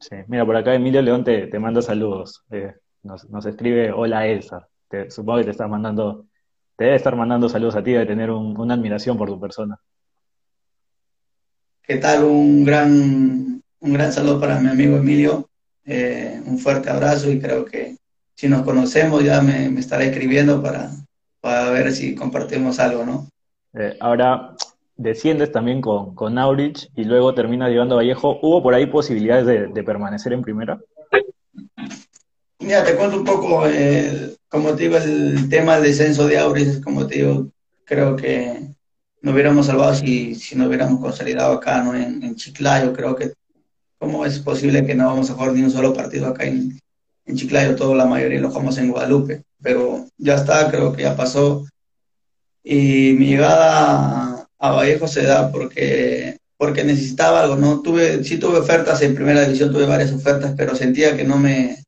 Sí, 0.00 0.16
mira, 0.26 0.44
por 0.44 0.56
acá 0.56 0.74
Emilio 0.74 1.00
León 1.00 1.24
te, 1.24 1.46
te 1.46 1.58
manda 1.58 1.80
saludos. 1.80 2.42
Eh, 2.50 2.72
nos, 3.02 3.28
nos 3.30 3.46
escribe, 3.46 3.90
hola 3.92 4.26
Elsa 4.26 4.68
supongo 5.08 5.38
que 5.38 5.44
te 5.44 5.50
está 5.50 5.66
mandando, 5.66 6.26
te 6.76 6.84
debe 6.84 6.96
estar 6.96 7.16
mandando 7.16 7.48
saludos 7.48 7.76
a 7.76 7.82
ti, 7.82 7.92
de 7.92 8.06
tener 8.06 8.30
una 8.30 8.74
admiración 8.74 9.16
por 9.16 9.28
tu 9.28 9.40
persona. 9.40 9.78
¿Qué 11.82 11.96
tal? 11.96 12.24
Un 12.24 12.64
gran, 12.64 13.62
un 13.84 13.92
gran 13.92 14.12
saludo 14.12 14.40
para 14.40 14.58
mi 14.58 14.68
amigo 14.68 14.96
Emilio, 14.96 15.48
eh, 15.84 16.40
un 16.46 16.58
fuerte 16.58 16.88
abrazo 16.88 17.30
y 17.30 17.38
creo 17.38 17.66
que 17.66 17.96
si 18.34 18.48
nos 18.48 18.62
conocemos 18.62 19.22
ya 19.22 19.42
me, 19.42 19.66
estará 19.78 20.04
escribiendo 20.04 20.62
para, 20.62 20.90
para, 21.40 21.70
ver 21.70 21.92
si 21.92 22.14
compartimos 22.14 22.80
algo, 22.80 23.04
¿no? 23.04 23.28
Eh, 23.74 23.94
ahora 24.00 24.56
desciendes 24.96 25.52
también 25.52 25.82
con, 25.82 26.14
con 26.14 26.38
Aurich 26.38 26.88
y 26.96 27.04
luego 27.04 27.34
terminas 27.34 27.68
llegando 27.68 27.96
a 27.96 27.98
Vallejo. 27.98 28.38
¿Hubo 28.40 28.62
por 28.62 28.72
ahí 28.72 28.86
posibilidades 28.86 29.44
de, 29.44 29.66
de 29.66 29.82
permanecer 29.84 30.32
en 30.32 30.40
primera? 30.40 30.80
Mira, 32.60 32.84
te 32.84 32.96
cuento 32.96 33.18
un 33.18 33.24
poco, 33.24 33.66
eh, 33.66 34.34
como 34.48 34.74
te 34.74 34.84
digo, 34.84 34.96
el 34.96 35.48
tema 35.50 35.74
del 35.74 35.84
descenso 35.84 36.26
de 36.26 36.38
Auris, 36.38 36.80
como 36.80 37.06
te 37.06 37.16
digo, 37.16 37.48
creo 37.84 38.16
que 38.16 38.66
no 39.20 39.32
hubiéramos 39.32 39.66
salvado 39.66 39.94
si, 39.94 40.34
si 40.34 40.56
no 40.56 40.68
hubiéramos 40.68 41.00
consolidado 41.00 41.52
acá, 41.52 41.82
¿no? 41.82 41.94
En, 41.94 42.22
en, 42.22 42.34
Chiclayo, 42.36 42.94
creo 42.94 43.14
que, 43.14 43.34
¿cómo 44.04 44.26
es 44.26 44.38
posible 44.38 44.84
que 44.84 44.94
no 44.94 45.06
vamos 45.06 45.30
a 45.30 45.32
jugar 45.32 45.54
ni 45.54 45.62
un 45.62 45.70
solo 45.70 45.94
partido 45.94 46.26
acá 46.26 46.44
en, 46.44 46.78
en 47.24 47.36
Chiclayo? 47.36 47.74
Todo, 47.74 47.94
la 47.94 48.04
mayoría 48.04 48.38
lo 48.38 48.50
jugamos 48.50 48.76
en 48.76 48.90
Guadalupe, 48.90 49.44
pero 49.62 50.06
ya 50.18 50.34
está, 50.34 50.70
creo 50.70 50.92
que 50.92 51.04
ya 51.04 51.16
pasó. 51.16 51.64
Y 52.62 53.14
mi 53.18 53.28
llegada 53.28 54.46
a 54.58 54.70
Vallejo 54.72 55.08
se 55.08 55.22
da 55.22 55.50
porque 55.50 56.36
porque 56.58 56.84
necesitaba 56.84 57.42
algo, 57.42 57.56
¿no? 57.56 57.80
Tuve, 57.80 58.22
sí 58.24 58.38
tuve 58.38 58.58
ofertas 58.58 59.00
en 59.02 59.14
primera 59.14 59.42
división, 59.42 59.72
tuve 59.72 59.86
varias 59.86 60.12
ofertas, 60.12 60.54
pero 60.56 60.76
sentía 60.76 61.16
que 61.16 61.24
no 61.24 61.38
me, 61.38 61.82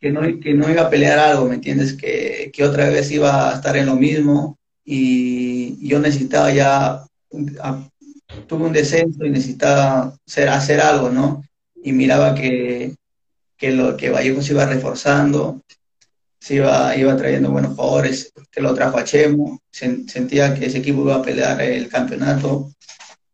que 0.00 0.10
no, 0.10 0.22
que 0.40 0.54
no 0.54 0.70
iba 0.70 0.82
a 0.82 0.90
pelear 0.90 1.18
algo, 1.18 1.46
¿me 1.46 1.56
entiendes? 1.56 1.92
Que, 1.92 2.50
que 2.54 2.64
otra 2.64 2.88
vez 2.88 3.10
iba 3.10 3.50
a 3.50 3.54
estar 3.54 3.76
en 3.76 3.86
lo 3.86 3.96
mismo 3.96 4.58
y 4.84 5.86
yo 5.86 5.98
necesitaba 5.98 6.52
ya, 6.52 7.04
tuve 8.46 8.66
un 8.66 8.72
descenso 8.72 9.24
y 9.24 9.30
necesitaba 9.30 10.14
hacer, 10.26 10.48
hacer 10.48 10.80
algo, 10.80 11.10
¿no? 11.10 11.44
Y 11.82 11.92
miraba 11.92 12.34
que, 12.34 12.94
que, 13.56 13.72
lo, 13.72 13.96
que 13.96 14.10
Vallejo 14.10 14.42
se 14.42 14.52
iba 14.52 14.66
reforzando, 14.66 15.62
se 16.38 16.56
iba, 16.56 16.96
iba 16.96 17.16
trayendo 17.16 17.50
buenos 17.50 17.74
jugadores, 17.74 18.32
que 18.50 18.60
lo 18.60 18.74
trajo 18.74 18.98
a 18.98 19.04
Chemo, 19.04 19.60
sentía 19.70 20.54
que 20.54 20.66
ese 20.66 20.78
equipo 20.78 21.02
iba 21.02 21.16
a 21.16 21.22
pelear 21.22 21.60
el 21.60 21.88
campeonato. 21.88 22.70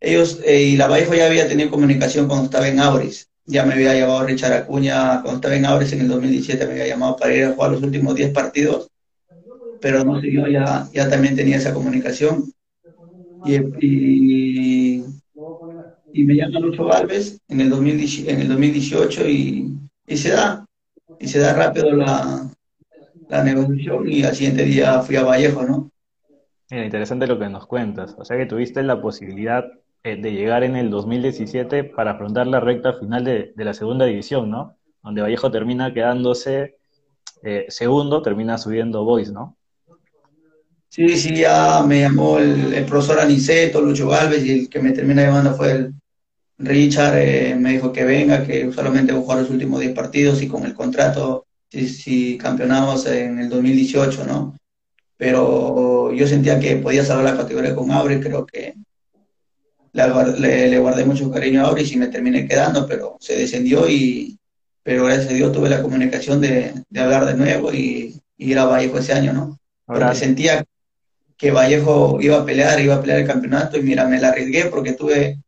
Ellos, 0.00 0.40
eh, 0.44 0.62
y 0.62 0.76
la 0.76 0.88
Vallejo 0.88 1.14
ya 1.14 1.26
había 1.26 1.48
tenido 1.48 1.70
comunicación 1.70 2.28
cuando 2.28 2.46
estaba 2.46 2.68
en 2.68 2.80
Auris, 2.80 3.28
ya 3.46 3.64
me 3.64 3.74
había 3.74 3.94
llamado 3.94 4.26
Richard 4.26 4.52
Acuña 4.52 5.22
cuando 5.22 5.36
estaba 5.36 5.54
en 5.54 5.66
Aures 5.66 5.92
en 5.92 6.00
el 6.00 6.08
2017, 6.08 6.66
me 6.66 6.72
había 6.72 6.88
llamado 6.88 7.16
para 7.16 7.34
ir 7.34 7.44
a 7.44 7.52
jugar 7.52 7.70
los 7.70 7.82
últimos 7.82 8.14
10 8.16 8.32
partidos, 8.32 8.88
pero 9.80 10.04
no 10.04 10.20
yo 10.20 10.48
ya, 10.48 10.88
ya 10.92 11.08
también 11.08 11.36
tenía 11.36 11.56
esa 11.56 11.72
comunicación. 11.72 12.52
Y, 13.44 15.02
y, 16.12 16.24
me 16.24 16.34
llama 16.34 16.60
Lucho 16.60 16.86
Galvez 16.86 17.38
en 17.48 17.60
el, 17.60 17.70
2018, 17.70 18.30
en 18.30 18.40
el 18.40 18.48
2018 18.48 19.28
y, 19.28 19.70
y 20.06 20.16
se 20.16 20.30
da, 20.30 20.66
y 21.20 21.28
se 21.28 21.38
da 21.40 21.52
rápido 21.52 21.92
la, 21.92 22.50
la 23.28 23.44
negociación 23.44 24.08
y 24.08 24.22
al 24.24 24.34
siguiente 24.34 24.64
día 24.64 25.00
fui 25.00 25.16
a 25.16 25.24
Vallejo, 25.24 25.62
¿no? 25.62 25.90
Mira, 26.70 26.84
interesante 26.84 27.26
lo 27.26 27.38
que 27.38 27.48
nos 27.48 27.66
cuentas. 27.66 28.14
O 28.18 28.24
sea 28.24 28.36
que 28.36 28.46
tuviste 28.46 28.82
la 28.82 29.00
posibilidad 29.00 29.66
eh, 30.02 30.16
de 30.16 30.32
llegar 30.32 30.64
en 30.64 30.76
el 30.76 30.90
2017 30.90 31.84
para 31.84 32.12
afrontar 32.12 32.46
la 32.46 32.60
recta 32.60 32.94
final 32.94 33.24
de, 33.24 33.52
la 33.56 33.74
segunda 33.74 34.04
división, 34.04 34.50
¿no? 34.50 34.76
Donde 35.02 35.22
Vallejo 35.22 35.50
termina 35.50 35.92
quedándose 35.92 36.76
eh, 37.42 37.66
segundo, 37.68 38.22
termina 38.22 38.58
subiendo 38.58 39.04
Boys, 39.04 39.30
¿no? 39.32 39.56
Sí, 40.88 41.16
sí, 41.18 41.36
ya 41.36 41.82
me 41.86 42.00
llamó 42.00 42.38
el, 42.38 42.84
profesor 42.86 43.20
Aniceto, 43.20 43.80
Lucho 43.80 44.08
Galvez, 44.08 44.44
y 44.44 44.50
el 44.52 44.68
que 44.68 44.80
me 44.80 44.92
termina 44.92 45.22
llamando 45.22 45.54
fue 45.54 45.72
el 45.72 45.94
Richard, 46.58 47.18
eh, 47.18 47.54
me 47.54 47.72
dijo 47.72 47.92
que 47.92 48.04
venga, 48.04 48.46
que 48.46 48.72
solamente 48.72 49.12
voy 49.12 49.20
a 49.20 49.24
jugar 49.24 49.38
los 49.40 49.50
últimos 49.50 49.80
10 49.80 49.92
partidos 49.92 50.40
y 50.42 50.48
con 50.48 50.64
el 50.64 50.74
contrato, 50.74 51.46
si, 51.70 51.88
si 51.88 52.38
campeonamos 52.38 53.06
en 53.06 53.38
el 53.38 53.50
2018, 53.50 54.24
¿no? 54.24 54.56
Pero 55.18 56.12
yo 56.12 56.26
sentía 56.26 56.58
que 56.60 56.76
podía 56.76 57.04
salvar 57.04 57.24
la 57.24 57.36
categoría 57.36 57.74
con 57.74 57.90
Abre, 57.90 58.20
creo 58.20 58.46
que 58.46 58.74
le, 60.38 60.68
le, 60.68 60.78
guardé 60.78 61.04
mucho 61.04 61.30
cariño 61.30 61.62
a 61.62 61.68
Auris 61.68 61.92
y 61.92 61.96
me 61.96 62.08
terminé 62.08 62.46
quedando, 62.46 62.86
pero 62.86 63.16
se 63.20 63.36
descendió 63.36 63.88
y, 63.88 64.38
pero 64.82 65.04
gracias 65.04 65.30
a 65.30 65.34
Dios 65.34 65.52
tuve 65.52 65.68
la 65.68 65.82
comunicación 65.82 66.40
de, 66.40 66.74
de 66.88 67.00
hablar 67.00 67.26
de 67.26 67.34
nuevo 67.34 67.72
y, 67.72 68.20
ir 68.38 68.58
a 68.58 68.66
Vallejo 68.66 68.98
ese 68.98 69.14
año, 69.14 69.32
¿no? 69.32 69.58
Porque 69.86 70.14
sentía 70.14 70.62
que 71.36 71.50
Vallejo 71.50 72.18
iba 72.20 72.38
a 72.38 72.44
pelear, 72.44 72.80
iba 72.80 72.94
a 72.94 73.00
pelear 73.00 73.20
el 73.20 73.26
campeonato 73.26 73.76
y 73.76 73.82
mira, 73.82 74.06
me 74.06 74.20
la 74.20 74.28
arriesgué 74.28 74.66
porque 74.66 74.92
tuve 74.92 75.38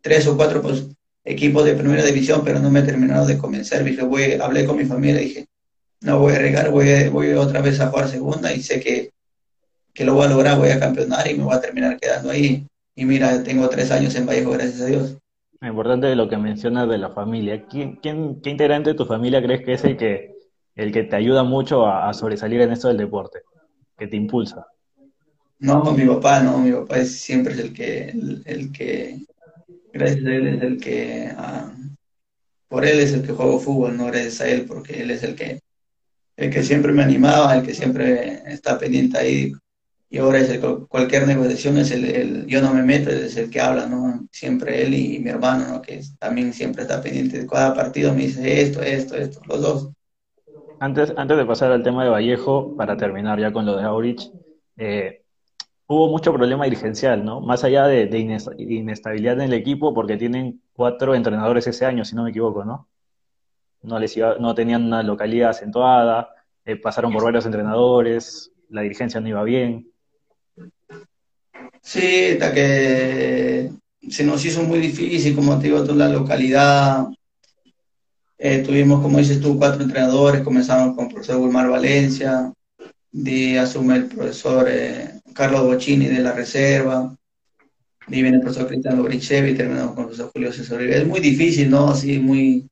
tres 0.00 0.26
o 0.26 0.36
cuatro 0.36 0.60
pues, 0.60 0.86
equipos 1.24 1.64
de 1.64 1.74
primera 1.74 2.04
división, 2.04 2.42
pero 2.44 2.58
no 2.58 2.70
me 2.70 2.82
terminaron 2.82 3.26
de 3.26 3.38
convencer. 3.38 3.84
Dije, 3.84 4.02
voy, 4.02 4.32
hablé 4.34 4.64
con 4.64 4.76
mi 4.76 4.84
familia 4.84 5.20
y 5.20 5.26
dije, 5.26 5.46
no 6.00 6.18
voy 6.18 6.32
a 6.32 6.36
arriesgar, 6.36 6.70
voy, 6.70 7.08
voy 7.08 7.32
otra 7.32 7.60
vez 7.60 7.80
a 7.80 7.88
jugar 7.88 8.08
segunda 8.08 8.52
y 8.52 8.62
sé 8.62 8.80
que, 8.80 9.10
que 9.94 10.04
lo 10.04 10.14
voy 10.14 10.26
a 10.26 10.30
lograr, 10.30 10.58
voy 10.58 10.70
a 10.70 10.80
campeonar 10.80 11.28
y 11.30 11.34
me 11.34 11.44
voy 11.44 11.54
a 11.54 11.60
terminar 11.60 11.98
quedando 11.98 12.30
ahí. 12.30 12.66
Y 12.94 13.04
mira, 13.04 13.42
tengo 13.42 13.68
tres 13.68 13.90
años 13.90 14.14
en 14.14 14.26
Vallejo, 14.26 14.52
gracias 14.52 14.80
a 14.80 14.86
Dios. 14.86 15.16
Importante 15.62 16.14
lo 16.14 16.28
que 16.28 16.36
mencionas 16.36 16.88
de 16.88 16.98
la 16.98 17.10
familia. 17.10 17.66
¿Quién, 17.66 17.96
quién, 17.96 18.40
¿Qué 18.40 18.50
integrante 18.50 18.90
de 18.90 18.96
tu 18.96 19.06
familia 19.06 19.42
crees 19.42 19.64
que 19.64 19.72
es 19.72 19.84
el 19.84 19.96
que, 19.96 20.34
el 20.74 20.92
que 20.92 21.04
te 21.04 21.16
ayuda 21.16 21.42
mucho 21.42 21.86
a, 21.86 22.12
sobresalir 22.12 22.60
en 22.60 22.72
esto 22.72 22.88
del 22.88 22.98
deporte? 22.98 23.40
Que 23.96 24.06
te 24.06 24.16
impulsa. 24.16 24.66
No, 25.58 25.92
mi 25.92 26.04
papá, 26.04 26.40
no, 26.42 26.58
mi 26.58 26.70
papá 26.72 26.98
es, 26.98 27.18
siempre 27.18 27.54
es 27.54 27.60
el 27.60 27.72
que, 27.72 28.08
el, 28.44 28.72
que, 28.72 29.20
gracias 29.92 30.26
a 30.26 30.34
él 30.34 30.46
es 30.48 30.62
el 30.62 30.78
que, 30.78 31.32
ah, 31.34 31.72
por 32.68 32.84
él 32.84 33.00
es 33.00 33.12
el 33.14 33.22
que 33.22 33.32
juego 33.32 33.58
fútbol, 33.58 33.96
no 33.96 34.06
gracias 34.06 34.40
a 34.42 34.48
él, 34.48 34.66
porque 34.66 35.00
él 35.00 35.10
es 35.10 35.22
el 35.22 35.34
que, 35.34 35.60
el 36.36 36.50
que 36.50 36.62
siempre 36.62 36.92
me 36.92 37.02
animaba, 37.02 37.56
el 37.56 37.64
que 37.64 37.72
siempre 37.72 38.42
está 38.52 38.78
pendiente 38.78 39.16
ahí. 39.18 39.52
Y 40.10 40.18
ahora 40.18 40.38
es 40.38 40.50
el, 40.50 40.60
cualquier 40.88 41.26
negociación 41.26 41.78
es 41.78 41.90
el, 41.90 42.46
yo 42.46 42.60
no 42.60 42.74
me 42.74 42.82
meto, 42.82 43.10
es 43.10 43.36
el 43.36 43.50
que 43.50 43.60
habla, 43.60 43.86
¿no? 43.86 44.26
Siempre 44.30 44.82
él 44.82 44.94
y, 44.94 45.18
mi 45.20 45.30
hermano, 45.30 45.68
¿no? 45.68 45.82
Que 45.82 46.02
también 46.18 46.52
siempre 46.52 46.82
está 46.82 47.00
pendiente 47.00 47.40
de 47.40 47.46
cada 47.46 47.74
partido, 47.74 48.12
me 48.12 48.26
dice 48.26 48.60
esto, 48.60 48.82
esto, 48.82 49.16
esto, 49.16 49.40
los 49.46 49.62
dos. 49.62 49.90
Antes, 50.78 51.14
antes 51.16 51.36
de 51.38 51.46
pasar 51.46 51.72
al 51.72 51.82
tema 51.82 52.04
de 52.04 52.10
Vallejo, 52.10 52.76
para 52.76 52.96
terminar 52.96 53.40
ya 53.40 53.50
con 53.50 53.64
lo 53.64 53.76
de 53.76 53.84
Aurich, 53.84 54.30
eh, 54.76 55.22
hubo 55.86 56.08
mucho 56.08 56.32
problema 56.32 56.64
dirigencial, 56.64 57.24
¿no? 57.24 57.40
Más 57.40 57.64
allá 57.64 57.86
de, 57.86 58.08
inestabilidad 58.68 59.34
en 59.34 59.42
el 59.42 59.52
equipo, 59.52 59.94
porque 59.94 60.16
tienen 60.16 60.60
cuatro 60.72 61.14
entrenadores 61.14 61.66
ese 61.66 61.86
año, 61.86 62.04
si 62.04 62.14
no 62.14 62.24
me 62.24 62.30
equivoco, 62.30 62.64
¿no? 62.64 62.88
No, 63.82 63.98
les 63.98 64.16
no 64.16 64.54
tenían 64.54 64.84
una 64.84 65.02
localidad 65.02 65.50
acentuada, 65.50 66.30
eh, 66.64 66.76
pasaron 66.76 67.12
por 67.12 67.22
varios 67.22 67.46
entrenadores, 67.46 68.50
la 68.68 68.82
dirigencia 68.82 69.20
no 69.20 69.28
iba 69.28 69.44
bien. 69.44 69.88
Sí, 71.80 72.32
hasta 72.32 72.52
que 72.52 73.70
se 74.08 74.24
nos 74.24 74.44
hizo 74.44 74.62
muy 74.64 74.80
difícil, 74.80 75.36
como 75.36 75.56
te 75.58 75.68
digo, 75.68 75.84
toda 75.84 76.08
la 76.08 76.08
localidad. 76.08 77.06
Eh, 78.38 78.58
tuvimos, 78.58 79.00
como 79.00 79.18
dices 79.18 79.40
tú, 79.40 79.56
cuatro 79.56 79.84
entrenadores, 79.84 80.42
comenzamos 80.42 80.96
con 80.96 81.06
el 81.06 81.12
profesor 81.12 81.40
Wilmar 81.40 81.70
Valencia, 81.70 82.52
de 83.12 83.58
asume 83.60 83.96
el 83.96 84.06
profesor 84.06 84.66
eh, 84.68 85.20
Carlos 85.36 85.64
Bocini 85.64 86.06
de 86.06 86.20
la 86.20 86.32
Reserva, 86.32 87.16
y 88.08 88.22
viene 88.22 88.36
el 88.36 88.42
profesor 88.42 88.68
Cristiano 88.68 89.02
Brichevi 89.02 89.50
y 89.50 89.54
terminamos 89.54 89.94
con 89.94 90.04
el 90.04 90.06
profesor 90.06 90.30
Julio 90.32 90.52
César 90.52 90.80
Es 90.82 91.06
muy 91.06 91.20
difícil, 91.20 91.70
¿no? 91.70 91.90
Así, 91.90 92.18
muy... 92.18 92.68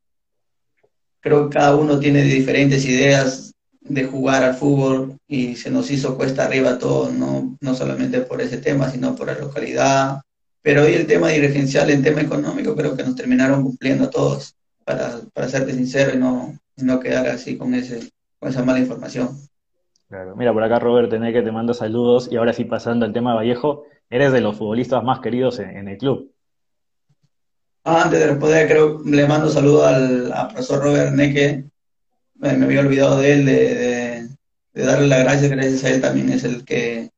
Creo 1.20 1.48
que 1.48 1.54
cada 1.54 1.74
uno 1.74 1.98
tiene 1.98 2.22
diferentes 2.22 2.84
ideas 2.84 3.52
de 3.80 4.04
jugar 4.04 4.44
al 4.44 4.54
fútbol 4.54 5.16
y 5.26 5.56
se 5.56 5.70
nos 5.70 5.90
hizo 5.90 6.16
cuesta 6.16 6.44
arriba 6.44 6.78
todo, 6.78 7.10
no, 7.10 7.56
no 7.60 7.74
solamente 7.74 8.20
por 8.20 8.40
ese 8.40 8.58
tema, 8.58 8.90
sino 8.90 9.16
por 9.16 9.26
la 9.26 9.34
localidad. 9.34 10.20
Pero 10.62 10.84
hoy 10.84 10.94
el 10.94 11.06
tema 11.06 11.28
dirigencial, 11.30 11.90
el 11.90 12.02
tema 12.02 12.20
económico, 12.20 12.76
creo 12.76 12.96
que 12.96 13.02
nos 13.02 13.16
terminaron 13.16 13.62
cumpliendo 13.62 14.04
a 14.04 14.10
todos, 14.10 14.54
para, 14.84 15.20
para 15.32 15.48
serte 15.48 15.74
sincero 15.74 16.12
y 16.14 16.18
no, 16.18 16.58
no 16.76 17.00
quedar 17.00 17.26
así 17.28 17.56
con, 17.56 17.74
ese, 17.74 18.10
con 18.38 18.50
esa 18.50 18.62
mala 18.62 18.80
información. 18.80 19.36
Mira, 20.09 20.52
por 20.52 20.62
acá 20.62 20.78
Robert 20.78 21.11
que 21.11 21.42
te 21.42 21.52
mando 21.52 21.74
saludos 21.74 22.28
y 22.30 22.36
ahora 22.36 22.52
sí 22.52 22.64
pasando 22.64 23.07
al 23.07 23.12
tema 23.12 23.30
de 23.30 23.36
Vallejo, 23.36 23.84
eres 24.11 24.32
de 24.32 24.40
los 24.40 24.57
futbolistas 24.57 25.02
más 25.02 25.20
queridos 25.20 25.59
en, 25.59 25.88
el 25.88 25.98
club. 25.98 26.32
Ah, 27.84 28.02
antes 28.05 28.20
de 28.20 28.26
responder, 28.28 28.68
creo 28.68 29.02
le 29.05 29.26
mando 29.26 29.48
saludos 29.48 29.86
al, 29.86 30.32
profesor 30.48 30.82
Robert 30.82 31.12
Neque. 31.14 31.64
Me, 32.36 32.50
había 32.50 32.80
olvidado 32.80 33.18
de 33.18 33.32
él, 33.32 33.46
de, 33.46 34.28
darle 34.74 35.09
las 35.09 35.24
gracias, 35.24 35.50
gracias 35.50 35.84
a 35.84 35.90
él 35.90 36.00
también 36.00 36.30
es 36.30 36.44
el 36.44 36.64
que, 36.64 37.11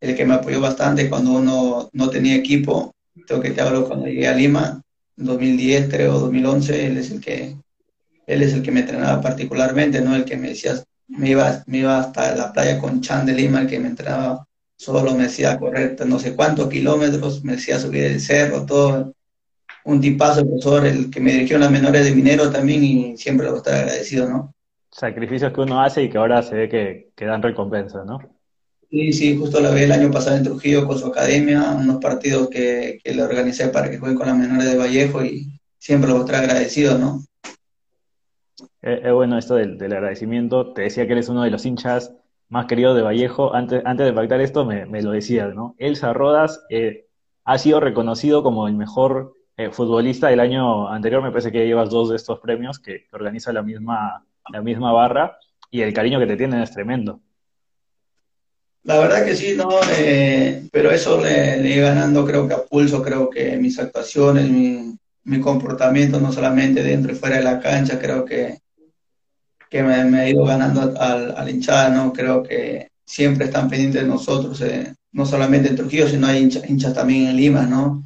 el 0.00 0.16
que 0.16 0.24
me 0.24 0.34
apoyó 0.34 0.60
bastante 0.60 1.08
cuando 1.08 1.32
uno 1.32 1.90
no 1.92 2.10
tenía 2.10 2.36
equipo. 2.36 2.94
Tengo 3.26 3.40
que 3.40 3.50
te 3.50 3.60
hablo 3.60 3.86
cuando 3.86 4.06
llegué 4.06 4.26
a 4.26 4.34
Lima, 4.34 4.82
en 5.16 5.26
2010 5.26 5.88
creo, 5.90 6.18
2011, 6.18 6.86
él 6.86 6.96
es 6.96 7.10
el 7.10 7.20
que 7.20 7.56
él 8.26 8.42
es 8.42 8.52
el 8.54 8.62
que 8.62 8.70
me 8.70 8.80
entrenaba 8.80 9.20
particularmente, 9.20 10.00
no 10.00 10.14
el 10.14 10.24
que 10.24 10.36
me 10.36 10.48
decía 10.48 10.74
me 11.08 11.30
iba, 11.30 11.62
me 11.66 11.78
iba 11.78 11.98
hasta 11.98 12.34
la 12.34 12.52
playa 12.52 12.78
con 12.78 13.00
Chan 13.00 13.26
de 13.26 13.32
Lima, 13.34 13.66
que 13.66 13.78
me 13.78 13.88
entraba, 13.88 14.46
solo 14.76 15.14
me 15.14 15.24
decía 15.24 15.58
correr 15.58 15.96
no 16.06 16.18
sé 16.18 16.34
cuántos 16.34 16.68
kilómetros, 16.68 17.44
me 17.44 17.52
decía 17.52 17.78
subir 17.78 18.04
el 18.04 18.20
cerro, 18.20 18.64
todo. 18.66 19.12
Un 19.84 20.00
tipazo, 20.00 20.40
el 20.40 20.46
profesor, 20.46 20.86
el 20.86 21.10
que 21.10 21.20
me 21.20 21.32
dirigió 21.32 21.56
en 21.56 21.62
las 21.62 21.70
menores 21.70 22.04
de 22.04 22.14
minero 22.14 22.50
también 22.50 22.84
y 22.84 23.16
siempre 23.16 23.48
a 23.48 23.56
estar 23.56 23.74
agradecido, 23.74 24.28
¿no? 24.28 24.54
Sacrificios 24.90 25.52
que 25.52 25.60
uno 25.60 25.82
hace 25.82 26.04
y 26.04 26.10
que 26.10 26.18
ahora 26.18 26.42
se 26.42 26.54
ve 26.54 26.68
que, 26.68 27.10
que 27.16 27.24
dan 27.24 27.42
recompensa, 27.42 28.04
¿no? 28.04 28.20
Sí, 28.88 29.12
sí, 29.12 29.36
justo 29.36 29.58
la 29.58 29.70
vi 29.70 29.82
el 29.82 29.92
año 29.92 30.10
pasado 30.10 30.36
en 30.36 30.44
Trujillo 30.44 30.86
con 30.86 30.98
su 30.98 31.06
academia, 31.06 31.72
unos 31.72 31.96
partidos 31.96 32.48
que, 32.48 33.00
que 33.02 33.14
le 33.14 33.22
organicé 33.22 33.68
para 33.68 33.90
que 33.90 33.98
juegue 33.98 34.14
con 34.14 34.26
las 34.26 34.36
menores 34.36 34.70
de 34.70 34.76
Vallejo 34.76 35.24
y 35.24 35.58
siempre 35.78 36.08
lo 36.08 36.16
voy 36.16 36.22
a 36.22 36.26
estar 36.26 36.44
agradecido, 36.44 36.98
¿no? 36.98 37.24
Es 38.82 39.12
bueno 39.12 39.38
esto 39.38 39.54
del, 39.54 39.80
agradecimiento. 39.80 40.72
Te 40.72 40.82
decía 40.82 41.06
que 41.06 41.12
eres 41.12 41.28
uno 41.28 41.44
de 41.44 41.50
los 41.50 41.64
hinchas 41.64 42.12
más 42.48 42.66
queridos 42.66 42.96
de 42.96 43.02
Vallejo. 43.02 43.54
Antes, 43.54 43.80
de 43.84 44.12
pactar 44.12 44.40
esto 44.40 44.64
me, 44.64 45.02
lo 45.02 45.12
decías, 45.12 45.54
¿no? 45.54 45.76
Elsa 45.78 46.12
Rodas 46.12 46.64
eh, 46.68 47.06
ha 47.44 47.58
sido 47.58 47.78
reconocido 47.78 48.42
como 48.42 48.66
el 48.66 48.74
mejor 48.74 49.34
eh, 49.56 49.70
futbolista 49.70 50.28
del 50.28 50.40
año 50.40 50.88
anterior. 50.88 51.22
Me 51.22 51.30
parece 51.30 51.52
que 51.52 51.64
llevas 51.64 51.90
dos 51.90 52.10
de 52.10 52.16
estos 52.16 52.40
premios 52.40 52.80
que, 52.80 53.06
organiza 53.12 53.52
la 53.52 53.62
misma, 53.62 54.24
la 54.52 54.62
misma 54.62 54.92
barra 54.92 55.38
y 55.70 55.82
el 55.82 55.94
cariño 55.94 56.18
que 56.18 56.26
te 56.26 56.36
tienen 56.36 56.60
es 56.60 56.72
tremendo. 56.72 57.20
La 58.82 58.98
verdad 58.98 59.24
que 59.24 59.36
sí, 59.36 59.54
¿no? 59.56 59.68
Eh, 59.96 60.66
pero 60.72 60.90
eso 60.90 61.20
le, 61.20 61.56
le 61.58 61.80
ganando 61.80 62.26
creo 62.26 62.48
que 62.48 62.54
a 62.54 62.64
pulso, 62.64 63.00
creo 63.00 63.30
que 63.30 63.56
mis 63.58 63.78
actuaciones, 63.78 64.50
mi 65.22 65.40
comportamiento, 65.40 66.18
no 66.18 66.32
solamente 66.32 66.82
dentro 66.82 67.12
y 67.12 67.14
fuera 67.14 67.36
de 67.36 67.44
la 67.44 67.60
cancha, 67.60 68.00
creo 68.00 68.24
que 68.24 68.61
que 69.72 69.82
me, 69.82 70.04
me, 70.04 70.20
ha 70.20 70.28
ido 70.28 70.44
ganando 70.44 70.92
al, 71.00 71.34
al 71.34 71.48
hinchada, 71.48 71.88
¿no? 71.88 72.12
Creo 72.12 72.42
que 72.42 72.88
siempre 73.06 73.46
están 73.46 73.70
pendientes 73.70 74.02
de 74.02 74.06
nosotros, 74.06 74.60
eh, 74.60 74.94
no 75.12 75.24
solamente 75.24 75.70
en 75.70 75.76
Trujillo, 75.76 76.06
sino 76.06 76.26
hay 76.26 76.42
hinchas 76.68 76.92
también 76.92 77.28
en 77.28 77.36
Lima, 77.36 77.62
¿no? 77.62 78.04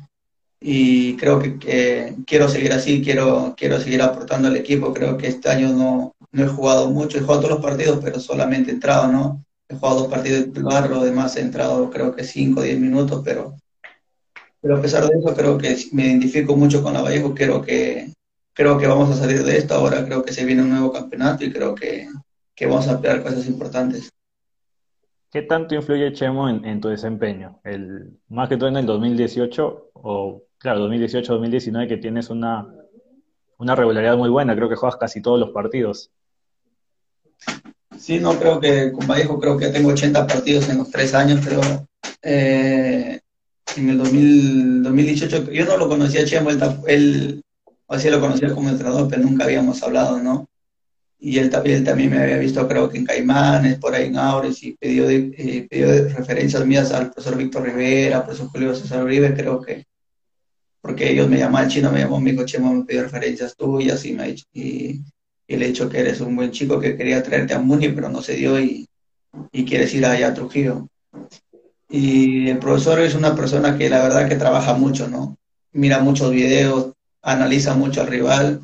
Y 0.61 1.17
creo 1.17 1.41
que, 1.41 2.15
quiero 2.25 2.49
seguir 2.49 2.73
así, 2.73 3.03
quiero, 3.03 3.55
quiero 3.57 3.81
seguir 3.81 4.01
aportando 4.01 4.47
al 4.47 4.57
equipo, 4.57 4.95
creo 4.95 5.17
que 5.17 5.27
este 5.27 5.49
año 5.49 5.73
no, 5.73 6.15
no 6.31 6.45
he 6.45 6.47
jugado 6.47 6.89
mucho, 6.89 7.19
he 7.19 7.23
jugado 7.23 7.41
todos 7.41 7.55
los 7.57 7.65
partidos, 7.65 7.99
pero 8.01 8.21
solamente 8.21 8.71
he 8.71 8.75
entrado, 8.75 9.09
¿no? 9.11 9.45
He 9.69 9.75
jugado 9.75 10.03
dos 10.03 10.09
partidos 10.09 10.39
de 10.39 10.47
titular, 10.47 10.89
lo 10.89 11.03
demás 11.03 11.37
he 11.37 11.41
entrado 11.41 11.91
creo 11.91 12.15
que 12.15 12.23
5 12.23 12.61
o 12.61 12.63
10 12.63 12.79
minutos, 12.79 13.23
pero, 13.25 13.57
pero 14.61 14.77
a 14.77 14.81
pesar 14.81 15.05
de 15.05 15.19
eso 15.19 15.35
creo 15.35 15.59
que 15.59 15.77
me 15.91 16.07
identifico 16.07 16.57
mucho 16.57 16.81
con 16.81 16.95
la 16.95 17.03
Vallejo, 17.03 17.35
creo 17.35 17.61
que 17.61 18.13
creo 18.57 18.79
que 18.79 18.87
vamos 18.87 19.11
a 19.11 19.17
salir 19.17 19.45
de 19.45 19.59
esto. 19.59 19.75
Ahora 19.75 20.05
creo 20.05 20.25
que 20.25 20.33
se 20.33 20.45
viene 20.45 20.63
un 20.63 20.71
nuevo 20.71 20.91
campeonato 20.91 21.45
y 21.45 21.53
creo 21.53 21.75
que, 21.75 22.09
vamos 22.63 22.89
a 22.89 23.01
pelear 23.01 23.23
cosas 23.23 23.47
importantes. 23.47 24.11
¿Qué 25.31 25.43
tanto 25.43 25.75
influye 25.75 26.13
Chemo 26.15 26.49
en, 26.49 26.81
tu 26.81 26.89
desempeño? 26.89 27.61
El, 27.63 28.19
más 28.29 28.49
que 28.49 28.57
todo 28.57 28.71
en 28.71 28.79
el 28.79 28.87
2018, 28.87 29.91
o 29.93 30.43
claro, 30.57 30.89
2018-2019, 30.89 31.87
que 31.87 31.99
tienes 31.99 32.31
una, 32.31 32.67
una 33.59 33.75
regularidad 33.75 34.17
muy 34.17 34.31
buena, 34.31 34.57
creo 34.57 34.71
que 34.71 34.77
juegas 34.77 34.97
casi 34.97 35.21
todos 35.21 35.39
los 35.39 35.51
partidos. 35.51 36.11
Sí, 37.99 38.19
no, 38.19 38.39
creo 38.39 38.59
que 38.59 38.91
con 38.93 39.07
Vallejo 39.07 39.39
creo 39.39 39.59
que 39.59 39.69
tengo 39.69 39.91
80 39.91 40.27
partidos 40.27 40.69
en 40.71 40.79
los 40.79 40.91
tres 40.91 41.13
años, 41.13 41.41
pero 41.45 41.61
eh, 42.23 43.21
en 43.77 43.91
el 43.91 43.99
2018 43.99 45.51
yo 45.51 45.67
no 45.67 45.77
lo 45.77 45.89
conocía 45.89 46.23
a 46.23 46.25
Chemo, 46.25 46.51
él, 46.87 47.43
así 47.89 48.11
lo 48.11 48.21
conocía 48.21 48.55
como 48.55 48.69
entrenador, 48.69 49.09
pero 49.09 49.23
nunca 49.23 49.45
habíamos 49.45 49.83
hablado, 49.83 50.19
¿no? 50.23 50.49
Y 51.19 51.39
él 51.39 51.49
también, 51.49 51.83
también 51.83 52.11
me 52.11 52.19
había 52.19 52.37
visto, 52.37 52.67
creo 52.69 52.89
que 52.89 52.99
en 52.99 53.07
Caimanes, 53.07 53.79
por 53.79 53.95
ahí 53.95 54.07
en 54.07 54.19
Aures, 54.19 54.63
y 54.63 54.73
pidió, 54.73 55.07
de, 55.07 55.67
eh, 55.71 56.09
referencias 56.15 56.65
mías 56.67 56.93
al 56.93 57.11
profesor 57.11 57.39
Víctor 57.39 57.63
Rivera, 57.63 58.19
al 58.19 58.25
profesor 58.25 58.49
Julio 58.49 58.75
César 58.75 59.03
Uribe, 59.03 59.35
creo 59.35 59.61
que, 59.61 59.87
porque 60.81 61.11
ellos 61.11 61.29
me 61.29 61.39
llamaban, 61.39 61.67
el 61.67 61.73
chino 61.73 61.91
me 61.91 62.01
llamó, 62.01 62.21
mi 62.21 62.33
dijo, 62.33 62.45
Chemo, 62.45 62.73
me 62.73 62.85
pidió 62.85 63.03
referencias 63.03 63.57
tuyas, 63.57 64.05
y, 64.05 64.13
me, 64.13 64.29
y, 64.53 65.01
y 65.49 65.57
le 65.57 65.65
he 65.65 65.69
dicho 65.69 65.89
que 65.89 66.01
eres 66.01 66.21
un 66.21 66.37
buen 66.37 66.51
chico, 66.51 66.79
que 66.79 66.97
quería 66.97 67.23
traerte 67.23 67.55
a 67.55 67.61
Muni, 67.61 67.89
pero 67.89 68.11
no 68.11 68.21
se 68.21 68.35
dio, 68.35 68.61
y, 68.61 68.87
y 69.53 69.65
quieres 69.65 69.95
ir 69.95 70.05
allá 70.05 70.29
a 70.29 70.35
Trujillo. 70.35 70.87
Y 71.89 72.49
el 72.49 72.59
profesor 72.59 73.01
es 73.01 73.15
una 73.15 73.35
persona 73.35 73.79
que 73.79 73.89
la 73.89 74.03
verdad 74.03 74.29
que 74.29 74.37
trabaja 74.37 74.75
mucho, 74.75 75.09
¿no? 75.09 75.37
Mira 75.73 76.01
muchos 76.01 76.31
videos, 76.33 76.93
analiza 77.27 77.75
mucho 77.75 78.01
al 78.01 78.07
rival. 78.07 78.61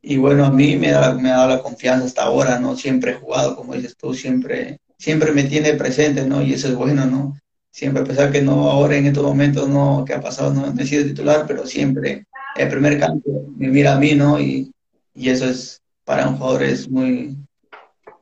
Y 0.00 0.16
bueno, 0.16 0.46
a 0.46 0.50
mí 0.50 0.76
me 0.76 0.90
da, 0.90 1.14
me 1.14 1.30
ha 1.30 1.36
dado 1.36 1.48
la 1.50 1.62
confianza 1.62 2.06
hasta 2.06 2.24
ahora, 2.24 2.58
¿no? 2.58 2.74
Siempre 2.74 3.12
he 3.12 3.14
jugado, 3.14 3.54
como 3.54 3.74
dices 3.74 3.96
tú, 3.96 4.14
siempre, 4.14 4.78
siempre 4.98 5.30
me 5.30 5.44
tiene 5.44 5.74
presente, 5.74 6.26
¿no? 6.26 6.42
Y 6.42 6.54
eso 6.54 6.68
es 6.68 6.74
bueno, 6.74 7.06
¿no? 7.06 7.36
Siempre, 7.70 8.02
a 8.02 8.06
pesar 8.06 8.32
que 8.32 8.42
no, 8.42 8.68
ahora 8.68 8.96
en 8.96 9.06
estos 9.06 9.22
momentos 9.22 9.68
no, 9.68 10.04
que 10.04 10.14
ha 10.14 10.20
pasado, 10.20 10.52
no, 10.52 10.74
he 10.76 10.86
sido 10.86 11.04
titular, 11.04 11.44
pero 11.46 11.66
siempre 11.66 12.26
el 12.56 12.68
primer 12.68 12.98
cambio 12.98 13.44
me 13.56 13.68
mira 13.68 13.94
a 13.94 13.98
mí, 13.98 14.14
¿no? 14.14 14.40
Y, 14.40 14.72
y 15.14 15.28
eso 15.28 15.44
es, 15.44 15.80
para 16.04 16.28
un 16.28 16.36
jugador 16.38 16.64
es 16.64 16.90
muy, 16.90 17.36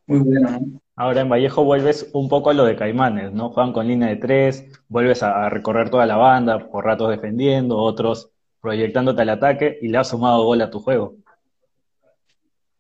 muy 0.07 0.19
bueno, 0.19 0.51
¿no? 0.51 0.81
Ahora 0.97 1.23
en 1.23 1.31
Vallejo 1.31 1.65
vuelves 1.65 2.11
un 2.13 2.29
poco 2.29 2.51
a 2.51 2.55
lo 2.55 2.67
de 2.67 2.77
Caimanes, 2.77 3.33
¿no? 3.33 3.49
Juegan 3.49 3.73
con 3.73 3.89
línea 3.89 4.09
de 4.09 4.17
tres, 4.17 4.67
vuelves 4.89 5.23
a, 5.23 5.47
a 5.47 5.49
recorrer 5.49 5.89
toda 5.89 6.05
la 6.05 6.17
banda, 6.17 6.69
por 6.71 6.85
ratos 6.85 7.09
defendiendo, 7.09 7.79
otros 7.79 8.30
proyectándote 8.61 9.23
al 9.23 9.31
ataque 9.31 9.79
y 9.81 9.89
le 9.89 9.99
has 9.99 10.09
sumado 10.09 10.45
gol 10.45 10.61
a 10.63 10.71
tu 10.71 10.81
juego. 10.81 11.17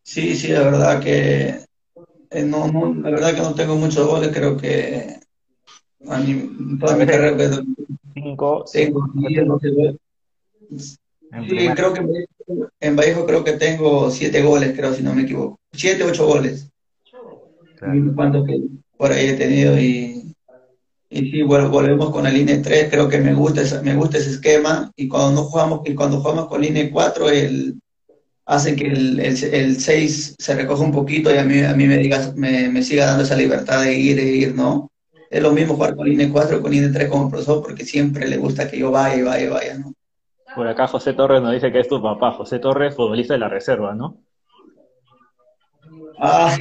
Sí, 0.03 0.35
sí, 0.35 0.49
la 0.49 0.63
verdad 0.63 1.01
que 1.01 1.61
eh, 2.31 2.45
no, 2.45 2.95
la 2.95 3.11
verdad 3.11 3.35
que 3.35 3.41
no 3.41 3.55
tengo 3.55 3.77
muchos 3.77 4.07
goles, 4.07 4.31
creo 4.33 4.57
que 4.57 5.17
a 6.09 6.21
toda 6.81 6.97
mi 6.97 7.07
carrera 7.07 7.63
cinco, 8.15 8.65
cinco, 8.67 9.11
Sí, 11.49 11.69
creo 11.75 11.93
que 11.93 12.27
en 12.81 12.97
Vallejo 12.97 13.27
creo 13.27 13.45
que 13.45 13.53
tengo 13.53 14.11
siete 14.11 14.43
goles, 14.43 14.77
creo, 14.77 14.93
si 14.95 15.03
no 15.03 15.15
me 15.15 15.23
equivoco. 15.23 15.59
Siete, 15.73 16.05
ocho 16.05 16.27
goles. 16.27 16.69
Claro. 17.77 18.45
que 18.45 18.63
por 18.97 19.13
ahí 19.13 19.29
he 19.29 19.35
tenido 19.35 19.79
y, 19.79 20.30
y 21.13 21.31
sí, 21.33 21.43
bueno, 21.43 21.69
volvemos 21.69 22.11
con 22.11 22.23
la 22.23 22.31
línea 22.31 22.63
3, 22.63 22.89
creo 22.89 23.09
que 23.09 23.19
me 23.19 23.35
gusta, 23.35 23.63
me 23.83 23.97
gusta 23.97 24.19
ese 24.19 24.31
esquema 24.31 24.93
y 24.95 25.09
cuando 25.09 25.33
no 25.33 25.49
jugamos, 25.49 25.81
y 25.85 25.95
cuando 25.95 26.21
jugamos 26.21 26.47
con 26.47 26.63
línea 26.63 26.89
4, 26.89 27.29
el, 27.31 27.81
hace 28.47 28.77
que 28.77 28.87
el, 28.87 29.19
el, 29.19 29.81
6 29.81 30.37
se 30.39 30.55
recoja 30.55 30.85
un 30.85 30.93
poquito 30.93 31.35
y 31.35 31.39
a 31.39 31.45
mí, 31.45 31.63
a 31.63 31.75
mí 31.75 31.87
me, 31.87 31.97
diga, 31.97 32.33
me, 32.37 32.69
me 32.69 32.83
siga 32.85 33.07
dando 33.07 33.25
esa 33.25 33.35
libertad 33.35 33.83
de 33.83 33.93
ir 33.93 34.21
e 34.21 34.25
ir, 34.25 34.55
¿no? 34.55 34.89
Es 35.29 35.43
lo 35.43 35.51
mismo 35.51 35.75
jugar 35.75 35.97
con 35.97 36.09
línea 36.09 36.31
4 36.31 36.63
con 36.63 36.71
línea 36.71 36.93
3 36.93 37.09
como 37.09 37.29
profesor 37.29 37.61
porque 37.61 37.85
siempre 37.85 38.29
le 38.29 38.37
gusta 38.37 38.71
que 38.71 38.79
yo 38.79 38.93
vaya 38.93 39.17
y 39.17 39.23
vaya 39.23 39.45
y 39.45 39.49
vaya, 39.49 39.79
¿no? 39.79 39.93
Por 40.55 40.69
acá 40.69 40.87
José 40.87 41.13
Torres 41.13 41.43
nos 41.43 41.53
dice 41.53 41.73
que 41.73 41.81
es 41.81 41.89
tu 41.89 42.01
papá, 42.01 42.33
José 42.33 42.61
Torres, 42.61 42.95
futbolista 42.95 43.35
de 43.35 43.41
la 43.41 43.49
reserva, 43.49 43.97
¿no? 43.97 44.17
Ah, 46.21 46.57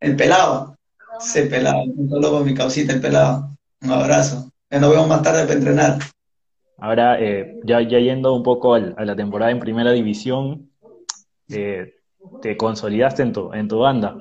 el 0.00 0.16
pelado, 0.16 0.76
ese 1.20 1.44
pelado, 1.44 1.84
saludo 2.08 2.32
con 2.32 2.44
mi 2.44 2.54
causita, 2.54 2.92
el 2.92 3.00
pelado, 3.00 3.51
un 3.82 3.90
abrazo, 3.90 4.52
nos 4.70 4.90
vemos 4.90 5.08
más 5.08 5.22
tarde 5.22 5.42
para 5.42 5.54
entrenar. 5.54 5.98
Ahora, 6.78 7.20
eh, 7.20 7.60
ya, 7.64 7.80
ya, 7.82 7.98
yendo 7.98 8.34
un 8.34 8.42
poco 8.42 8.74
a 8.74 8.80
la 8.80 9.16
temporada 9.16 9.50
en 9.50 9.60
primera 9.60 9.92
división, 9.92 10.70
eh, 11.48 11.94
te 12.40 12.56
consolidaste 12.56 13.22
en 13.22 13.32
tu, 13.32 13.52
en 13.52 13.68
tu 13.68 13.78
banda, 13.78 14.16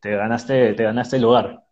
te 0.00 0.16
ganaste, 0.16 0.74
te 0.74 0.82
ganaste 0.82 1.16
el 1.16 1.22
lugar. 1.22 1.64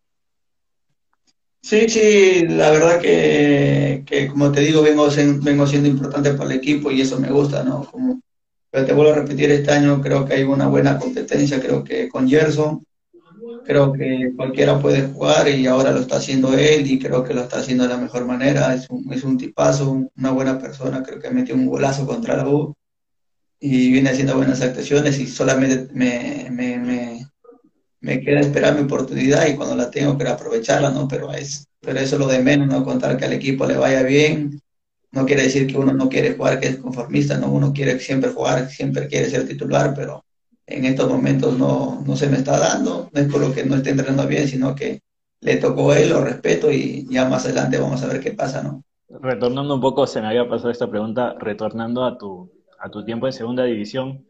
Sí, 1.63 1.89
sí, 1.89 2.47
la 2.49 2.71
verdad 2.71 3.01
que, 3.01 4.05
como 4.31 4.51
te 4.51 4.61
digo, 4.63 4.83
vengo, 4.83 5.07
vengo 5.43 5.67
siendo 5.67 5.89
importante 5.89 6.33
para 6.35 6.51
el 6.51 6.57
equipo 6.57 6.91
y 6.91 7.01
eso 7.01 7.21
me 7.21 7.31
gusta, 7.31 7.63
¿no? 7.63 7.85
Como, 7.85 8.21
pero 8.71 8.85
te 8.85 8.93
vuelvo 8.93 9.13
a 9.13 9.17
repetir, 9.17 9.51
este 9.51 9.71
año 9.71 10.01
creo 10.01 10.25
que 10.25 10.35
hay 10.35 10.43
una 10.43 10.67
buena 10.67 10.99
competencia, 10.99 11.61
creo 11.61 11.85
que 11.85 12.09
con 12.09 12.29
Gerson, 12.29 12.85
creo 13.65 13.93
que 13.93 14.33
cualquiera 14.37 14.79
puede 14.79 15.09
jugar 15.09 15.49
y 15.49 15.67
ahora 15.67 15.93
lo 15.93 16.01
está 16.01 16.17
haciendo 16.17 16.55
él 16.55 16.91
y 16.91 16.99
creo 16.99 17.25
que 17.25 17.35
lo 17.35 17.43
está 17.43 17.59
haciendo 17.59 17.85
de 17.85 17.91
la 17.91 17.97
mejor 17.99 18.25
manera, 18.27 18.75
es 18.75 18.89
un, 18.91 19.13
es 19.13 19.25
un 19.25 19.39
tipazo, 19.39 20.09
una 20.17 20.31
buena 20.31 20.59
persona, 20.59 21.03
creo 21.03 21.21
que 21.21 21.31
metió 21.31 21.55
un 21.55 21.67
golazo 21.67 22.07
contra 22.07 22.37
la 22.37 22.49
U 22.49 22.75
y 23.61 23.93
viene 23.93 24.11
haciendo 24.11 24.37
buenas 24.37 24.61
actuaciones 24.61 25.19
y 25.19 25.27
solamente 25.27 25.89
me, 25.95 26.49
me, 26.51 26.79
me 26.79 27.33
me 28.03 28.21
queda 28.21 28.41
esperar 28.41 28.75
mi 28.75 28.83
oportunidad 28.83 29.47
y 29.47 29.55
cuando 29.55 29.77
la 29.77 29.91
tengo 29.91 30.17
quiero 30.17 30.33
aprovecharla, 30.33 30.91
¿no? 30.91 31.07
Pero, 31.09 31.33
es, 31.33 31.69
pero 31.81 32.01
eso 32.01 32.17
es 32.17 32.21
lo 32.21 32.27
de 32.27 32.41
menos, 32.41 32.67
¿no? 32.67 32.85
Contar 32.85 33.17
que 33.17 33.25
al 33.25 33.33
equipo 33.33 33.65
le 33.65 33.77
vaya 33.77 34.03
bien, 34.03 34.61
no 35.13 35.25
quiere 35.25 35.45
decir 35.45 35.69
que 35.69 35.79
uno 35.79 35.93
no 35.93 36.09
quiere 36.09 36.35
jugar, 36.35 36.59
que 36.59 36.69
es 36.69 36.77
conformista, 36.79 37.39
¿no? 37.39 37.53
Uno 37.53 37.73
quiere 37.73 37.99
siempre 38.01 38.31
jugar, 38.31 38.69
siempre 38.69 39.07
quiere 39.07 39.31
ser 39.31 39.47
titular, 39.47 39.95
pero 39.95 40.25
en 40.67 40.85
estos 40.85 41.09
momentos 41.11 41.59
no, 41.59 42.03
no 42.07 42.17
se 42.17 42.29
me 42.29 42.39
está 42.39 42.59
dando, 42.59 43.11
no 43.13 43.21
es 43.21 43.31
por 43.31 43.41
lo 43.41 43.53
que 43.53 43.65
no 43.65 43.77
esté 43.77 43.91
entrenando 43.91 44.27
bien, 44.27 44.49
sino 44.49 44.75
que 44.75 45.01
le 45.41 45.57
tocó 45.57 45.91
a 45.91 45.99
él, 45.99 46.11
lo 46.11 46.25
respeto 46.25 46.71
y 46.71 47.07
ya 47.11 47.29
más 47.29 47.45
adelante 47.45 47.79
vamos 47.79 48.03
a 48.03 48.07
ver 48.07 48.21
qué 48.21 48.33
pasa, 48.33 48.63
¿no? 48.63 48.83
Retornando 49.09 49.75
un 49.75 49.81
poco, 49.81 50.07
se 50.07 50.21
me 50.21 50.29
había 50.29 50.49
pasado 50.49 50.71
esta 50.71 50.89
pregunta, 50.89 51.35
retornando 51.39 52.05
a 52.05 52.17
tu, 52.17 52.51
a 52.79 52.91
tu 52.91 53.05
tiempo 53.05 53.27
en 53.27 53.33
segunda 53.33 53.65
división, 53.65 54.25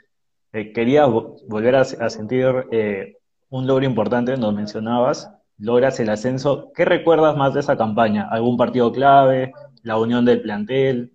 eh, 0.52 0.72
quería 0.72 1.06
volver 1.06 1.76
a, 1.76 1.84
sentir 1.84 2.46
eh, 2.72 3.16
un 3.48 3.66
logro 3.66 3.84
importante, 3.84 4.36
nos 4.36 4.54
mencionabas, 4.54 5.30
logras 5.58 6.00
el 6.00 6.10
ascenso. 6.10 6.72
¿Qué 6.74 6.84
recuerdas 6.84 7.36
más 7.36 7.54
de 7.54 7.60
esa 7.60 7.76
campaña? 7.76 8.28
¿Algún 8.30 8.56
partido 8.56 8.90
clave? 8.92 9.52
¿La 9.82 9.98
unión 9.98 10.24
del 10.24 10.42
plantel? 10.42 11.12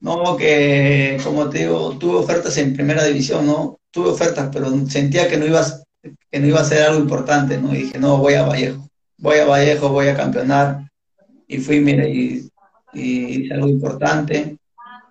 No, 0.00 0.36
que 0.36 1.18
como 1.24 1.48
te 1.48 1.60
digo, 1.60 1.96
tuve 1.98 2.16
ofertas 2.18 2.56
en 2.58 2.74
primera 2.74 3.04
división, 3.04 3.46
¿no? 3.46 3.78
Tuve 3.90 4.10
ofertas, 4.10 4.50
pero 4.52 4.70
sentía 4.86 5.28
que 5.28 5.36
no 5.36 5.46
ibas, 5.46 5.84
que 6.30 6.38
no 6.38 6.46
iba 6.46 6.60
a 6.60 6.64
ser 6.64 6.82
algo 6.82 7.00
importante, 7.00 7.58
¿no? 7.58 7.74
Y 7.74 7.78
dije, 7.84 7.98
no, 7.98 8.18
voy 8.18 8.34
a 8.34 8.42
Vallejo, 8.44 8.88
voy 9.18 9.38
a 9.38 9.46
Vallejo, 9.46 9.88
voy 9.88 10.08
a 10.08 10.16
campeonar. 10.16 10.90
Y 11.48 11.58
fui, 11.58 11.80
mire, 11.80 12.10
y, 12.10 12.48
y 12.92 13.42
hice 13.44 13.54
algo 13.54 13.68
importante, 13.68 14.58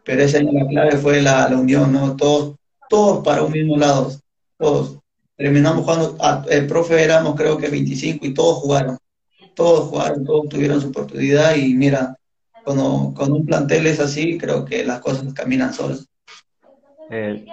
pero 0.03 0.21
ese 0.21 0.37
año 0.37 0.51
la 0.53 0.67
clave 0.67 0.97
fue 0.97 1.21
la, 1.21 1.49
la 1.49 1.57
unión, 1.57 1.91
¿no? 1.91 2.15
Todos, 2.15 2.55
todos 2.89 3.23
para 3.23 3.43
un 3.43 3.51
mismo 3.51 3.77
lado, 3.77 4.11
todos 4.57 4.99
terminamos 5.35 5.83
jugando, 5.83 6.17
el 6.49 6.67
profe 6.67 7.03
éramos 7.03 7.35
creo 7.35 7.57
que 7.57 7.69
25 7.69 8.25
y 8.25 8.33
todos 8.33 8.57
jugaron, 8.59 8.97
todos 9.53 9.89
jugaron, 9.89 10.23
todos 10.23 10.49
tuvieron 10.49 10.81
su 10.81 10.89
oportunidad 10.89 11.55
y 11.55 11.73
mira, 11.73 12.17
cuando, 12.65 13.13
cuando 13.15 13.35
un 13.35 13.45
plantel 13.45 13.87
es 13.87 13.99
así, 13.99 14.37
creo 14.37 14.65
que 14.65 14.83
las 14.83 14.99
cosas 14.99 15.33
caminan 15.33 15.73
solas. 15.73 16.07
Eh, 17.09 17.45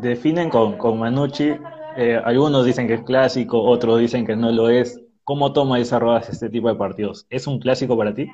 definen 0.00 0.48
con, 0.48 0.78
con 0.78 0.98
Manucci, 0.98 1.52
eh, 1.96 2.20
algunos 2.24 2.64
dicen 2.64 2.86
que 2.86 2.94
es 2.94 3.02
clásico, 3.02 3.62
otros 3.62 4.00
dicen 4.00 4.24
que 4.26 4.36
no 4.36 4.50
lo 4.52 4.70
es. 4.70 5.00
¿Cómo 5.24 5.52
toma 5.52 5.78
y 5.78 5.82
desarrollas 5.82 6.28
este 6.28 6.48
tipo 6.48 6.68
de 6.68 6.76
partidos? 6.76 7.26
¿Es 7.28 7.48
un 7.48 7.58
clásico 7.58 7.98
para 7.98 8.14
ti? 8.14 8.28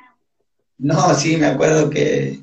No, 0.76 1.14
sí, 1.14 1.38
me 1.38 1.46
acuerdo 1.46 1.88
que 1.88 2.42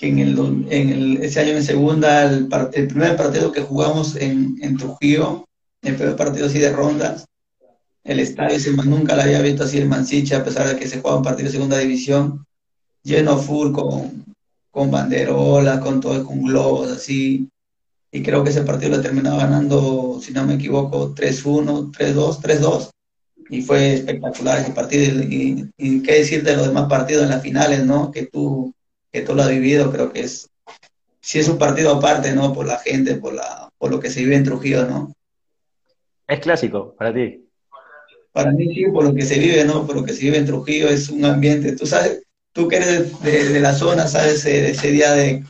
que 0.00 0.08
en, 0.08 0.18
el, 0.18 0.38
en 0.70 0.88
el, 0.88 1.16
ese 1.22 1.40
año 1.40 1.52
en 1.52 1.62
segunda, 1.62 2.22
el, 2.22 2.48
el 2.72 2.88
primer 2.88 3.16
partido 3.16 3.52
que 3.52 3.60
jugamos 3.60 4.16
en, 4.16 4.56
en, 4.62 4.78
Trujillo, 4.78 5.44
el 5.82 5.94
primer 5.94 6.16
partido 6.16 6.46
así 6.46 6.58
de 6.58 6.72
rondas, 6.72 7.26
el 8.04 8.20
estadio 8.20 8.58
nunca 8.84 9.14
lo 9.14 9.22
había 9.22 9.42
visto 9.42 9.64
así 9.64 9.78
el 9.78 9.88
Mansiche, 9.88 10.34
a 10.34 10.44
pesar 10.44 10.68
de 10.68 10.76
que 10.76 10.88
se 10.88 11.00
jugaba 11.00 11.18
un 11.18 11.24
partido 11.24 11.46
de 11.46 11.52
segunda 11.52 11.78
división, 11.78 12.46
lleno 13.02 13.36
full 13.38 13.72
con, 13.72 14.24
con 14.70 14.90
banderolas, 14.90 15.80
con 15.80 16.00
todo, 16.00 16.24
con 16.24 16.42
globos 16.42 16.90
así, 16.90 17.48
y 18.12 18.22
creo 18.22 18.42
que 18.42 18.50
ese 18.50 18.62
partido 18.62 18.96
lo 18.96 19.02
terminaba 19.02 19.38
ganando, 19.38 20.18
si 20.20 20.32
no 20.32 20.44
me 20.46 20.54
equivoco, 20.54 21.14
3-1, 21.14 21.92
3-2, 21.92 22.40
3-2, 22.40 22.90
y 23.50 23.62
fue 23.62 23.94
espectacular 23.94 24.58
ese 24.60 24.72
partido, 24.72 25.22
y, 25.22 25.70
qué 26.02 26.14
decir 26.14 26.42
de 26.42 26.56
los 26.56 26.68
demás 26.68 26.88
partidos 26.88 27.24
en 27.24 27.30
las 27.30 27.42
finales, 27.42 27.84
¿no? 27.84 28.10
Que 28.10 28.26
tú 28.26 28.72
que 29.12 29.22
tú 29.22 29.34
lo 29.34 29.42
has 29.42 29.50
vivido, 29.50 29.90
creo 29.90 30.12
que 30.12 30.20
es, 30.20 30.48
si 31.20 31.38
es 31.38 31.48
un 31.48 31.58
partido 31.58 31.92
aparte, 31.92 32.32
¿no? 32.32 32.52
Por 32.52 32.66
la 32.66 32.78
gente, 32.78 33.16
por, 33.16 33.34
la, 33.34 33.68
por 33.78 33.90
lo 33.90 34.00
que 34.00 34.10
se 34.10 34.20
vive 34.20 34.36
en 34.36 34.44
Trujillo, 34.44 34.86
¿no? 34.86 35.12
Es 36.26 36.38
clásico 36.40 36.94
para 36.94 37.12
ti. 37.12 37.44
Para 38.32 38.52
mí 38.52 38.72
sí, 38.74 38.84
por 38.92 39.04
lo 39.04 39.14
que 39.14 39.22
se 39.22 39.38
vive, 39.38 39.64
¿no? 39.64 39.86
Por 39.86 39.96
lo 39.96 40.04
que 40.04 40.12
se 40.12 40.22
vive 40.22 40.38
en 40.38 40.46
Trujillo, 40.46 40.88
es 40.88 41.08
un 41.08 41.24
ambiente, 41.24 41.76
tú 41.76 41.86
sabes, 41.86 42.22
tú 42.52 42.68
que 42.68 42.76
eres 42.76 43.20
de, 43.22 43.60
la 43.60 43.72
zona, 43.72 44.06
sabes 44.06 44.46
ese, 44.46 44.70
ese 44.70 44.90
día 44.90 45.12
de, 45.12 45.44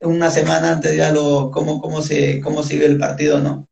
una 0.00 0.30
semana 0.30 0.72
antes 0.72 0.96
ya 0.96 1.12
lo, 1.12 1.50
cómo, 1.52 1.80
cómo, 1.80 2.02
se, 2.02 2.40
cómo 2.40 2.62
se 2.62 2.74
vive 2.74 2.86
el 2.86 2.98
partido, 2.98 3.38
¿no? 3.38 3.66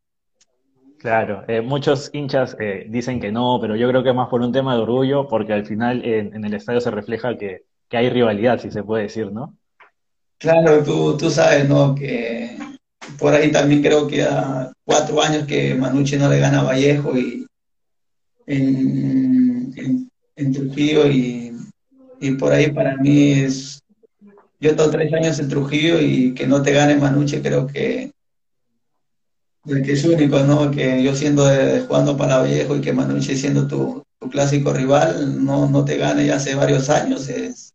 Claro, 0.99 1.45
eh, 1.49 1.61
muchos 1.61 2.11
hinchas 2.13 2.57
eh, 2.59 2.87
dicen 2.89 3.21
que 3.21 3.31
no, 3.31 3.59
pero 3.61 3.77
yo 3.77 3.89
creo 3.89 4.03
que 4.03 4.11
es 4.11 4.15
más 4.15 4.29
por 4.29 4.41
un 4.41 4.53
tema 4.53 4.75
de 4.75 4.83
orgullo, 4.83 5.29
porque 5.29 5.53
al 5.53 5.67
final 5.67 6.05
en 6.05 6.45
el 6.45 6.55
estadio 6.55 6.81
se 6.81 6.91
refleja 6.91 7.37
que 7.37 7.65
que 7.89 7.97
hay 7.97 8.11
rivalidad, 8.11 8.61
si 8.61 8.71
se 8.71 8.83
puede 8.83 9.05
decir, 9.05 9.31
¿no? 9.33 9.57
Claro, 10.39 10.83
tú, 10.83 11.17
tú 11.17 11.31
sabes, 11.31 11.69
¿no? 11.69 11.95
Que 11.95 12.57
por 13.19 13.33
ahí 13.33 13.51
también 13.51 13.83
creo 13.83 14.07
que 14.07 14.23
a 14.23 14.73
cuatro 14.85 15.23
años 15.23 15.47
que 15.47 15.75
Manucci 15.75 16.17
no 16.17 16.29
le 16.29 16.41
gana 16.41 16.61
a 16.61 16.65
Vallejo 16.65 17.17
y 17.17 17.46
en, 18.47 20.11
en, 20.37 20.53
Trujillo 20.53 21.07
y, 21.09 21.53
y, 22.21 22.31
por 22.33 22.53
ahí 22.53 22.71
para 22.71 22.97
mí 22.97 23.33
es, 23.33 23.83
yo 24.61 24.77
tengo 24.77 24.91
tres 24.91 25.13
años 25.13 25.39
en 25.39 25.49
Trujillo 25.49 26.01
y 26.01 26.35
que 26.35 26.47
no 26.47 26.63
te 26.63 26.73
gane 26.73 26.97
Manucci 26.97 27.41
creo 27.41 27.67
que, 27.67 28.13
que 29.65 29.93
es 29.93 30.05
único, 30.05 30.39
¿no? 30.41 30.71
Que 30.71 31.03
yo 31.03 31.15
siendo 31.15 31.47
de, 31.47 31.81
jugando 31.81 32.17
para 32.17 32.39
Vallejo 32.39 32.77
y 32.77 32.81
que 32.81 32.93
Manucci 32.93 33.37
siendo 33.37 33.67
tu, 33.67 34.05
tu 34.21 34.31
clásico 34.31 34.73
rival 34.73 35.45
no, 35.45 35.69
no 35.69 35.85
te 35.85 35.97
gane 35.97 36.27
ya 36.27 36.37
hace 36.37 36.55
varios 36.55 36.89
años 36.91 37.29
es, 37.29 37.75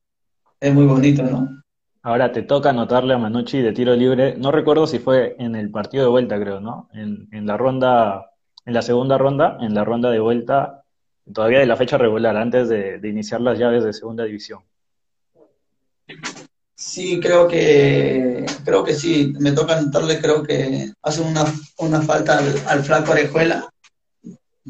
es 0.59 0.74
muy 0.74 0.86
bonito, 0.86 1.24
¿no? 1.24 1.61
Ahora 2.03 2.32
te 2.32 2.41
toca 2.41 2.72
anotarle 2.72 3.13
a 3.13 3.19
Manucci 3.19 3.61
de 3.61 3.74
tiro 3.74 3.95
libre. 3.95 4.36
No 4.36 4.51
recuerdo 4.51 4.88
si 4.88 4.97
fue 4.97 5.36
en 5.38 5.55
el 5.55 5.69
partido 5.69 6.03
de 6.03 6.09
vuelta, 6.09 6.39
creo, 6.39 6.59
¿no? 6.59 6.89
En, 6.93 7.45
la 7.45 7.57
ronda, 7.57 8.30
en 8.66 8.74
la 8.74 8.82
segunda 8.82 9.18
ronda, 9.18 9.57
en 9.62 9.74
la 9.74 9.84
ronda 9.84 10.09
de 10.12 10.20
vuelta, 10.20 10.84
todavía 11.34 11.59
de 11.59 11.66
la 11.66 11.76
fecha 11.76 11.97
regular, 11.97 12.36
antes 12.38 12.70
de, 12.70 12.99
iniciar 13.03 13.41
las 13.41 13.57
llaves 13.57 13.84
de 13.84 13.93
segunda 13.93 14.24
división. 14.24 14.59
Sí, 16.76 17.20
creo 17.20 17.47
que 17.47 18.45
creo 18.66 18.84
que 18.84 18.93
sí. 18.93 19.34
Me 19.39 19.51
toca 19.51 19.78
anotarle, 19.78 20.20
creo 20.20 20.43
que 20.43 20.91
hace 21.03 21.22
una, 21.22 21.45
una 21.78 22.01
falta 22.01 22.39
al, 22.68 22.84
flaco 22.84 23.12
Arejuela, 23.12 23.70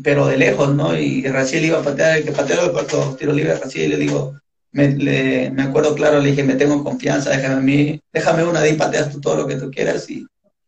pero 0.03 0.27
de 0.27 0.37
lejos, 0.37 0.75
¿no? 0.75 0.97
Y 0.97 1.23
Raciel 1.27 1.65
iba 1.65 1.79
a 1.79 1.83
patear, 1.83 2.17
el 2.17 2.25
que 2.25 2.31
pateó 2.31 2.65
el 2.65 2.71
cuarto 2.71 3.15
tiro 3.17 3.33
libre 3.33 3.53
a 3.53 3.59
Raciel, 3.59 3.85
y 3.85 3.95
le 3.95 3.97
digo, 3.97 4.35
me, 4.71 5.49
me 5.51 5.63
acuerdo 5.63 5.95
claro, 5.95 6.19
le 6.19 6.29
dije, 6.31 6.43
me 6.43 6.55
tengo 6.55 6.83
confianza, 6.83 7.31
déjame 7.31 7.55
a 7.55 7.59
mí, 7.59 8.01
déjame 8.13 8.43
una 8.43 8.61
de 8.61 8.71
y 8.71 8.73
pateas 8.73 9.11
tú 9.11 9.21
todo 9.21 9.37
lo 9.37 9.47
que 9.47 9.55
tú 9.55 9.71
quieras. 9.71 10.09
Y 10.09 10.25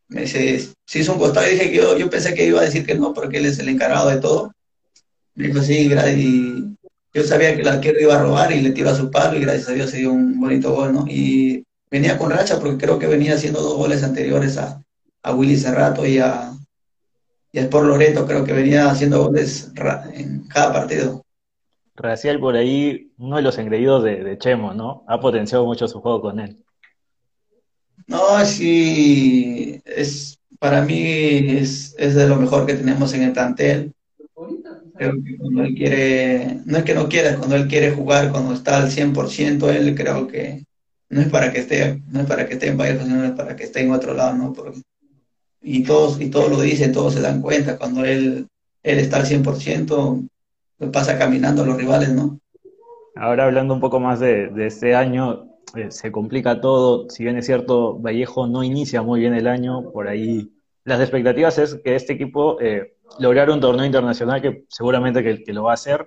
me 0.08 0.22
dice, 0.22 0.70
si 0.86 0.99
hizo 0.99 1.14
un 1.14 1.20
costado 1.20 1.47
y 1.47 1.51
dije 1.51 1.72
que 1.72 1.78
yo, 1.78 1.97
yo 1.97 2.10
pensé 2.10 2.34
que 2.34 2.45
iba 2.45 2.62
a 2.62 2.66
decir 2.66 2.86
que 2.86 2.95
no, 2.95 3.14
porque 3.14 3.38
él 3.38 3.45
es 3.45 3.60
el 3.60 3.70
encargado 3.70 4.10
de 4.10 4.18
todo. 4.18 4.54
Me 5.36 5.47
dijo, 5.47 5.62
sí, 5.62 5.89
y, 5.89 6.78
yo 7.16 7.24
sabía 7.24 7.56
que 7.56 7.62
el 7.62 7.68
arquero 7.68 7.99
iba 7.99 8.16
a 8.16 8.22
robar 8.22 8.51
y 8.51 8.62
le 8.62 8.72
tiró 8.72 8.89
a 8.89 8.95
su 8.95 9.12
palo 9.12 9.38
y 9.38 9.41
gracias 9.41 9.70
a 9.70 9.74
Dios 9.74 9.91
se 9.91 9.97
dio 9.97 10.12
un 10.12 10.39
bonito 10.39 10.74
gol, 10.74 10.93
¿no? 10.93 11.06
Y 11.08 11.64
venía 11.91 12.18
con 12.18 12.32
racha 12.32 12.60
porque 12.60 12.84
creo 12.84 12.97
que 12.97 13.06
venía 13.06 13.36
haciendo 13.36 13.62
dos 13.62 13.78
goles 13.78 14.04
anteriores 14.04 14.58
a, 14.58 14.82
a 15.22 15.34
Willy 15.34 15.58
Cerrato 15.58 16.06
y 16.08 16.18
a, 16.18 16.51
y 17.51 17.60
a 17.60 17.62
Sport 17.62 17.86
Loreto, 17.86 18.26
creo 18.26 18.43
que 18.43 18.54
venía 18.54 18.89
haciendo 18.89 19.26
goles 19.26 19.72
en 20.14 20.47
cada 20.47 20.74
partido. 20.74 21.24
Racial 21.95 22.39
por 22.39 22.56
ahí, 22.56 23.12
uno 23.20 23.36
de 23.36 23.43
los 23.43 23.60
engreídos 23.60 24.04
de, 24.04 24.38
Chemo, 24.39 24.74
¿no? 24.74 25.04
Ha 25.08 25.20
potenciado 25.20 25.64
mucho 25.64 25.88
su 25.88 26.01
juego 26.01 26.22
con 26.22 26.39
él. 26.39 26.58
No, 28.08 28.45
sí, 28.45 29.82
es, 29.86 30.39
para 30.60 30.82
mí 30.82 31.04
es, 31.58 31.95
es 31.97 32.16
de 32.16 32.28
lo 32.28 32.36
mejor 32.36 32.66
que 32.66 32.74
tenemos 32.74 33.14
en 33.14 33.24
el 33.24 33.34
plantel 33.34 33.93
Creo 34.95 35.14
que 35.24 35.38
cuando 35.38 35.64
él 35.64 35.74
quiere, 35.76 36.60
no 36.66 36.78
es 36.78 36.84
que 36.84 36.93
no 36.93 37.10
quiera, 37.10 37.36
cuando 37.38 37.56
él 37.56 37.68
quiere 37.68 37.91
jugar, 37.91 38.32
cuando 38.32 38.54
está 38.54 38.78
al 38.78 38.91
100%, 38.91 39.70
él 39.70 39.95
creo 39.95 40.28
que 40.28 40.64
no 41.10 41.22
es 41.22 41.30
para 41.30 41.51
que 41.51 41.60
esté, 41.60 42.01
no 42.10 42.22
es 42.22 42.28
para 42.28 42.47
que 42.47 42.54
esté 42.54 42.68
en 42.68 42.78
Vallejo, 42.78 43.04
sino 43.04 43.24
es 43.24 43.32
para 43.32 43.56
que 43.56 43.64
esté 43.64 43.82
en 43.82 43.91
otro 43.91 44.14
lado, 44.14 44.36
¿no? 44.36 44.54
y 45.62 45.84
todos, 45.84 46.20
y 46.22 46.30
todos 46.30 46.49
lo 46.49 46.62
dicen, 46.62 46.91
todos 46.91 47.14
se 47.14 47.22
dan 47.22 47.41
cuenta, 47.41 47.78
cuando 47.78 48.06
él, 48.06 48.47
él 48.84 48.99
está 48.99 49.18
al 49.18 49.26
100%, 49.26 50.28
pasa 50.91 51.18
caminando 51.18 51.64
a 51.64 51.66
los 51.66 51.78
rivales, 51.78 52.10
¿no? 52.10 52.39
Ahora 53.16 53.45
hablando 53.45 53.74
un 53.74 53.80
poco 53.80 53.99
más 53.99 54.20
de, 54.20 54.47
de 54.49 54.68
este 54.68 54.95
año, 54.95 55.47
se 55.90 56.12
complica 56.12 56.62
todo, 56.62 57.10
si 57.10 57.24
bien 57.24 57.38
es 57.38 57.46
cierto, 57.46 57.98
Vallejo 58.00 58.48
no 58.48 58.64
inicia 58.64 59.02
muy 59.02 59.20
bien 59.20 59.34
el 59.34 59.48
año, 59.48 59.92
por 59.92 60.08
ahí 60.08 60.52
las 60.84 61.00
expectativas 61.00 61.58
es 61.58 61.76
que 61.84 61.96
este 61.96 62.14
equipo 62.14 62.60
eh, 62.62 62.98
lograr 63.20 63.50
un 63.50 63.60
torneo 63.60 63.86
internacional 63.86 64.42
que 64.42 64.66
seguramente 64.70 65.24
que, 65.24 65.54
lo 65.54 65.64
va 65.64 65.72
a 65.72 65.76
hacer, 65.76 66.06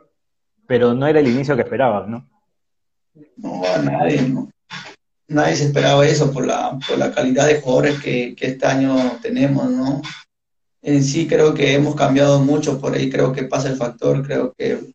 pero 0.66 0.94
no 0.94 1.06
era 1.06 1.20
el 1.20 1.28
inicio 1.28 1.56
que 1.56 1.62
esperaban, 1.62 2.10
¿no? 2.10 2.28
No, 3.36 3.62
nadie, 3.82 4.22
¿no? 4.22 4.50
Nadie 5.28 5.56
se 5.56 5.64
esperaba 5.64 6.06
eso 6.06 6.32
por 6.32 6.46
la, 6.46 6.78
por 6.86 6.98
la 6.98 7.12
calidad 7.12 7.46
de 7.46 7.60
jugadores 7.60 8.00
que, 8.00 8.36
que 8.36 8.48
este 8.48 8.66
año 8.66 8.96
tenemos, 9.20 9.68
¿no? 9.70 10.02
En 10.82 11.02
sí 11.02 11.26
creo 11.26 11.54
que 11.54 11.74
hemos 11.74 11.96
cambiado 11.96 12.38
mucho, 12.38 12.80
por 12.80 12.94
ahí 12.94 13.10
creo 13.10 13.32
que 13.32 13.44
pasa 13.44 13.68
el 13.68 13.76
factor, 13.76 14.24
creo 14.24 14.54
que 14.56 14.94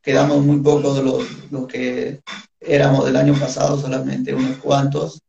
quedamos 0.00 0.44
muy 0.44 0.60
pocos 0.60 0.96
de 0.96 1.02
los, 1.02 1.50
los 1.50 1.66
que 1.66 2.20
éramos 2.66 3.06
del 3.06 3.16
año 3.16 3.34
pasado, 3.34 3.78
solamente 3.78 4.34
unos 4.34 4.58
cuantos, 4.58 5.20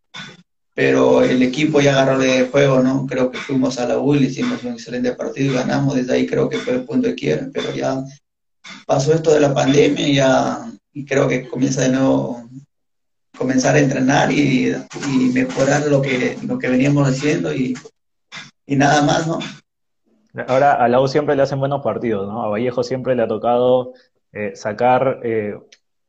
pero 0.74 1.22
el 1.24 1.42
equipo 1.42 1.80
ya 1.80 1.94
agarró 1.94 2.20
de 2.20 2.48
juego, 2.48 2.82
¿no? 2.82 3.06
Creo 3.06 3.32
que 3.32 3.38
fuimos 3.38 3.80
a 3.80 3.88
la 3.88 3.98
UL, 3.98 4.24
hicimos 4.24 4.64
un 4.64 4.74
excelente 4.74 5.14
partido 5.14 5.52
y 5.52 5.56
ganamos, 5.56 5.96
desde 5.96 6.14
ahí 6.14 6.28
creo 6.28 6.50
que 6.50 6.58
fue 6.58 6.74
el 6.74 6.84
punto 6.84 7.08
de 7.08 7.16
quiebra, 7.16 7.48
pero 7.54 7.74
ya 7.74 8.04
pasó 8.86 9.14
esto 9.14 9.34
de 9.34 9.40
la 9.40 9.54
pandemia 9.54 10.08
y 10.08 10.16
ya 10.16 10.72
y 10.94 11.06
creo 11.06 11.28
que 11.28 11.48
comienza 11.48 11.82
de 11.82 11.90
nuevo 11.90 12.50
comenzar 13.38 13.76
a 13.76 13.80
entrenar 13.80 14.32
y, 14.32 14.74
mejorar 15.34 15.86
lo 15.88 16.02
que, 16.02 16.38
lo 16.48 16.58
que 16.58 16.70
veníamos 16.70 17.08
haciendo 17.08 17.54
y, 17.54 17.76
nada 18.66 19.02
más, 19.02 19.28
¿no? 19.28 19.40
Ahora 20.48 20.74
a 20.74 20.88
la 20.88 21.00
U 21.00 21.08
siempre 21.08 21.36
le 21.36 21.44
hacen 21.44 21.60
buenos 21.60 21.82
partidos, 21.82 22.28
¿no? 22.28 22.44
A 22.44 22.48
Vallejo 22.48 22.84
siempre 22.84 23.16
le 23.16 23.24
ha 23.24 23.28
tocado 23.28 23.94
eh, 24.34 24.52
sacar 24.56 25.20
eh, 25.24 25.56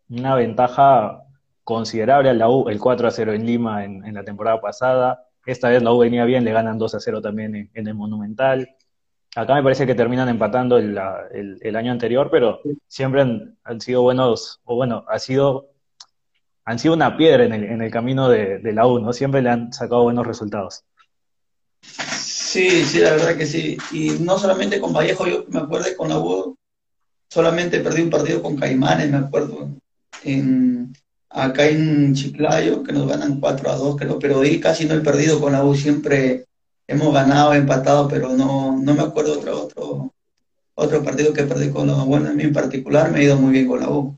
una 0.08 0.34
ventaja 0.34 1.22
considerable 1.64 2.30
a 2.30 2.34
la 2.34 2.48
U, 2.48 2.68
el 2.68 2.78
4 2.78 3.08
a 3.08 3.10
0 3.10 3.32
en 3.32 3.44
Lima 3.44 3.84
en, 3.84 4.14
la 4.14 4.24
temporada 4.24 4.60
pasada. 4.60 5.26
Esta 5.44 5.68
vez 5.68 5.82
la 5.82 5.92
U 5.92 5.98
venía 5.98 6.24
bien, 6.24 6.44
le 6.44 6.52
ganan 6.52 6.78
2 6.78 6.94
a 6.94 7.00
0 7.00 7.20
también 7.20 7.70
en, 7.74 7.88
el 7.88 7.94
Monumental. 7.94 8.76
Acá 9.34 9.54
me 9.54 9.62
parece 9.62 9.86
que 9.86 9.94
terminan 9.94 10.28
empatando 10.28 10.78
el, 10.78 10.96
año 11.76 11.92
anterior, 11.92 12.28
pero 12.30 12.60
siempre 12.86 13.20
han, 13.20 13.80
sido 13.80 14.02
buenos, 14.02 14.60
o 14.64 14.76
bueno, 14.76 15.04
ha 15.08 15.18
sido, 15.18 15.70
han 16.64 16.78
sido 16.78 16.94
una 16.94 17.16
piedra 17.16 17.44
en 17.44 17.82
el, 17.82 17.90
camino 17.90 18.28
de, 18.28 18.60
la 18.72 18.86
U, 18.86 19.00
¿no? 19.00 19.12
Siempre 19.12 19.42
le 19.42 19.50
han 19.50 19.72
sacado 19.72 20.04
buenos 20.04 20.26
resultados. 20.26 20.84
Sí, 21.82 22.84
sí, 22.84 23.00
la 23.00 23.10
verdad 23.10 23.36
que 23.36 23.44
sí. 23.44 23.76
Y 23.90 24.10
no 24.20 24.38
solamente 24.38 24.80
con 24.80 24.92
Vallejo, 24.92 25.26
yo 25.26 25.44
me 25.48 25.58
acuerdo 25.58 25.88
con 25.96 26.08
la 26.08 26.18
U, 26.18 26.56
solamente 27.28 27.80
perdí 27.80 28.02
un 28.02 28.10
partido 28.10 28.40
con 28.40 28.56
Caimanes, 28.56 29.10
me 29.10 29.18
acuerdo, 29.18 29.68
en, 30.24 30.92
acá 31.30 31.68
en 31.68 32.14
Chiclayo, 32.14 32.82
que 32.82 32.92
nos 32.92 33.06
ganan 33.06 33.40
4 33.40 33.70
a 33.70 33.76
2, 33.76 33.96
creo, 33.96 34.18
pero 34.18 34.40
ahí 34.40 34.60
casi 34.60 34.86
no 34.86 34.94
he 34.94 35.00
perdido 35.00 35.40
con 35.40 35.52
la 35.52 35.64
U, 35.64 35.74
siempre 35.74 36.46
hemos 36.86 37.12
ganado, 37.12 37.54
empatado, 37.54 38.08
pero 38.08 38.30
no, 38.30 38.78
no 38.78 38.94
me 38.94 39.02
acuerdo 39.02 39.34
otro, 39.34 39.62
otro, 39.62 40.14
otro 40.74 41.02
partido 41.02 41.32
que 41.32 41.44
perdí 41.44 41.70
con 41.70 41.88
la 41.88 42.02
U. 42.02 42.06
Bueno, 42.06 42.30
a 42.30 42.32
mí 42.32 42.44
en 42.44 42.52
particular 42.52 43.10
me 43.10 43.18
ha 43.18 43.22
ido 43.22 43.36
muy 43.36 43.52
bien 43.52 43.66
con 43.66 43.80
la 43.80 43.90
U. 43.90 44.16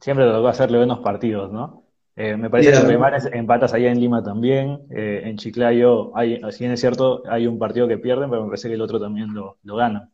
Siempre 0.00 0.24
te 0.24 0.30
a 0.30 0.48
hacerle 0.48 0.78
buenos 0.78 1.00
partidos, 1.00 1.52
¿no? 1.52 1.84
Eh, 2.16 2.36
me 2.36 2.50
parece 2.50 2.72
que 2.72 2.76
en 2.76 3.38
empatas 3.38 3.72
allá 3.72 3.90
en 3.90 4.00
Lima 4.00 4.22
también, 4.22 4.80
eh, 4.90 5.22
en 5.24 5.36
Chiclayo, 5.36 6.16
hay, 6.16 6.40
si 6.50 6.60
bien 6.60 6.72
es 6.72 6.80
cierto, 6.80 7.22
hay 7.28 7.46
un 7.46 7.58
partido 7.58 7.86
que 7.86 7.98
pierden, 7.98 8.28
pero 8.28 8.42
me 8.42 8.48
parece 8.48 8.68
que 8.68 8.74
el 8.74 8.80
otro 8.80 9.00
también 9.00 9.32
lo, 9.32 9.58
lo 9.62 9.76
gana. 9.76 10.10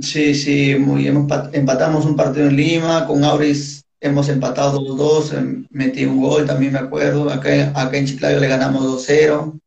Sí, 0.00 0.34
sí, 0.34 0.76
muy, 0.78 1.06
empatamos 1.06 2.04
un 2.04 2.16
partido 2.16 2.48
en 2.48 2.56
Lima, 2.56 3.06
con 3.06 3.24
Auris 3.24 3.83
hemos 4.08 4.28
empatado 4.28 4.80
2-2, 4.80 5.32
em, 5.32 5.66
metí 5.70 6.04
un 6.04 6.20
gol, 6.20 6.46
también 6.46 6.72
me 6.72 6.78
acuerdo. 6.78 7.30
Acá, 7.30 7.72
acá 7.74 7.96
en 7.96 8.06
Chiclayo 8.06 8.40
le 8.40 8.48
ganamos 8.48 8.84
2-0. 8.84 9.58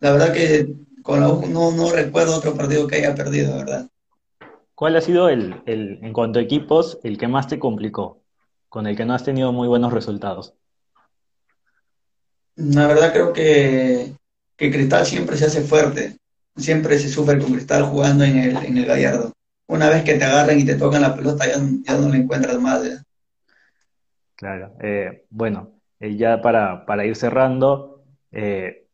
La 0.00 0.12
verdad 0.12 0.32
que 0.32 0.74
con 1.02 1.20
la 1.20 1.28
U 1.28 1.46
no, 1.46 1.70
no 1.70 1.90
recuerdo 1.90 2.36
otro 2.36 2.54
partido 2.54 2.86
que 2.86 2.96
haya 2.96 3.14
perdido, 3.14 3.56
¿verdad? 3.56 3.88
¿Cuál 4.74 4.96
ha 4.96 5.00
sido 5.00 5.28
el, 5.28 5.62
el, 5.66 6.00
en 6.02 6.12
cuanto 6.12 6.38
a 6.38 6.42
equipos, 6.42 6.98
el 7.04 7.18
que 7.18 7.28
más 7.28 7.46
te 7.46 7.58
complicó? 7.58 8.22
Con 8.68 8.86
el 8.86 8.96
que 8.96 9.04
no 9.04 9.14
has 9.14 9.22
tenido 9.22 9.52
muy 9.52 9.68
buenos 9.68 9.92
resultados. 9.92 10.54
La 12.56 12.86
verdad 12.86 13.12
creo 13.12 13.32
que, 13.32 14.14
que 14.56 14.70
Cristal 14.70 15.06
siempre 15.06 15.36
se 15.36 15.46
hace 15.46 15.62
fuerte. 15.62 16.16
Siempre 16.56 16.98
se 16.98 17.08
sufre 17.08 17.38
con 17.38 17.52
Cristal 17.52 17.84
jugando 17.84 18.24
en 18.24 18.38
el, 18.38 18.56
en 18.56 18.78
el 18.78 18.86
Gallardo. 18.86 19.32
Una 19.68 19.88
vez 19.88 20.04
que 20.04 20.14
te 20.14 20.24
agarran 20.24 20.58
y 20.58 20.64
te 20.64 20.74
tocan 20.74 21.02
la 21.02 21.14
pelota, 21.14 21.46
ya, 21.46 21.60
ya 21.86 21.98
no 21.98 22.08
le 22.08 22.18
encuentras 22.18 22.58
más. 22.60 22.82
Claro. 24.36 24.74
Eh, 24.80 25.24
bueno, 25.30 25.80
eh, 26.00 26.16
ya 26.16 26.40
para, 26.42 26.84
para, 26.86 27.06
ir 27.06 27.16
cerrando, 27.16 28.04
eh, 28.32 28.86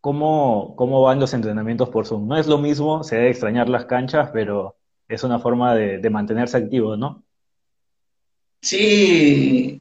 ¿cómo, 0.00 0.74
¿cómo, 0.76 1.02
van 1.02 1.20
los 1.20 1.32
entrenamientos 1.34 1.88
por 1.90 2.06
Zoom? 2.06 2.26
No 2.26 2.36
es 2.36 2.46
lo 2.46 2.58
mismo, 2.58 3.04
se 3.04 3.16
debe 3.16 3.30
extrañar 3.30 3.68
las 3.68 3.86
canchas, 3.86 4.30
pero 4.32 4.76
es 5.08 5.22
una 5.22 5.38
forma 5.38 5.74
de, 5.74 6.10
mantenerse 6.10 6.56
activo, 6.56 6.96
¿no? 6.96 7.24
Sí, 8.60 9.80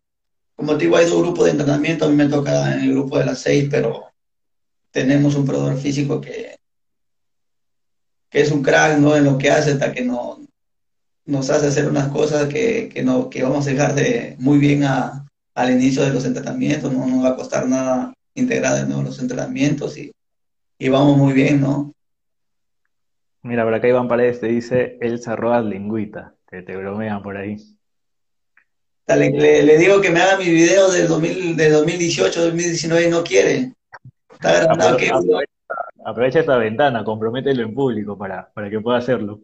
como 0.55 0.77
te 0.77 0.85
digo, 0.85 0.97
hay 0.97 1.05
dos 1.05 1.21
grupos 1.21 1.45
de 1.45 1.51
entrenamiento, 1.51 2.05
a 2.05 2.09
mí 2.09 2.15
me 2.15 2.27
toca 2.27 2.73
en 2.73 2.81
el 2.81 2.91
grupo 2.91 3.17
de 3.17 3.25
las 3.25 3.39
seis, 3.39 3.67
pero 3.69 4.05
tenemos 4.91 5.35
un 5.35 5.45
proveedor 5.45 5.77
físico 5.77 6.19
que, 6.19 6.55
que 8.29 8.41
es 8.41 8.51
un 8.51 8.61
crack 8.61 8.97
¿no? 8.99 9.15
en 9.15 9.25
lo 9.25 9.37
que 9.37 9.51
hace 9.51 9.71
hasta 9.71 9.91
que 9.91 10.03
no, 10.03 10.39
nos 11.25 11.49
hace 11.49 11.67
hacer 11.67 11.87
unas 11.87 12.09
cosas 12.09 12.47
que, 12.47 12.89
que, 12.89 13.03
no, 13.03 13.29
que 13.29 13.43
vamos 13.43 13.67
a 13.67 13.69
dejar 13.69 13.95
de 13.95 14.35
muy 14.39 14.57
bien 14.57 14.83
a, 14.83 15.25
al 15.55 15.71
inicio 15.71 16.03
de 16.03 16.13
los 16.13 16.25
entrenamientos, 16.25 16.91
no 16.91 17.05
nos 17.05 17.23
va 17.23 17.29
a 17.29 17.35
costar 17.35 17.67
nada 17.67 18.13
integrar 18.33 18.87
¿no? 18.87 19.01
los 19.01 19.19
entrenamientos 19.19 19.97
y, 19.97 20.11
y, 20.79 20.89
vamos 20.89 21.17
muy 21.17 21.33
bien, 21.33 21.61
¿no? 21.61 21.93
Mira, 23.43 23.63
por 23.63 23.73
acá 23.73 23.87
Iván 23.87 24.07
Paredes 24.07 24.39
te 24.39 24.47
dice 24.47 24.97
Elsa 25.01 25.35
Roas 25.35 25.65
Lingüita, 25.65 26.35
que 26.49 26.61
te 26.61 26.75
bromean 26.75 27.21
por 27.23 27.37
ahí. 27.37 27.57
Le, 29.07 29.63
le, 29.63 29.77
digo 29.77 29.99
que 29.99 30.09
me 30.09 30.21
haga 30.21 30.37
mi 30.37 30.45
video 30.45 30.89
del 30.89 31.07
2000, 31.07 31.57
de 31.57 31.69
2018, 31.69 32.43
2019 32.43 33.07
y 33.07 33.09
no 33.09 33.23
quiere. 33.23 33.73
Está 34.31 34.71
aprovecha, 34.71 35.15
aprovecha, 36.05 36.39
esta 36.39 36.57
ventana, 36.57 37.03
compromételo 37.03 37.63
en 37.63 37.73
público 37.73 38.17
para, 38.17 38.49
para 38.53 38.69
que 38.69 38.79
pueda 38.79 38.99
hacerlo. 38.99 39.41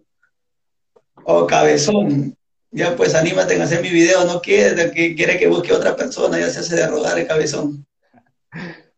Oh, 1.24 1.45
cabezón, 1.45 2.36
ya 2.72 2.95
pues 2.95 3.15
anímate 3.15 3.55
en 3.55 3.61
hacer 3.61 3.82
mi 3.82 3.89
video, 3.89 4.26
no 4.26 4.41
quiere, 4.41 4.91
que 4.91 5.15
quiere 5.15 5.38
que 5.38 5.47
busque 5.47 5.74
otra 5.74 5.95
persona, 5.95 6.39
ya 6.39 6.49
se 6.49 6.59
hace 6.59 6.76
de 6.76 6.88
rogar 6.88 7.18
el 7.18 7.28
cabezón. 7.28 7.86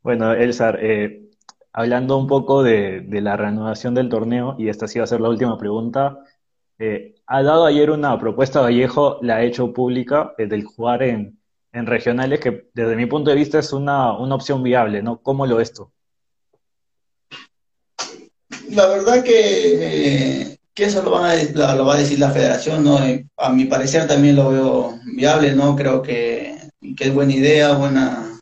Bueno, 0.01 0.33
Elsar, 0.33 0.79
eh, 0.81 1.29
hablando 1.73 2.17
un 2.17 2.27
poco 2.27 2.63
de, 2.63 3.05
la 3.09 3.37
reanudación 3.37 3.93
del 3.93 4.09
torneo, 4.09 4.55
y 4.57 4.69
esta 4.69 4.87
sí 4.87 4.99
va 4.99 5.05
a 5.05 5.07
ser 5.07 5.21
la 5.21 5.29
última 5.29 5.57
pregunta, 5.57 6.19
eh, 6.77 7.15
ha 7.25 7.43
dado 7.43 7.65
ayer 7.65 7.91
una 7.91 8.17
propuesta 8.19 8.61
Vallejo, 8.61 9.19
la 9.21 9.37
ha 9.37 9.43
hecho 9.43 9.73
pública, 9.73 10.33
eh, 10.37 10.47
del 10.47 10.63
jugar 10.63 11.03
en, 11.03 11.37
regionales, 11.71 12.39
que 12.39 12.69
desde 12.73 12.95
mi 12.95 13.05
punto 13.05 13.29
de 13.29 13.35
vista 13.35 13.59
es 13.59 13.71
una, 13.73 14.13
opción 14.13 14.63
viable, 14.63 15.03
¿no? 15.03 15.21
¿Cómo 15.21 15.45
lo 15.45 15.57
ves 15.57 15.71
tú? 15.71 15.91
La 18.71 18.87
verdad 18.87 19.23
que 19.23 20.58
que 20.79 20.85
eso 20.85 21.03
lo, 21.03 21.11
van 21.11 21.37
a, 21.37 21.75
lo 21.75 21.85
va 21.85 21.95
a 21.95 21.99
decir 21.99 22.19
la 22.19 22.31
federación, 22.31 22.85
¿no? 22.85 22.97
A 23.37 23.49
mi 23.49 23.65
parecer 23.65 24.07
también 24.07 24.37
lo 24.37 24.49
veo 24.49 24.99
viable, 25.13 25.53
¿no? 25.53 25.75
Creo 25.75 26.01
que, 26.01 26.55
que 26.95 27.03
es 27.03 27.13
buena 27.13 27.33
idea, 27.33 27.73
buena 27.73 28.39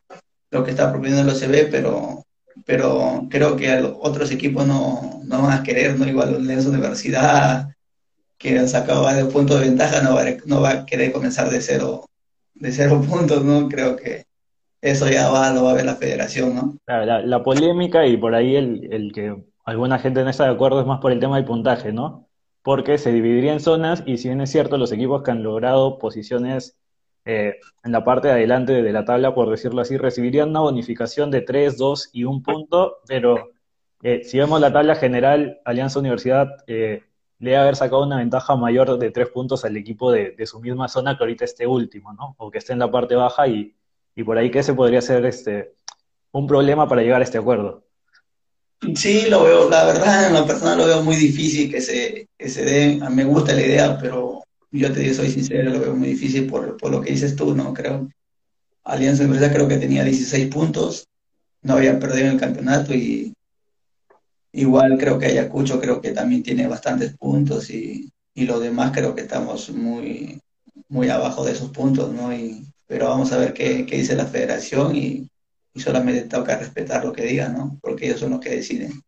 lo 0.52 0.64
que 0.64 0.70
está 0.70 0.92
proponiendo 0.92 1.24
el 1.24 1.30
OCB, 1.30 1.72
pero, 1.72 2.24
pero 2.64 3.26
creo 3.28 3.56
que 3.56 3.82
otros 4.00 4.30
equipos 4.30 4.68
no, 4.68 5.20
no 5.24 5.42
van 5.42 5.60
a 5.60 5.64
querer, 5.64 5.98
¿no? 5.98 6.08
Igual 6.08 6.48
la 6.48 6.54
Universidad, 6.54 7.70
que 8.38 8.60
han 8.60 8.70
sacado 8.70 9.02
varios 9.02 9.34
puntos 9.34 9.60
de 9.60 9.70
ventaja 9.70 10.04
no 10.04 10.14
va, 10.14 10.24
no 10.46 10.62
va 10.62 10.70
a 10.70 10.86
querer 10.86 11.12
comenzar 11.12 11.50
de 11.50 11.60
cero, 11.60 12.06
de 12.54 12.72
cero 12.72 13.02
puntos, 13.10 13.44
¿no? 13.44 13.68
Creo 13.68 13.96
que 13.96 14.26
eso 14.80 15.10
ya 15.10 15.30
va, 15.30 15.52
lo 15.52 15.64
va 15.64 15.72
a 15.72 15.76
ver 15.76 15.86
la 15.86 15.96
federación, 15.96 16.54
¿no? 16.54 16.78
La, 16.86 17.20
la, 17.20 17.44
polémica 17.44 18.06
y 18.06 18.16
por 18.16 18.36
ahí 18.36 18.56
el, 18.56 18.94
el, 18.94 19.12
que 19.12 19.36
alguna 19.66 19.98
gente 19.98 20.24
no 20.24 20.30
está 20.30 20.44
de 20.44 20.52
acuerdo 20.52 20.80
es 20.80 20.86
más 20.86 21.02
por 21.02 21.12
el 21.12 21.20
tema 21.20 21.38
del 21.38 21.46
puntaje, 21.46 21.92
¿no? 21.92 22.27
Porque 22.68 22.98
se 22.98 23.14
dividiría 23.14 23.54
en 23.54 23.62
zonas 23.62 24.04
y 24.06 24.18
si 24.18 24.28
bien 24.28 24.42
es 24.42 24.52
cierto, 24.52 24.78
los 24.78 24.92
equipos 24.92 25.24
que 25.24 25.32
han 25.32 25.42
logrado 25.42 25.98
posiciones 25.98 26.78
eh, 27.24 27.62
en 27.86 27.92
la 27.94 28.04
parte 28.04 28.28
de 28.28 28.34
adelante 28.34 28.84
de 28.84 28.92
la 28.92 29.06
tabla, 29.06 29.34
por 29.34 29.50
decirlo 29.50 29.80
así, 29.80 29.96
recibirían 29.96 30.50
una 30.50 30.60
bonificación 30.60 31.32
de 31.32 31.40
3, 31.40 31.78
2 31.78 32.10
y 32.12 32.26
1 32.26 32.44
punto, 32.44 32.98
pero 33.08 33.52
eh, 34.04 34.26
si 34.26 34.38
vemos 34.38 34.60
la 34.60 34.74
tabla 34.74 34.96
general, 34.96 35.62
Alianza 35.64 36.00
Universidad 36.00 36.50
eh, 36.68 37.04
le 37.40 37.52
debe 37.52 37.62
haber 37.62 37.78
sacado 37.78 38.04
una 38.04 38.18
ventaja 38.18 38.58
mayor 38.58 38.98
de 38.98 39.12
3 39.12 39.30
puntos 39.30 39.64
al 39.64 39.78
equipo 39.78 40.12
de, 40.12 40.36
su 40.46 40.60
misma 40.60 40.90
zona 40.90 41.18
que 41.18 41.24
ahorita 41.24 41.46
esté 41.46 41.66
último, 41.68 42.12
¿no? 42.12 42.36
O 42.38 42.52
que 42.52 42.58
esté 42.58 42.74
en 42.74 42.80
la 42.80 42.92
parte 42.92 43.16
baja 43.16 43.48
y 43.48 43.78
y 44.18 44.24
por 44.24 44.38
ahí 44.38 44.50
que 44.52 44.60
ese 44.60 44.74
podría 44.74 45.00
ser 45.00 45.26
este, 45.26 45.76
un 46.32 46.48
problema 46.48 46.88
para 46.90 47.04
llegar 47.04 47.22
a 47.22 47.24
este 47.24 47.38
acuerdo. 47.38 47.87
Sí, 48.96 49.26
lo 49.28 49.44
veo, 49.44 49.70
la 49.70 49.86
verdad, 49.86 50.28
en 50.28 50.34
la 50.34 50.46
persona 50.46 50.76
lo 50.76 50.86
veo 50.86 51.02
muy 51.02 51.16
difícil 51.16 51.72
que 51.72 51.82
se, 51.82 52.28
que 52.38 52.50
se 52.50 52.64
dé. 52.64 53.00
A 53.02 53.10
mí 53.10 53.16
me 53.16 53.24
gusta 53.26 53.54
la 53.54 53.62
idea, 53.62 53.98
pero 53.98 54.44
yo 54.72 54.92
te 54.94 55.00
digo, 55.00 55.16
soy 55.16 55.32
sincero, 55.32 55.72
lo 55.72 55.80
veo 55.80 55.96
muy 55.96 56.10
difícil 56.10 56.48
por, 56.48 56.78
por 56.78 56.92
lo 56.92 57.02
que 57.02 57.12
dices 57.12 57.36
tú, 57.36 57.56
¿no? 57.56 57.74
Creo. 57.74 58.08
Alianza 58.84 59.24
Empresa 59.24 59.52
creo 59.52 59.68
que 59.68 59.78
tenía 59.78 60.04
16 60.04 60.54
puntos, 60.54 61.08
no 61.64 61.74
había 61.74 62.00
perdido 62.00 62.32
el 62.32 62.40
campeonato 62.40 62.94
y 62.94 63.34
igual 64.54 64.98
creo 64.98 65.20
que 65.20 65.26
Ayacucho 65.26 65.80
creo 65.80 66.00
que 66.00 66.12
también 66.12 66.44
tiene 66.44 66.68
bastantes 66.68 67.18
puntos 67.18 67.70
y, 67.70 68.10
y 68.34 68.46
los 68.46 68.62
demás 68.62 68.92
creo 68.94 69.14
que 69.16 69.22
estamos 69.22 69.70
muy, 69.72 70.40
muy 70.88 71.10
abajo 71.10 71.44
de 71.44 71.52
esos 71.54 71.72
puntos, 71.72 72.14
¿no? 72.14 72.34
Y 72.34 72.66
pero 72.86 73.08
vamos 73.10 73.34
a 73.34 73.38
ver 73.38 73.54
qué, 73.54 73.86
qué 73.86 73.98
dice 73.98 74.16
la 74.16 74.26
federación 74.26 74.96
y, 74.96 75.28
y, 75.78 75.80
solamente 75.80 76.22
toca 76.24 76.58
respetar 76.58 77.06
lo 77.06 77.14
que 77.14 77.24
digan, 77.24 77.54
¿no? 77.54 77.78
Porque 77.82 78.08
ellos 78.08 78.20
son 78.20 78.32
los 78.32 78.40
que 78.40 78.56
deciden. 78.56 79.02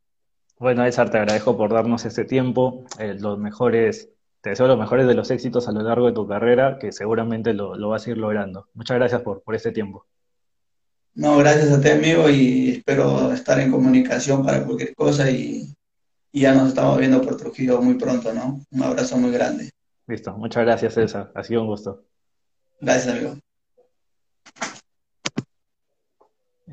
Bueno, 0.57 0.85
Edgar, 0.85 1.09
te 1.09 1.17
agradezco 1.17 1.57
por 1.57 1.73
darnos 1.73 2.05
este 2.05 2.25
tiempo, 2.25 2.85
eh, 2.99 3.15
los 3.17 3.39
mejores, 3.39 4.09
te 4.41 4.51
deseo 4.51 4.67
los 4.67 4.77
mejores 4.77 5.07
de 5.07 5.15
los 5.15 5.31
éxitos 5.31 5.67
a 5.67 5.71
lo 5.71 5.81
largo 5.81 6.07
de 6.07 6.13
tu 6.13 6.27
carrera, 6.27 6.77
que 6.79 6.91
seguramente 6.91 7.53
lo, 7.53 7.75
lo 7.75 7.89
vas 7.89 8.05
a 8.05 8.11
ir 8.11 8.17
logrando. 8.17 8.67
Muchas 8.73 8.97
gracias 8.97 9.21
por, 9.21 9.41
por 9.41 9.55
este 9.55 9.71
tiempo. 9.71 10.05
No, 11.15 11.37
gracias 11.37 11.71
a 11.71 11.81
ti, 11.81 11.89
amigo, 11.89 12.29
y 12.29 12.71
espero 12.71 13.31
estar 13.33 13.59
en 13.59 13.71
comunicación 13.71 14.45
para 14.45 14.63
cualquier 14.63 14.93
cosa 14.95 15.29
y, 15.31 15.73
y 16.31 16.41
ya 16.41 16.53
nos 16.53 16.69
estamos 16.69 16.97
viendo 16.97 17.21
por 17.21 17.37
Trujillo 17.37 17.81
muy 17.81 17.95
pronto, 17.95 18.33
¿no? 18.33 18.61
Un 18.71 18.83
abrazo 18.83 19.17
muy 19.17 19.31
grande. 19.31 19.69
Listo, 20.07 20.33
muchas 20.37 20.63
gracias, 20.63 20.93
César. 20.93 21.31
Ha 21.35 21.43
sido 21.43 21.61
un 21.61 21.67
gusto. 21.67 22.03
Gracias, 22.79 23.15
amigo. 23.15 23.37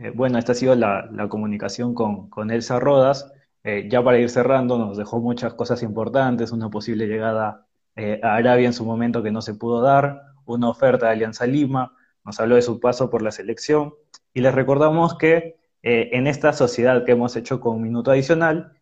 Eh, 0.01 0.11
bueno, 0.14 0.38
esta 0.38 0.53
ha 0.53 0.55
sido 0.55 0.74
la, 0.74 1.09
comunicación 1.28 1.94
con, 1.94 2.28
con, 2.28 2.51
Elsa 2.51 2.78
Rodas. 2.78 3.32
Eh, 3.64 3.88
ya 3.90 4.03
para 4.03 4.18
ir 4.18 4.28
cerrando, 4.30 4.78
nos 4.78 4.97
dejó 4.97 5.20
muchas 5.20 5.55
cosas 5.55 5.82
importantes, 5.82 6.53
una 6.53 6.70
posible 6.70 7.07
llegada 7.07 7.66
eh, 7.97 8.20
a 8.22 8.36
Arabia 8.36 8.66
en 8.66 8.72
su 8.72 8.84
momento 8.84 9.22
que 9.22 9.30
no 9.32 9.42
se 9.42 9.55
pudo 9.55 9.80
dar, 9.80 10.22
una 10.44 10.68
oferta 10.68 11.07
de 11.07 11.12
Alianza 11.12 11.47
Lima, 11.47 11.92
nos 12.24 12.38
habló 12.38 12.55
de 12.57 12.62
su 12.62 12.78
paso 12.78 13.11
por 13.11 13.22
la 13.22 13.32
selección 13.32 13.94
y 14.34 14.40
les 14.40 14.55
recordamos 14.55 15.16
que 15.18 15.57
en 15.82 16.26
esta 16.26 16.53
sociedad 16.53 17.05
que 17.05 17.12
hemos 17.12 17.36
hecho 17.36 17.61
con 17.61 17.80
Minuto 17.80 18.11
Adicional, 18.11 18.72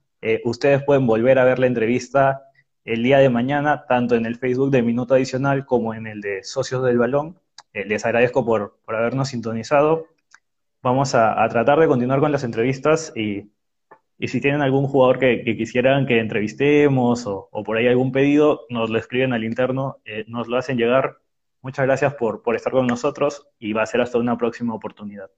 ustedes 0.44 0.82
pueden 0.84 1.06
volver 1.06 1.38
a 1.38 1.44
ver 1.44 1.58
la 1.58 1.66
entrevista 1.66 2.44
el 2.84 3.02
día 3.02 3.18
de 3.18 3.28
mañana, 3.28 3.84
tanto 3.86 4.14
en 4.14 4.24
el 4.24 4.36
Facebook 4.36 4.70
de 4.70 4.82
Minuto 4.82 5.14
Adicional 5.14 5.66
como 5.66 5.92
en 5.92 6.06
el 6.06 6.22
de 6.22 6.42
Socios 6.44 6.82
del 6.82 6.96
Balón. 6.96 7.38
les 7.74 8.06
agradezco 8.06 8.46
por, 8.46 8.78
por 8.86 8.96
habernos 8.96 9.28
sintonizado 9.28 10.06
vamos 10.84 11.14
a, 11.14 11.48
tratar 11.48 11.80
de 11.80 11.88
continuar 11.88 12.20
con 12.20 12.30
las 12.30 12.44
entrevistas 12.44 13.10
y, 13.16 13.50
y 14.18 14.28
si 14.28 14.40
tienen 14.40 14.60
algún 14.60 14.86
jugador 14.86 15.18
que, 15.18 15.42
que 15.42 15.56
quisieran 15.56 16.06
que 16.06 16.20
entrevistemos 16.20 17.26
o, 17.26 17.48
o, 17.50 17.64
por 17.64 17.78
ahí 17.78 17.88
algún 17.88 18.12
pedido, 18.12 18.66
nos 18.68 18.90
lo 18.90 18.98
escriben 18.98 19.32
al 19.32 19.44
interno, 19.44 20.02
eh, 20.04 20.24
nos 20.28 20.46
lo 20.46 20.58
hacen 20.58 20.76
llegar. 20.76 21.16
Muchas 21.62 21.86
gracias 21.86 22.14
por, 22.14 22.42
por 22.42 22.54
estar 22.54 22.70
con 22.70 22.86
nosotros 22.86 23.48
y 23.58 23.72
va 23.72 23.82
a 23.82 23.86
ser 23.86 24.02
hasta 24.02 24.18
una 24.18 24.36
próxima 24.36 24.74
oportunidad. 24.74 25.30